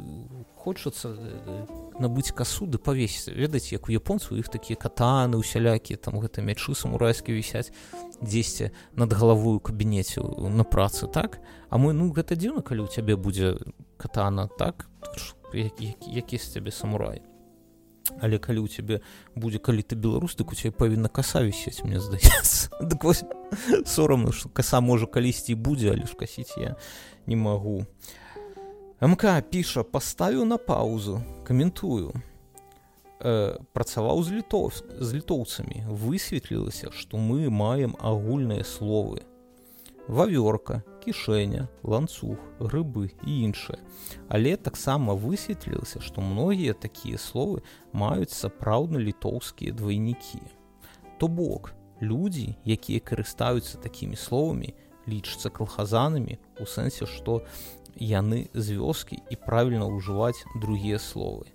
хочацца 0.55 1.09
э, 1.09 1.65
набыць 1.99 2.31
касуды 2.31 2.77
павесіць 2.77 3.33
ведаць 3.33 3.73
як 3.73 3.89
у 3.89 3.91
японцу 3.91 4.37
іх 4.37 4.49
такія 4.49 4.77
катаны 4.77 5.37
усялякі 5.37 5.95
там 5.95 6.19
гэта 6.21 6.45
мячы 6.45 6.75
самурайскі 6.75 7.33
вісяць 7.33 7.73
дзесьці 8.21 8.71
над 8.95 9.13
галавою 9.13 9.59
кабінеце 9.59 10.21
на 10.21 10.63
працы 10.63 11.07
так? 11.07 11.41
А 11.69 11.77
мы 11.77 11.93
ну 11.93 12.13
гэта 12.13 12.37
дзіўна 12.37 12.61
калі 12.61 12.85
у 12.85 12.87
цябе 12.87 13.15
будзе 13.15 13.57
катана 13.97 14.47
так? 14.47 14.87
Які, 15.53 15.95
які 16.07 16.37
з 16.37 16.53
цябе 16.53 16.71
самурай? 16.71 17.21
Але 18.19 18.37
калі 18.37 18.59
у 18.59 18.67
цябе 18.67 18.99
будзе 19.35 19.59
калі 19.59 19.81
ты 19.81 19.95
беларус 19.95 20.35
дык 20.35 20.51
у 20.51 20.55
цябе 20.55 20.71
павінна 20.75 21.07
каса 21.07 21.43
вісець 21.43 21.83
мне 21.83 21.99
здаецца. 21.99 22.69
Дык 22.83 23.03
вось 23.03 23.23
сорамна 23.85 24.31
што 24.31 24.49
каса 24.49 24.81
можа 24.81 25.07
калісьці 25.07 25.55
будзе 25.55 25.91
але 25.95 26.05
ж 26.05 26.15
касіць 26.15 26.53
я 26.57 26.75
не 26.75 27.12
магу. 27.27 27.85
МК 29.01 29.41
піша 29.49 29.83
паставіў 29.83 30.45
на 30.45 30.57
паузу, 30.57 31.21
каментую. 31.43 32.13
Э, 33.23 33.55
працаваў 33.71 34.23
з 34.23 34.39
літоў 34.39 34.71
з 34.99 35.09
літоўцамі, 35.15 35.87
высветлілася, 35.87 36.91
што 36.91 37.15
мы 37.17 37.47
маем 37.49 37.95
агульныя 37.99 38.63
словы. 38.67 39.23
Вавёрка, 40.07 40.83
кішэня, 40.99 41.69
ланцуг, 41.83 42.35
грыбы 42.59 43.15
і 43.23 43.31
іншае. 43.47 43.79
Але 44.27 44.57
таксама 44.57 45.15
высветлілася, 45.15 46.03
што 46.03 46.19
многія 46.19 46.73
такія 46.73 47.15
словы 47.15 47.63
маюць 47.93 48.35
сапраўдна 48.35 48.99
літоўскія 48.99 49.71
двайнікі. 49.71 50.43
То 51.19 51.27
бок, 51.27 51.71
людзі, 52.01 52.55
якія 52.67 52.99
карыстаюцца 52.99 53.79
такімі 53.79 54.19
словамі, 54.19 54.75
лічацца 55.07 55.49
калхазанамі 55.49 56.39
у 56.59 56.65
сэнсе 56.65 57.05
што 57.09 57.43
яны 57.95 58.49
з 58.53 58.79
вёскі 58.79 59.19
і 59.29 59.35
правільна 59.37 59.85
ўжываць 59.85 60.45
другія 60.55 60.97
словы. 60.97 61.51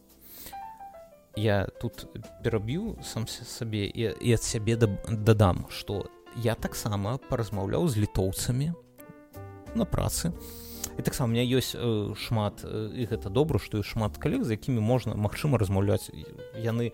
Я 1.37 1.67
тут 1.81 2.07
пераб'ю 2.43 2.99
сам 3.03 3.27
сабе 3.27 3.87
і, 3.87 4.15
ад 4.35 4.43
сябе 4.43 4.77
дадам 4.77 5.67
што 5.71 6.07
я 6.37 6.55
таксама 6.55 7.19
паразмаўляў 7.29 7.89
з 7.89 8.07
літоўцамі 8.07 8.73
на 9.75 9.85
працы. 9.85 10.33
І 10.99 11.03
таксама 11.03 11.31
у 11.31 11.33
меня 11.35 11.47
ёсць 11.47 11.79
э, 11.79 12.15
шмат 12.19 12.67
э, 12.67 12.91
і 12.91 13.07
гэта 13.07 13.31
добра 13.31 13.59
што 13.59 13.79
і 13.79 13.87
шмат 13.87 14.19
калег 14.19 14.43
з 14.43 14.59
якімі 14.59 14.83
можна 14.83 15.15
магчыма 15.15 15.59
размаўляць. 15.59 16.11
Яны 16.59 16.91
э, 16.91 16.93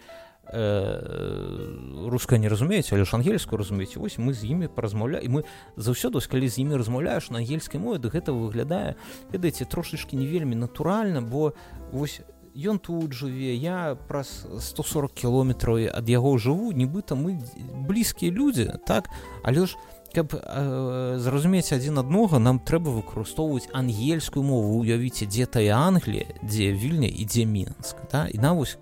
руская 0.53 2.39
не 2.39 2.49
разумеюць 2.49 2.93
але 2.93 3.05
ж 3.05 3.17
ангельскую 3.17 3.59
разумееце 3.59 3.99
вось 3.99 4.19
мы 4.19 4.33
з 4.33 4.45
імі 4.45 4.69
паразмаўля 4.69 5.19
і 5.19 5.29
мы 5.29 5.41
заўсёды 5.77 6.21
калі 6.29 6.49
з 6.49 6.59
імі 6.61 6.77
размаўляеш 6.77 7.31
на 7.31 7.39
ангельскай 7.39 7.81
мове 7.81 7.99
да 7.99 8.09
гэта 8.09 8.33
выглядае 8.33 8.95
ведаеце 9.33 9.65
трошачки 9.65 10.17
не 10.17 10.27
вельмі 10.27 10.55
натуральна 10.55 11.23
бо 11.23 11.55
вось 11.93 12.21
ён 12.55 12.79
тут 12.79 13.13
жыве 13.13 13.55
я 13.57 13.97
праз 14.09 14.47
140 14.47 15.13
кіલોметраў 15.13 15.91
ад 15.91 16.07
яго 16.09 16.39
жыву 16.39 16.71
нібыта 16.71 17.19
мы 17.19 17.43
блізкія 17.89 18.31
людзі 18.31 18.71
так? 18.87 19.11
Але 19.43 19.67
ж 19.67 19.75
у 19.75 19.94
каб 20.15 20.35
э, 20.35 21.17
зразумець 21.19 21.75
адзін 21.75 21.99
аднога 21.99 22.39
нам 22.39 22.61
трэба 22.63 22.95
выкарыстоўваць 22.95 23.67
ангельскую 23.75 24.45
мову. 24.47 24.79
Уявіце 24.79 25.27
дзе 25.27 25.47
тая 25.47 25.75
Англія 25.75 26.31
дзе 26.43 26.71
вільня 26.73 27.11
і 27.11 27.27
дзе 27.27 27.45
мінск 27.45 27.99
да? 28.13 28.27
і 28.31 28.39
на 28.39 28.55
вось 28.55 28.79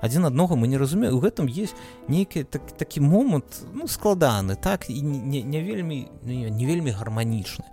адзін 0.00 0.28
аднога 0.28 0.56
мы 0.56 0.68
не 0.68 0.76
разумеем. 0.76 1.16
У 1.16 1.20
гэтым 1.24 1.48
есть 1.48 1.74
нейкі 2.08 2.44
так, 2.44 2.62
такі 2.76 3.00
момант 3.00 3.64
ну, 3.72 3.88
складаны 3.88 4.56
так? 4.56 4.90
І 4.90 5.02
не, 5.02 5.42
не 5.42 5.62
вельмі 5.64 6.08
не, 6.22 6.50
не 6.50 6.66
вельмі 6.66 6.90
гарманічны. 6.92 7.64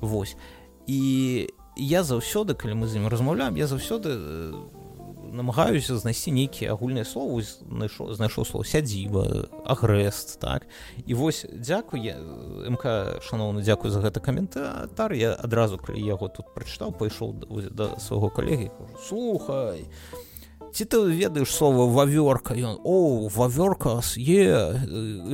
Вось. 0.00 0.36
І 0.86 1.48
я 1.76 2.02
заўсёды 2.02 2.54
калі 2.54 2.82
мы 2.82 2.86
з 2.90 2.98
ім 2.98 3.06
размаўляем 3.06 3.56
я 3.56 3.66
заўсёды 3.70 4.10
у 4.60 4.79
намагаюся 5.32 5.96
знайсці 5.96 6.32
нейкія 6.34 6.74
агульныя 6.74 7.04
словы 7.04 7.42
знайшоў 7.42 8.14
знайшоў 8.14 8.44
слово 8.46 8.64
сядзіба 8.64 9.48
агрэст 9.64 10.38
так? 10.40 10.66
І 11.06 11.14
вось 11.14 11.46
дзякуй 11.50 12.00
я 12.04 12.16
МК 12.66 13.20
шаноўны 13.22 13.62
дзякую 13.62 13.90
за 13.90 14.00
гэта 14.00 14.20
каментар. 14.20 15.12
Я 15.12 15.34
адразу 15.34 15.78
калі 15.78 16.02
яго 16.02 16.28
тут 16.28 16.54
прачытаў 16.54 16.92
пайшоў 16.92 17.34
да 17.70 17.96
свайго 17.98 18.30
калегі 18.30 18.70
слухай 19.08 19.86
я 19.86 20.29
ці 20.72 20.84
ты 20.84 20.98
ведаеш 21.10 21.50
слова 21.50 21.86
вавёрка 21.90 22.54
ён 22.54 22.78
о 22.84 23.28
вавёрка 23.28 23.98
е 24.16 24.78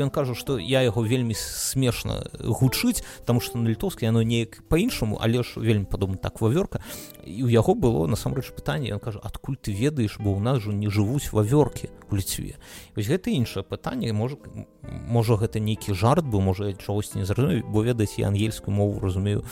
ён 0.00 0.10
кажа 0.10 0.34
што 0.34 0.58
я 0.58 0.80
яго 0.80 1.02
вельмі 1.04 1.34
смешна 1.36 2.24
гучыць 2.40 3.04
таму 3.24 3.40
што 3.40 3.58
на 3.58 3.68
літоўскі 3.68 4.08
яно 4.08 4.22
неяк 4.22 4.64
по-іншаму 4.68 5.20
але 5.20 5.42
ж 5.42 5.60
вельмі 5.60 5.84
падобна 5.84 6.16
так 6.16 6.40
вавёрка 6.40 6.80
і 7.24 7.44
у 7.44 7.48
яго 7.48 7.74
было 7.74 8.06
насамрэч 8.06 8.56
пытанне 8.56 8.96
ён 8.96 9.00
кажа 9.00 9.20
адкуль 9.20 9.60
ты 9.60 9.76
ведаеш 9.76 10.16
бо 10.18 10.32
ў 10.32 10.40
нас 10.40 10.64
жа 10.64 10.72
не 10.72 10.88
жывуць 10.88 11.32
вавёркі 11.32 11.92
у 12.10 12.16
ліцве 12.16 12.56
вось 12.96 13.08
гэта 13.08 13.28
іншае 13.30 13.64
пытанне 13.64 14.12
можа 14.12 14.40
можа 14.88 15.36
гэта 15.36 15.60
нейкі 15.60 15.92
жарт 15.92 16.24
бо 16.24 16.40
можа 16.40 16.72
чагосьці 16.72 17.20
не 17.20 17.28
зразумею 17.28 17.64
бо 17.68 17.84
ведаць 17.84 18.16
я 18.16 18.28
ангельскую 18.32 18.72
мову 18.72 19.00
разумею 19.00 19.44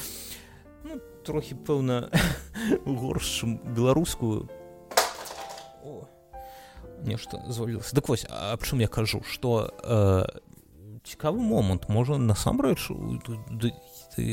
ну, 0.85 1.01
трохі 1.25 1.61
пэўна 1.61 2.09
горш 2.85 3.45
беларускую 3.45 4.49
нешта 7.03 7.43
звалілася 7.49 7.97
дык 7.97 8.09
вось 8.09 8.27
аб 8.31 8.63
чым 8.63 8.81
я 8.81 8.89
кажу 8.89 9.23
что 9.27 9.75
э, 9.83 10.25
цікавы 11.05 11.39
момант 11.39 11.89
можа 11.89 12.17
насамрэч 12.17 12.89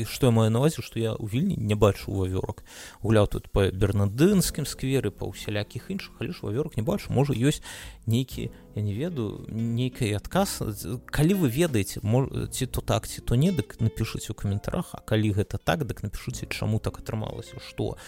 што 0.08 0.26
я 0.26 0.32
маю 0.32 0.48
навазе 0.50 0.80
што 0.80 0.98
я 0.98 1.12
ў 1.12 1.28
вільні 1.28 1.56
не 1.60 1.76
бачу 1.76 2.08
вавёрак 2.16 2.64
гуляў 3.04 3.28
тут 3.28 3.52
па 3.52 3.68
бернадынскім 3.68 4.64
скверы 4.64 5.12
па 5.12 5.28
ўсялякіх 5.28 5.92
іншых 5.92 6.16
але 6.18 6.32
ж 6.32 6.40
вавёрак 6.40 6.80
не 6.80 6.84
бачу 6.86 7.12
можа 7.12 7.36
ёсць 7.36 7.60
нейкі 8.08 8.48
я 8.48 8.80
не 8.82 8.96
ведаю 8.96 9.44
нейкай 9.52 10.16
адказ 10.16 10.64
калі 11.12 11.44
вы 11.44 11.52
ведаеце 11.52 12.00
ці 12.00 12.64
то 12.66 12.80
так 12.80 13.04
ці 13.06 13.20
то 13.20 13.36
не 13.36 13.52
дык 13.52 13.76
напішуць 13.84 14.32
у 14.32 14.34
каментарах 14.34 14.96
А 14.96 15.04
калі 15.04 15.36
гэта 15.36 15.60
так 15.60 15.84
дык 15.84 16.02
напішуце 16.02 16.48
чаму 16.48 16.80
так 16.80 17.04
атрымалася 17.04 17.60
што 17.60 18.00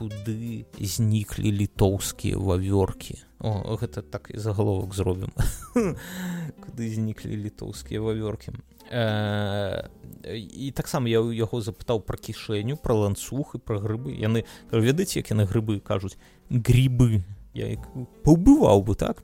куды 0.00 0.64
зніклі 0.80 1.52
літоўскія 1.52 2.40
вавёркі. 2.40 3.20
О, 3.44 3.76
гэта 3.76 4.00
так 4.00 4.32
і 4.32 4.38
загаловак 4.40 4.94
зробім. 4.96 5.28
Куды 6.64 6.88
зніклі 6.88 7.36
літоўскія 7.36 8.00
вавёркі. 8.00 8.56
Э, 8.88 9.92
і 10.24 10.72
таксама 10.72 11.04
я 11.12 11.20
ў 11.20 11.36
яго 11.36 11.60
запытаў 11.60 12.00
пра 12.00 12.16
кішэню 12.16 12.80
пра 12.80 12.96
ланцуг 12.96 13.52
і 13.54 13.58
пра 13.60 13.76
грыбы. 13.76 14.16
Яны 14.16 14.48
ведаеце 14.72 15.20
як 15.20 15.36
яны 15.36 15.44
грыбы 15.44 15.84
кажуць? 15.84 16.16
Грибы. 16.48 17.20
Я 17.52 17.76
паўбываў 18.24 18.80
бы 18.80 18.96
так 18.96 19.20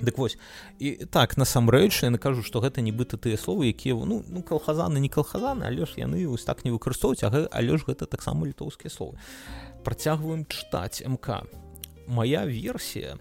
Дык 0.00 0.18
вось. 0.18 0.38
І 0.78 1.06
так 1.06 1.36
насамрэч 1.38 2.02
яны 2.02 2.18
кажу 2.18 2.42
што 2.42 2.58
гэта 2.58 2.82
нібыта 2.82 3.14
тыя 3.14 3.38
словы 3.38 3.70
якія 3.70 3.94
ну, 3.94 4.24
ну 4.26 4.42
калхазаны 4.42 4.98
не 4.98 5.08
калхазаны 5.08 5.62
але 5.66 5.86
ж 5.86 6.02
яны 6.02 6.26
вось 6.26 6.44
так 6.44 6.64
не 6.64 6.74
выкарыстоўваюць 6.74 7.48
але 7.50 7.78
ж 7.78 7.84
гэта 7.86 8.06
таксама 8.06 8.46
літоўскія 8.46 8.90
словы. 8.90 9.18
Працягваем 9.84 10.46
чытаць 10.50 11.06
МК. 11.06 11.46
Моя 12.06 12.44
версія 12.44 13.18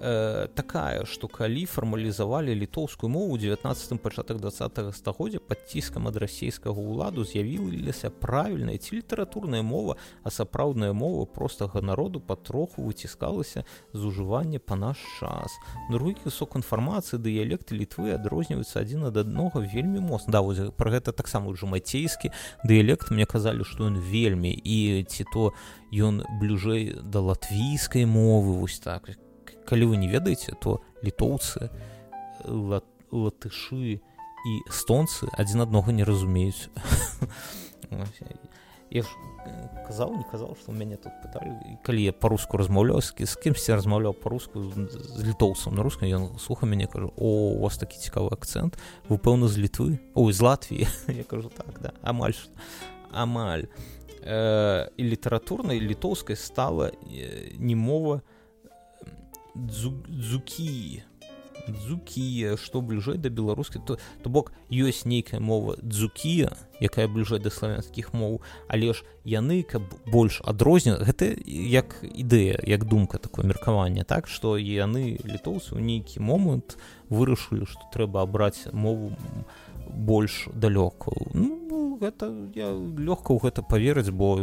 э, 0.00 0.48
такая 0.54 1.04
что 1.04 1.28
калі 1.28 1.66
фармалізавалі 1.66 2.54
літоўскую 2.54 3.10
мову 3.10 3.38
19 3.38 4.02
пачатак 4.02 4.40
20 4.40 4.94
стагоддзя 4.94 5.40
под 5.40 5.58
ціскам 5.68 6.08
ад 6.08 6.16
расійскага 6.16 6.76
ўладу 6.76 7.24
з'явілася 7.24 8.10
правільная 8.10 8.78
ці 8.78 8.96
літаратурная 8.96 9.62
мова 9.62 9.96
а 10.22 10.30
сапраўдная 10.30 10.92
мова 10.92 11.26
простага 11.26 11.80
народу 11.80 12.20
патроху 12.20 12.82
выціскалася 12.82 13.64
з 13.92 14.00
ужывання 14.04 14.58
па 14.58 14.76
наш 14.76 14.98
час. 15.20 15.58
Другі 15.90 16.30
сок 16.30 16.56
інфармацыі 16.56 17.20
дыялекты 17.20 17.76
літвы 17.76 18.14
адрозніваюцца 18.14 18.80
адзін 18.80 19.10
ад 19.10 19.16
аднога 19.16 19.60
вельмі 19.60 20.00
моцна. 20.00 20.32
Да 20.32 20.40
вось 20.40 20.60
про 20.76 20.90
гэта 20.90 21.12
таксама 21.12 21.50
ўжо 21.50 21.66
мацейскі 21.66 22.32
дыялект. 22.64 23.10
Мне 23.10 23.26
казалі 23.26 23.64
што 23.64 23.88
ён 23.90 23.98
вельмі 24.00 24.52
і 24.52 25.04
ці 25.08 25.24
то 25.32 25.52
ён 25.92 26.24
бліжэй 26.40 26.96
да 27.02 27.20
латвійскай 27.20 28.06
мовы 28.06 28.58
вось 28.60 28.78
так 28.78 29.10
калі 29.66 29.92
вы 29.92 30.00
не 30.00 30.08
ведаеце 30.08 30.54
то 30.62 30.80
літоўцы 31.02 31.70
ла, 32.46 32.82
латышы 33.10 33.98
і 34.46 34.52
стонцы 34.70 35.26
адзін 35.34 35.66
аднога 35.66 35.92
не 35.92 36.04
разумеюць. 36.06 36.70
Я 38.90 39.02
ж 39.02 39.10
казаў 39.86 40.14
не 40.16 40.24
казаў 40.26 40.54
што 40.58 40.70
ў 40.70 40.78
мяне 40.78 40.96
тут 40.98 41.14
пыталі 41.22 41.78
калі 41.86 42.02
я 42.02 42.12
па-руску 42.14 42.58
размаўляў 42.58 43.02
з 43.02 43.34
кімсьці 43.42 43.74
размаўляў 43.78 44.14
па-руску 44.14 44.62
з 44.62 45.22
літоўцам 45.26 45.74
на 45.78 45.82
рускай 45.86 46.10
ён 46.10 46.38
слуха 46.42 46.66
мяне 46.66 46.86
кажу 46.90 47.12
о 47.16 47.54
у 47.54 47.60
вас 47.62 47.78
такі 47.78 47.98
цікавы 47.98 48.30
акцэнт 48.34 48.78
вы 49.10 49.18
пэўна 49.18 49.50
з 49.50 49.58
літвы 49.62 49.98
ой 50.14 50.32
з 50.32 50.40
латвіі 50.42 50.86
я 51.22 51.24
кажу 51.26 51.50
так 51.50 51.78
да 51.82 51.94
амаль 52.02 52.34
амаль 53.10 53.70
э, 54.22 54.90
і 54.96 55.02
літаратурнай 55.02 55.78
літоўскай 55.78 56.34
стала 56.34 56.90
э, 57.06 57.54
не 57.58 57.74
мова 57.74 58.22
не 58.22 58.35
дзукі 59.56 61.02
дзукія 61.68 62.56
што 62.60 62.80
бліжэй 62.80 63.18
да 63.18 63.28
беларускай 63.28 63.82
то 63.82 63.98
то 64.22 64.30
бок 64.30 64.52
ёсць 64.70 65.04
нейкая 65.06 65.40
мова 65.40 65.76
дзукія 65.82 66.52
якая 66.80 67.08
бліжэй 67.08 67.40
да 67.40 67.50
славянскіх 67.50 68.12
моў. 68.12 68.42
Але 68.68 68.92
ж 68.92 69.02
яны 69.24 69.62
каб 69.62 69.82
больш 70.06 70.40
адрозня 70.44 70.96
гэта 71.00 71.32
як 71.46 71.98
ідэя 72.02 72.60
як 72.62 72.84
думка 72.84 73.18
такое 73.18 73.46
меркаванне 73.46 74.04
так 74.04 74.28
што 74.28 74.56
яны 74.56 75.18
літоўцы 75.24 75.74
ў 75.74 75.80
нейкі 75.82 76.22
момант 76.22 76.78
вырашылі 77.10 77.66
што 77.66 77.82
трэба 77.92 78.22
абраць 78.22 78.70
мову 78.72 79.16
больш 79.86 80.48
далёку 80.52 81.14
ну, 81.34 81.98
гэта 81.98 82.30
я 82.54 82.70
лёгка 82.74 83.32
ў 83.32 83.38
гэта 83.42 83.62
поверыць 83.62 84.10
бо 84.10 84.36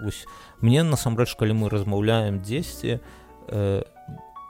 вось, 0.00 0.24
мне 0.60 0.82
насамрэч 0.82 1.34
калі 1.36 1.64
мы 1.64 1.68
размаўляем 1.68 2.40
дзесьці 2.40 3.00
э, 3.48 3.82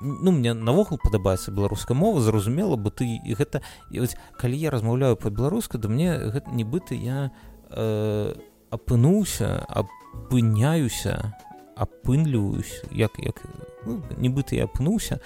ну 0.01 0.30
мне 0.30 0.55
навогул 0.55 0.99
падабаецца 0.99 1.51
беларуская 1.51 1.96
мова 1.96 2.20
зразумела 2.20 2.76
бы 2.76 2.90
ты 2.90 3.18
гэта 3.24 3.62
і 3.90 4.01
вось, 4.01 4.16
калі 4.38 4.57
я 4.57 4.70
размаўляю 4.70 5.16
по-беларуску 5.16 5.78
да 5.78 5.88
мне 5.88 6.14
гэта 6.16 6.51
нібыта 6.51 6.94
я 6.94 7.30
э, 7.70 8.34
апынуўся 8.70 9.64
апыняюся 9.68 11.34
апынліваюсь 11.76 12.82
як 12.90 13.18
як 13.18 13.42
ну, 13.86 14.03
нібыта 14.16 14.55
я 14.57 14.64
апынуўся 14.64 15.20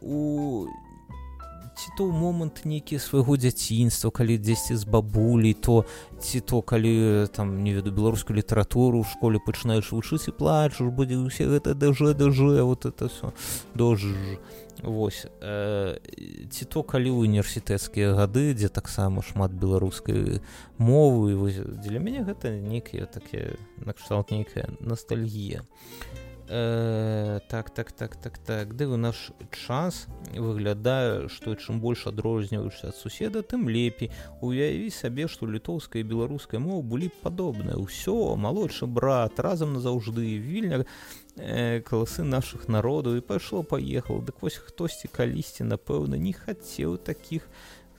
у 0.00 0.66
ці 1.76 1.88
то 1.96 2.06
момант 2.06 2.64
нейкі 2.64 2.98
свайго 2.98 3.36
дзяцінства 3.36 4.10
калі 4.10 4.38
дзесьці 4.38 4.76
з 4.76 4.84
бабулей 4.84 5.54
то 5.54 5.84
ці 6.20 6.40
то 6.40 6.62
калі 6.62 7.26
там 7.32 7.62
не 7.64 7.74
веду 7.74 7.92
беларускую 7.92 8.36
літаратуру 8.36 9.00
ў 9.00 9.08
школе 9.08 9.40
пачынаеш 9.40 9.92
вучыць 9.92 10.28
і 10.28 10.36
плачуш 10.36 10.92
будзе 10.92 11.16
усе 11.16 11.48
гэта 11.48 11.74
дажэ 11.74 12.12
дажэ 12.14 12.62
вот 12.62 12.86
это 12.86 13.08
все 13.08 13.32
дож 13.74 14.04
Вось 14.82 15.26
э, 15.40 16.00
ці 16.50 16.64
то 16.66 16.82
калі 16.82 17.14
ў 17.14 17.28
універсітэцкія 17.28 18.18
гады 18.18 18.50
дзе 18.56 18.66
таксама 18.66 19.22
шмат 19.22 19.54
беларускай 19.54 20.42
мовы 20.78 21.36
вось, 21.38 21.60
дзеля 21.60 22.02
мяне 22.02 22.26
гэта 22.26 22.50
нейкія 22.50 23.06
такія 23.06 23.54
накшталт 23.78 24.34
нейкая 24.34 24.74
ностальгія 24.80 25.62
а 25.62 26.21
Э, 26.48 27.38
так 27.48 27.70
так 27.70 27.92
так 27.92 28.16
так 28.16 28.38
так. 28.38 28.74
Ды 28.74 28.86
у 28.88 28.96
наш 28.96 29.30
час 29.50 30.06
выглядае 30.34 31.28
што 31.28 31.54
чым 31.54 31.78
больш 31.78 32.06
адрозніваешся 32.10 32.88
ад 32.90 32.96
суседа 32.96 33.42
тым 33.42 33.68
лепей. 33.68 34.10
Уяві 34.42 34.90
сабе 34.90 35.28
што 35.28 35.46
літоўская 35.46 36.02
і 36.02 36.08
беларуская 36.10 36.58
мова 36.58 36.82
былі 36.82 37.12
падобныя 37.22 37.78
ўсё 37.78 38.34
малодшы 38.34 38.90
брат 38.90 39.38
разам 39.38 39.78
назаўжды 39.78 40.34
вільня 40.42 40.82
э, 41.36 41.80
каласы 41.86 42.26
наших 42.26 42.66
народаў 42.66 43.22
і 43.22 43.22
пайшло 43.22 43.62
паехал 43.62 44.18
дык 44.18 44.42
вось 44.42 44.58
хтосьці 44.58 45.14
калісьці 45.14 45.62
напэўна 45.62 46.18
не 46.18 46.34
хацеў 46.34 46.98
таких 46.98 47.46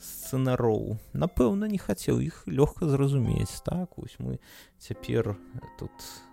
сцэнароў 0.04 1.00
напэўна 1.16 1.72
не 1.72 1.80
хацеў 1.80 2.20
іх 2.20 2.44
лёгка 2.44 2.92
зразумець 2.92 3.64
так 3.64 3.96
вось 3.96 4.20
мы 4.20 4.44
цяпер 4.84 5.40
тут 5.80 5.96
у 5.96 6.33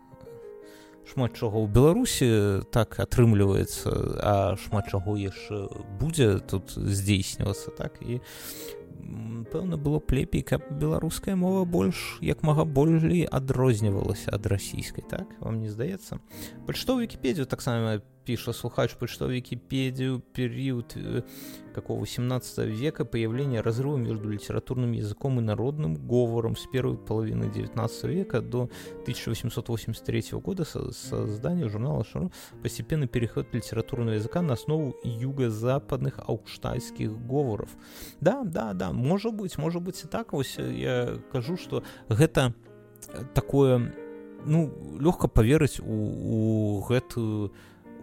шмат 1.08 1.36
чаго 1.36 1.64
ў 1.64 1.68
беларусі 1.72 2.28
так 2.70 3.00
атрымліваецца 3.00 3.90
а 4.20 4.34
шмат 4.60 4.90
чаго 4.92 5.16
яшчэ 5.16 5.68
будзе 6.00 6.40
тут 6.44 6.74
здзейснівацца 6.76 7.72
так? 7.76 7.98
І 8.04 8.20
пэўна 9.50 9.76
было 9.80 9.98
б 9.98 10.12
лепей 10.14 10.42
каб 10.46 10.62
беларуская 10.70 11.34
мова 11.34 11.64
больш 11.64 12.20
як 12.22 12.42
мага 12.46 12.64
болей 12.64 13.24
адрознівалася 13.26 14.30
ад 14.30 14.46
расійскай 14.46 15.04
так? 15.08 15.26
Вам 15.40 15.60
не 15.60 15.70
здаецца? 15.70 16.20
Пачто 16.66 16.96
вкіпедію 16.96 17.46
таксама 17.46 18.00
піша 18.30 18.52
слухач 18.52 18.94
почта 18.94 19.26
Википедию 19.26 20.22
период 20.32 20.94
э, 20.96 21.22
какого 21.74 22.02
18 22.02 22.58
века 22.58 23.04
появление 23.04 23.60
разрыва 23.60 23.96
между 23.96 24.30
литературным 24.30 24.92
языком 24.92 25.40
и 25.40 25.42
народным 25.42 25.96
говором 25.96 26.54
с 26.54 26.64
первой 26.72 26.96
половины 26.96 27.50
19 27.50 28.04
века 28.04 28.40
до 28.40 28.70
1883 29.02 30.38
года 30.38 30.64
создание 30.64 31.68
журнала 31.68 32.04
Шару 32.04 32.30
постепенный 32.62 33.08
переход 33.08 33.52
литературного 33.52 34.14
языка 34.14 34.42
на 34.42 34.52
основу 34.52 34.94
юго-западных 35.02 36.20
аукштайских 36.20 37.10
говоров 37.26 37.70
да 38.20 38.44
да 38.44 38.74
да 38.74 38.92
может 38.92 39.34
быть 39.34 39.58
может 39.58 39.82
быть 39.82 40.04
и 40.04 40.06
так. 40.06 40.32
Вот 40.32 40.46
я 40.56 41.18
кажу 41.32 41.56
что 41.56 41.82
гэта 42.08 42.54
такое 43.34 43.92
ну 44.44 44.72
лёгка 45.00 45.28
поверыць 45.28 45.80
у, 45.80 46.78
у 46.78 46.84
гэтую 46.88 47.52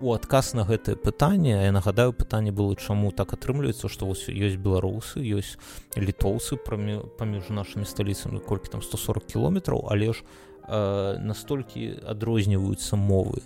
у 0.01 0.13
адказ 0.13 0.53
на 0.53 0.63
гэтае 0.63 0.95
пытанне 0.95 1.57
я 1.65 1.71
нагадаю 1.71 2.13
пытанне 2.13 2.51
было 2.51 2.75
чаму 2.75 3.11
так 3.11 3.33
атрымліваецца 3.33 3.89
што 3.89 4.05
вось 4.05 4.27
ёсць 4.29 4.57
беларусы 4.61 5.21
ёсць 5.23 5.57
літоўцы 5.95 6.57
паміж 6.57 7.49
нашымі 7.49 7.85
сталіцамі 7.85 8.39
колькі 8.39 8.77
там 8.77 8.81
140 8.81 9.25
кіલોметраў 9.25 9.87
але 9.89 10.13
ж 10.13 10.23
э, 10.67 11.17
настолькі 11.19 11.97
адрозніваюцца 12.05 12.95
мовы 12.95 13.41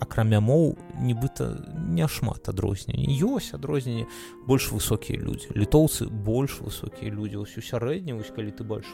акрамя 0.00 0.40
моў 0.40 0.76
нібыта 0.98 1.48
няшмат 1.74 2.48
адрозненне 2.48 3.06
ёсць 3.22 3.54
адрозненне 3.54 4.06
больш 4.46 4.70
высокія 4.72 5.20
людзі 5.20 5.52
літоўцы 5.54 6.08
больш 6.08 6.60
высокія 6.60 7.10
людзі 7.10 7.44
ўсю 7.44 7.62
сярэдні 7.62 8.18
вось 8.18 8.32
калі 8.34 8.50
ты 8.50 8.64
больш 8.64 8.88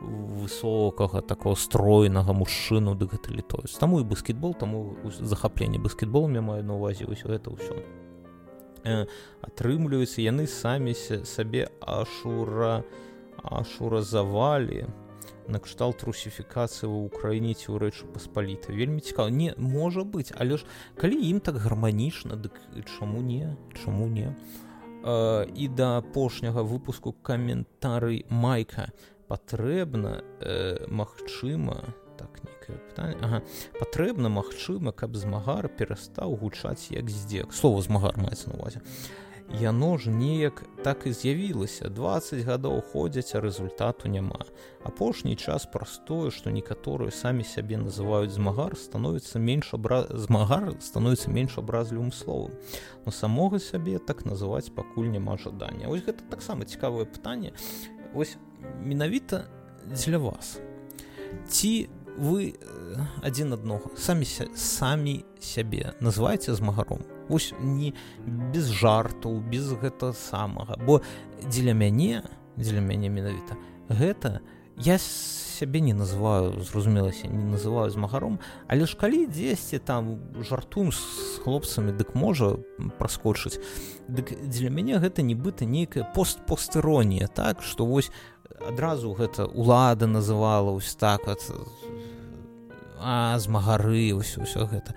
высокага 0.00 1.20
такого 1.20 1.54
стройнага 1.54 2.32
мужчыну 2.32 2.94
дык 2.94 3.18
гэта 3.18 3.34
літоец 3.34 3.76
таму 3.76 4.00
і 4.00 4.08
баскетбол 4.08 4.54
таму 4.54 4.96
захапленне 5.20 5.78
баскетболам 5.78 6.34
я 6.34 6.42
маю 6.42 6.64
на 6.64 6.78
увазе 6.78 7.04
ўсё 7.04 7.28
гэта 7.28 7.50
ўсё. 7.52 7.76
Атрымліваюцца 9.42 10.22
яны 10.22 10.46
самі 10.50 10.94
сабе 10.94 11.70
ашура 11.80 12.82
ашуразавалі 13.42 14.86
накшталт 15.48 16.02
русіфікацыі 16.02 16.88
ў 16.90 17.08
украіне 17.08 17.54
ці 17.54 17.72
ў 17.72 17.76
рэчы 17.82 18.06
паспаліта 18.12 18.72
вельмі 18.72 19.00
цікава. 19.00 19.30
Не 19.30 19.54
можа 19.56 20.04
быць 20.04 20.34
але 20.36 20.60
ж 20.60 20.66
калі 20.96 21.18
ім 21.18 21.40
так 21.40 21.58
гарманічна 21.62 22.36
дык 22.36 22.54
чаму 22.98 23.22
не 23.22 23.56
чаму 23.78 24.06
не? 24.06 24.34
І 25.02 25.68
да 25.74 25.98
апошняга 25.98 26.62
выпуску 26.62 27.12
каментарый 27.12 28.26
майка. 28.30 28.92
Патрэбна 29.26 30.22
э, 30.40 30.86
магчыма 30.86 31.94
так 32.18 32.38
некае 32.44 32.78
пытанне 32.78 33.16
ага. 33.24 33.42
патрэбна 33.80 34.28
магчыма 34.28 34.92
каб 34.92 35.16
змагар 35.16 35.68
перастаў 35.68 36.36
гучаць 36.36 36.92
як 36.92 37.10
здзек. 37.10 37.52
Слова 37.52 37.82
змагар 37.82 38.16
маецца 38.20 38.52
на 38.52 38.60
увазе 38.60 38.84
яно 39.60 39.98
ж 39.98 40.10
неяк 40.10 40.64
так 40.82 41.06
і 41.06 41.12
з'явілася. 41.12 41.88
20 41.88 42.44
гадоў 42.44 42.82
ходзяць 42.92 43.34
а 43.34 43.40
результату 43.40 44.08
няма. 44.08 44.44
Апошні 44.84 45.36
час 45.36 45.66
простое 45.66 46.30
што 46.30 46.50
некаторыя 46.50 47.10
самі 47.10 47.44
сябе 47.44 47.76
называюць 47.76 48.34
змагар 48.34 48.76
становіцца 48.76 49.38
менш 49.38 49.74
абра... 49.74 50.06
змагар 50.10 50.74
становіцца 50.80 51.30
менш 51.30 51.58
абразлівым 51.58 52.12
словам. 52.12 52.52
Но 53.06 53.12
самога 53.12 53.58
сябе 53.58 53.98
так 53.98 54.24
называць 54.24 54.74
пакуль 54.74 55.10
няма 55.10 55.38
жадання. 55.38 55.88
Ось 55.88 56.02
гэта 56.02 56.22
таксама 56.30 56.64
цікавае 56.64 57.04
пытанне. 57.04 57.52
Ось 58.14 58.36
менавіта 58.80 59.46
дзеля 59.86 60.18
вас. 60.18 60.58
Ці 61.48 61.88
вы 62.18 62.54
адзін 63.22 63.56
аднога 63.56 63.90
самі 63.96 64.26
самі 64.54 65.24
сябе 65.40 65.94
называеце 66.00 66.52
змагаром 66.54 67.04
Вось 67.32 67.50
не 67.58 67.94
без 68.52 68.68
жартаў 68.68 69.40
без 69.40 69.72
гэта 69.72 70.12
самага. 70.12 70.76
Бо 70.84 71.00
дзеля 71.40 71.72
мяне 71.72 72.22
дзеля 72.56 72.80
мяне 72.84 73.08
менавіта 73.08 73.56
гэта 73.88 74.40
я 74.76 74.98
сябе 74.98 75.80
не 75.80 75.94
называю 75.94 76.60
зразумелася 76.60 77.28
не 77.28 77.44
называю 77.44 77.90
змагаром 77.90 78.38
але 78.68 78.86
ж 78.86 78.96
калі 78.96 79.26
дзесьці 79.26 79.78
там 79.78 80.18
жартуем 80.40 80.92
з 80.92 81.00
хлопцамі 81.44 81.92
дык 81.92 82.14
можа 82.14 82.56
праскочыць. 82.98 83.60
Дык 84.08 84.32
дзеля 84.48 84.70
мяне 84.70 84.98
гэта 84.98 85.22
нібыта 85.22 85.64
нейкая 85.64 86.04
постпостыронія 86.14 87.28
так 87.28 87.62
што 87.62 87.86
вось 87.86 88.10
адразу 88.60 89.12
гэта 89.14 89.48
лада 89.48 90.06
называла 90.06 90.72
вось 90.72 90.94
так 90.94 91.26
вот 91.26 91.40
а 93.02 93.38
змагары 93.38 94.14
ўсё 94.14 94.46
ўсё 94.46 94.68
гэта 94.70 94.94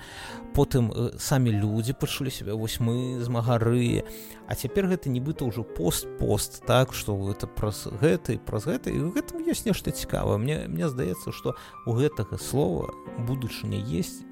потым 0.56 0.92
э, 0.92 1.20
самі 1.20 1.52
людзі 1.52 1.94
пачулі 1.94 2.32
сябе 2.32 2.54
вось 2.56 2.80
мы 2.80 3.20
змагары 3.20 4.08
а 4.48 4.56
цяпер 4.56 4.88
гэта 4.88 5.12
нібыта 5.12 5.46
ўжо 5.46 5.64
пост 5.64 6.08
пост 6.20 6.64
так 6.66 6.94
што 6.94 7.16
это 7.30 7.48
праз 7.48 7.88
гэта 8.02 8.34
і 8.34 8.40
праз 8.40 8.66
гэта 8.66 8.90
і 8.90 9.12
гэтым 9.12 9.44
ёсць 9.44 9.68
нешта 9.68 9.92
цікавае. 9.92 10.40
Мне 10.40 10.68
мне 10.68 10.88
здаецца 10.88 11.36
што 11.36 11.56
у 11.86 11.94
гэтага 11.94 12.40
слова 12.40 12.90
будучыня 13.28 13.78
есть 13.78 14.24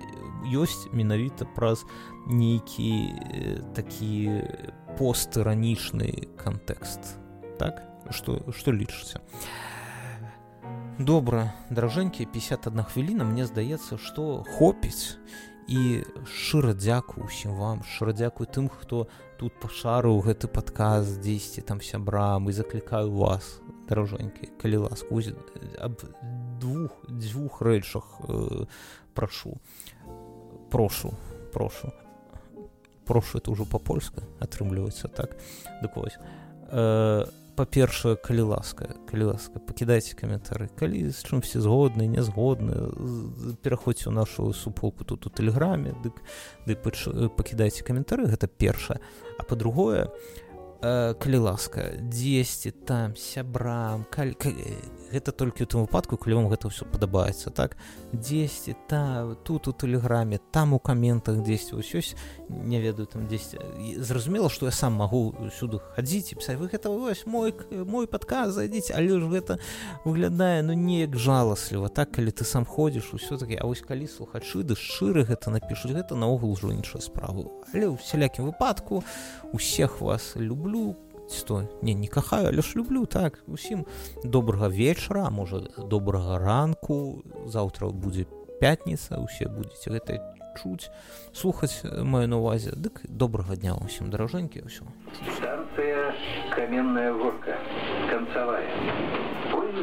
ёсць 0.48 0.88
менавіта 0.96 1.46
праз 1.46 1.84
нейкі 2.28 2.92
э, 3.12 3.60
такі 3.76 4.48
постыранічны 4.98 6.32
кантэкст. 6.40 7.20
Так? 7.60 7.84
Что 8.12 8.40
что 8.52 8.72
лічыце 8.72 9.20
а 9.20 9.74
добра 11.00 11.54
дражэнькі 11.70 12.26
51 12.26 12.84
хвіліна. 12.84 13.24
Мне 13.24 13.46
здаецца 13.46 13.98
што 13.98 14.46
хопіць 14.58 15.18
і 15.68 16.04
шчыра 16.28 16.74
дзякую 16.74 17.28
усім 17.28 17.56
вам 17.60 17.84
шчыра 17.84 18.14
дзякую 18.14 18.48
тым 18.48 18.70
хто 18.70 19.08
тут 19.40 19.54
пашарыў 19.60 20.24
гэты 20.24 20.48
падказ 20.48 21.18
дзесьці 21.20 21.62
там 21.62 21.82
сябрам 21.82 22.50
і 22.50 22.54
заклікаю 22.54 23.12
вас 23.12 23.60
даражэнькі 23.90 24.56
калі 24.62 24.88
ласку 24.88 25.22
аб 25.80 26.00
двух 26.60 26.92
дзвюх 27.10 27.62
рэчах 27.62 28.22
э, 28.28 28.66
прашу. 29.14 29.60
Прошу 30.72 31.14
прошу. 31.54 31.94
Прошу 33.06 33.38
это 33.38 33.52
ўжо 33.52 33.68
па-польска 33.70 34.24
атрымліваецца 34.40 35.08
так? 35.12 35.38
Дык 35.84 35.96
вось 35.96 36.18
э, 36.72 37.26
па-першае 37.56 38.16
калі 38.16 38.54
ласка 38.54 38.96
калі 39.10 39.34
ласка 39.34 39.60
пакідайце 39.60 40.16
каментары. 40.18 40.70
Калі 40.80 41.10
з 41.10 41.22
чым 41.24 41.42
все 41.46 41.62
згодны 41.62 42.08
не 42.10 42.24
згодны 42.26 42.90
пераходзьце 43.62 44.10
ў 44.10 44.14
нашу 44.14 44.54
суполку 44.54 45.06
тут 45.06 45.28
у 45.28 45.30
тэлеграме 45.30 45.94
дык 46.04 46.18
ды 46.66 46.76
пакідайце 46.76 47.86
каментары 47.86 48.26
гэта 48.26 48.48
першае. 48.48 49.00
А 49.38 49.44
па-другое 49.44 50.10
э, 50.84 51.14
калі 51.16 51.38
ласка 51.38 51.96
дзесьці 51.98 52.72
там 52.72 53.16
сябрам 53.16 54.06
калі, 54.12 54.36
калі 54.36 54.78
гэта 55.14 55.32
толькі 55.32 55.64
ў 55.64 55.68
тым 55.70 55.80
выпадку 55.88 56.18
калі 56.22 56.44
вам 56.44 56.48
гэта 56.54 56.70
ўсё 56.70 56.86
падабаецца 56.86 57.50
так? 57.50 57.78
Дзесьці 58.14 58.76
та 58.90 59.34
тут 59.48 59.68
у 59.68 59.74
тэлеграме 59.74 60.38
там 60.52 60.74
у 60.74 60.80
каментах 60.80 61.42
дзесьці 61.42 61.82
ўсё 61.82 62.04
не 62.50 62.78
ведаю 62.82 63.08
там 63.08 63.28
дзесьці 63.28 63.58
зразумела 63.98 64.50
што 64.50 64.68
я 64.68 64.76
сам 64.76 65.00
магу 65.00 65.34
сюды 65.56 65.80
хадзіць 65.96 66.34
і 66.34 66.40
пісаць 66.42 66.60
вы 66.60 66.68
гэта 66.68 66.92
вось 66.92 67.26
мой 67.26 67.56
мой 67.72 68.06
падказ 68.06 68.60
зайдзіце 68.60 68.94
але 68.94 69.20
ж 69.20 69.30
гэта 69.32 69.58
выглядае 70.06 70.62
ну 70.62 70.74
неяк 70.74 71.16
жаласліва 71.18 71.90
так? 71.90 72.12
Калі 72.14 72.30
ты 72.30 72.44
сам 72.44 72.66
ходзіш 72.66 73.14
усё 73.14 73.38
такі 73.38 73.58
А 73.62 73.66
вось 73.66 73.82
калі 73.82 74.10
слухачы 74.10 74.64
ды 74.68 74.76
шчыры 74.76 75.24
гэта 75.24 75.54
напішуць 75.54 75.94
гэта 75.94 76.16
наогул 76.20 76.52
ужо 76.52 76.74
іншую 76.74 77.02
справу. 77.02 77.64
Але 77.74 77.88
ў 77.88 78.02
сялякім 78.02 78.50
выпадку 78.50 79.04
усех 79.54 80.02
вас 80.02 80.34
люблю 80.36 80.73
што 81.32 81.64
не 81.82 81.94
не 81.94 82.08
кахаю 82.08 82.48
але 82.52 82.62
ж 82.62 82.76
люблю 82.76 83.06
так. 83.06 83.44
Усім 83.48 83.86
добрага 84.24 84.68
вечара 84.68 85.30
можа 85.30 85.60
добрага 85.78 86.40
ранку. 86.40 87.24
Заўтра 87.48 87.90
будзе 87.90 88.26
пятніца 88.60 89.20
усе 89.20 89.48
будзеце 89.48 89.92
гэта 89.92 90.20
чуць 90.62 90.90
слухаць 91.34 91.84
маю 91.84 92.30
на 92.30 92.38
увазе 92.38 92.72
дык 92.78 93.02
добрага 93.10 93.58
дня 93.58 93.74
усім 93.76 94.14
даражэнькі 94.14 94.64
ўсё 94.70 94.86
станция 95.40 96.14
каменная 96.54 97.12
горка 97.18 97.58
канцавая 98.12 98.70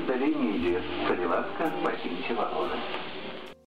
далей 0.07 0.35
не 0.35 0.49
ідзе 0.57 0.81
калі 1.09 1.27
ласка 1.35 1.71
пакіньце 1.85 2.35
вагоны 2.35 3.00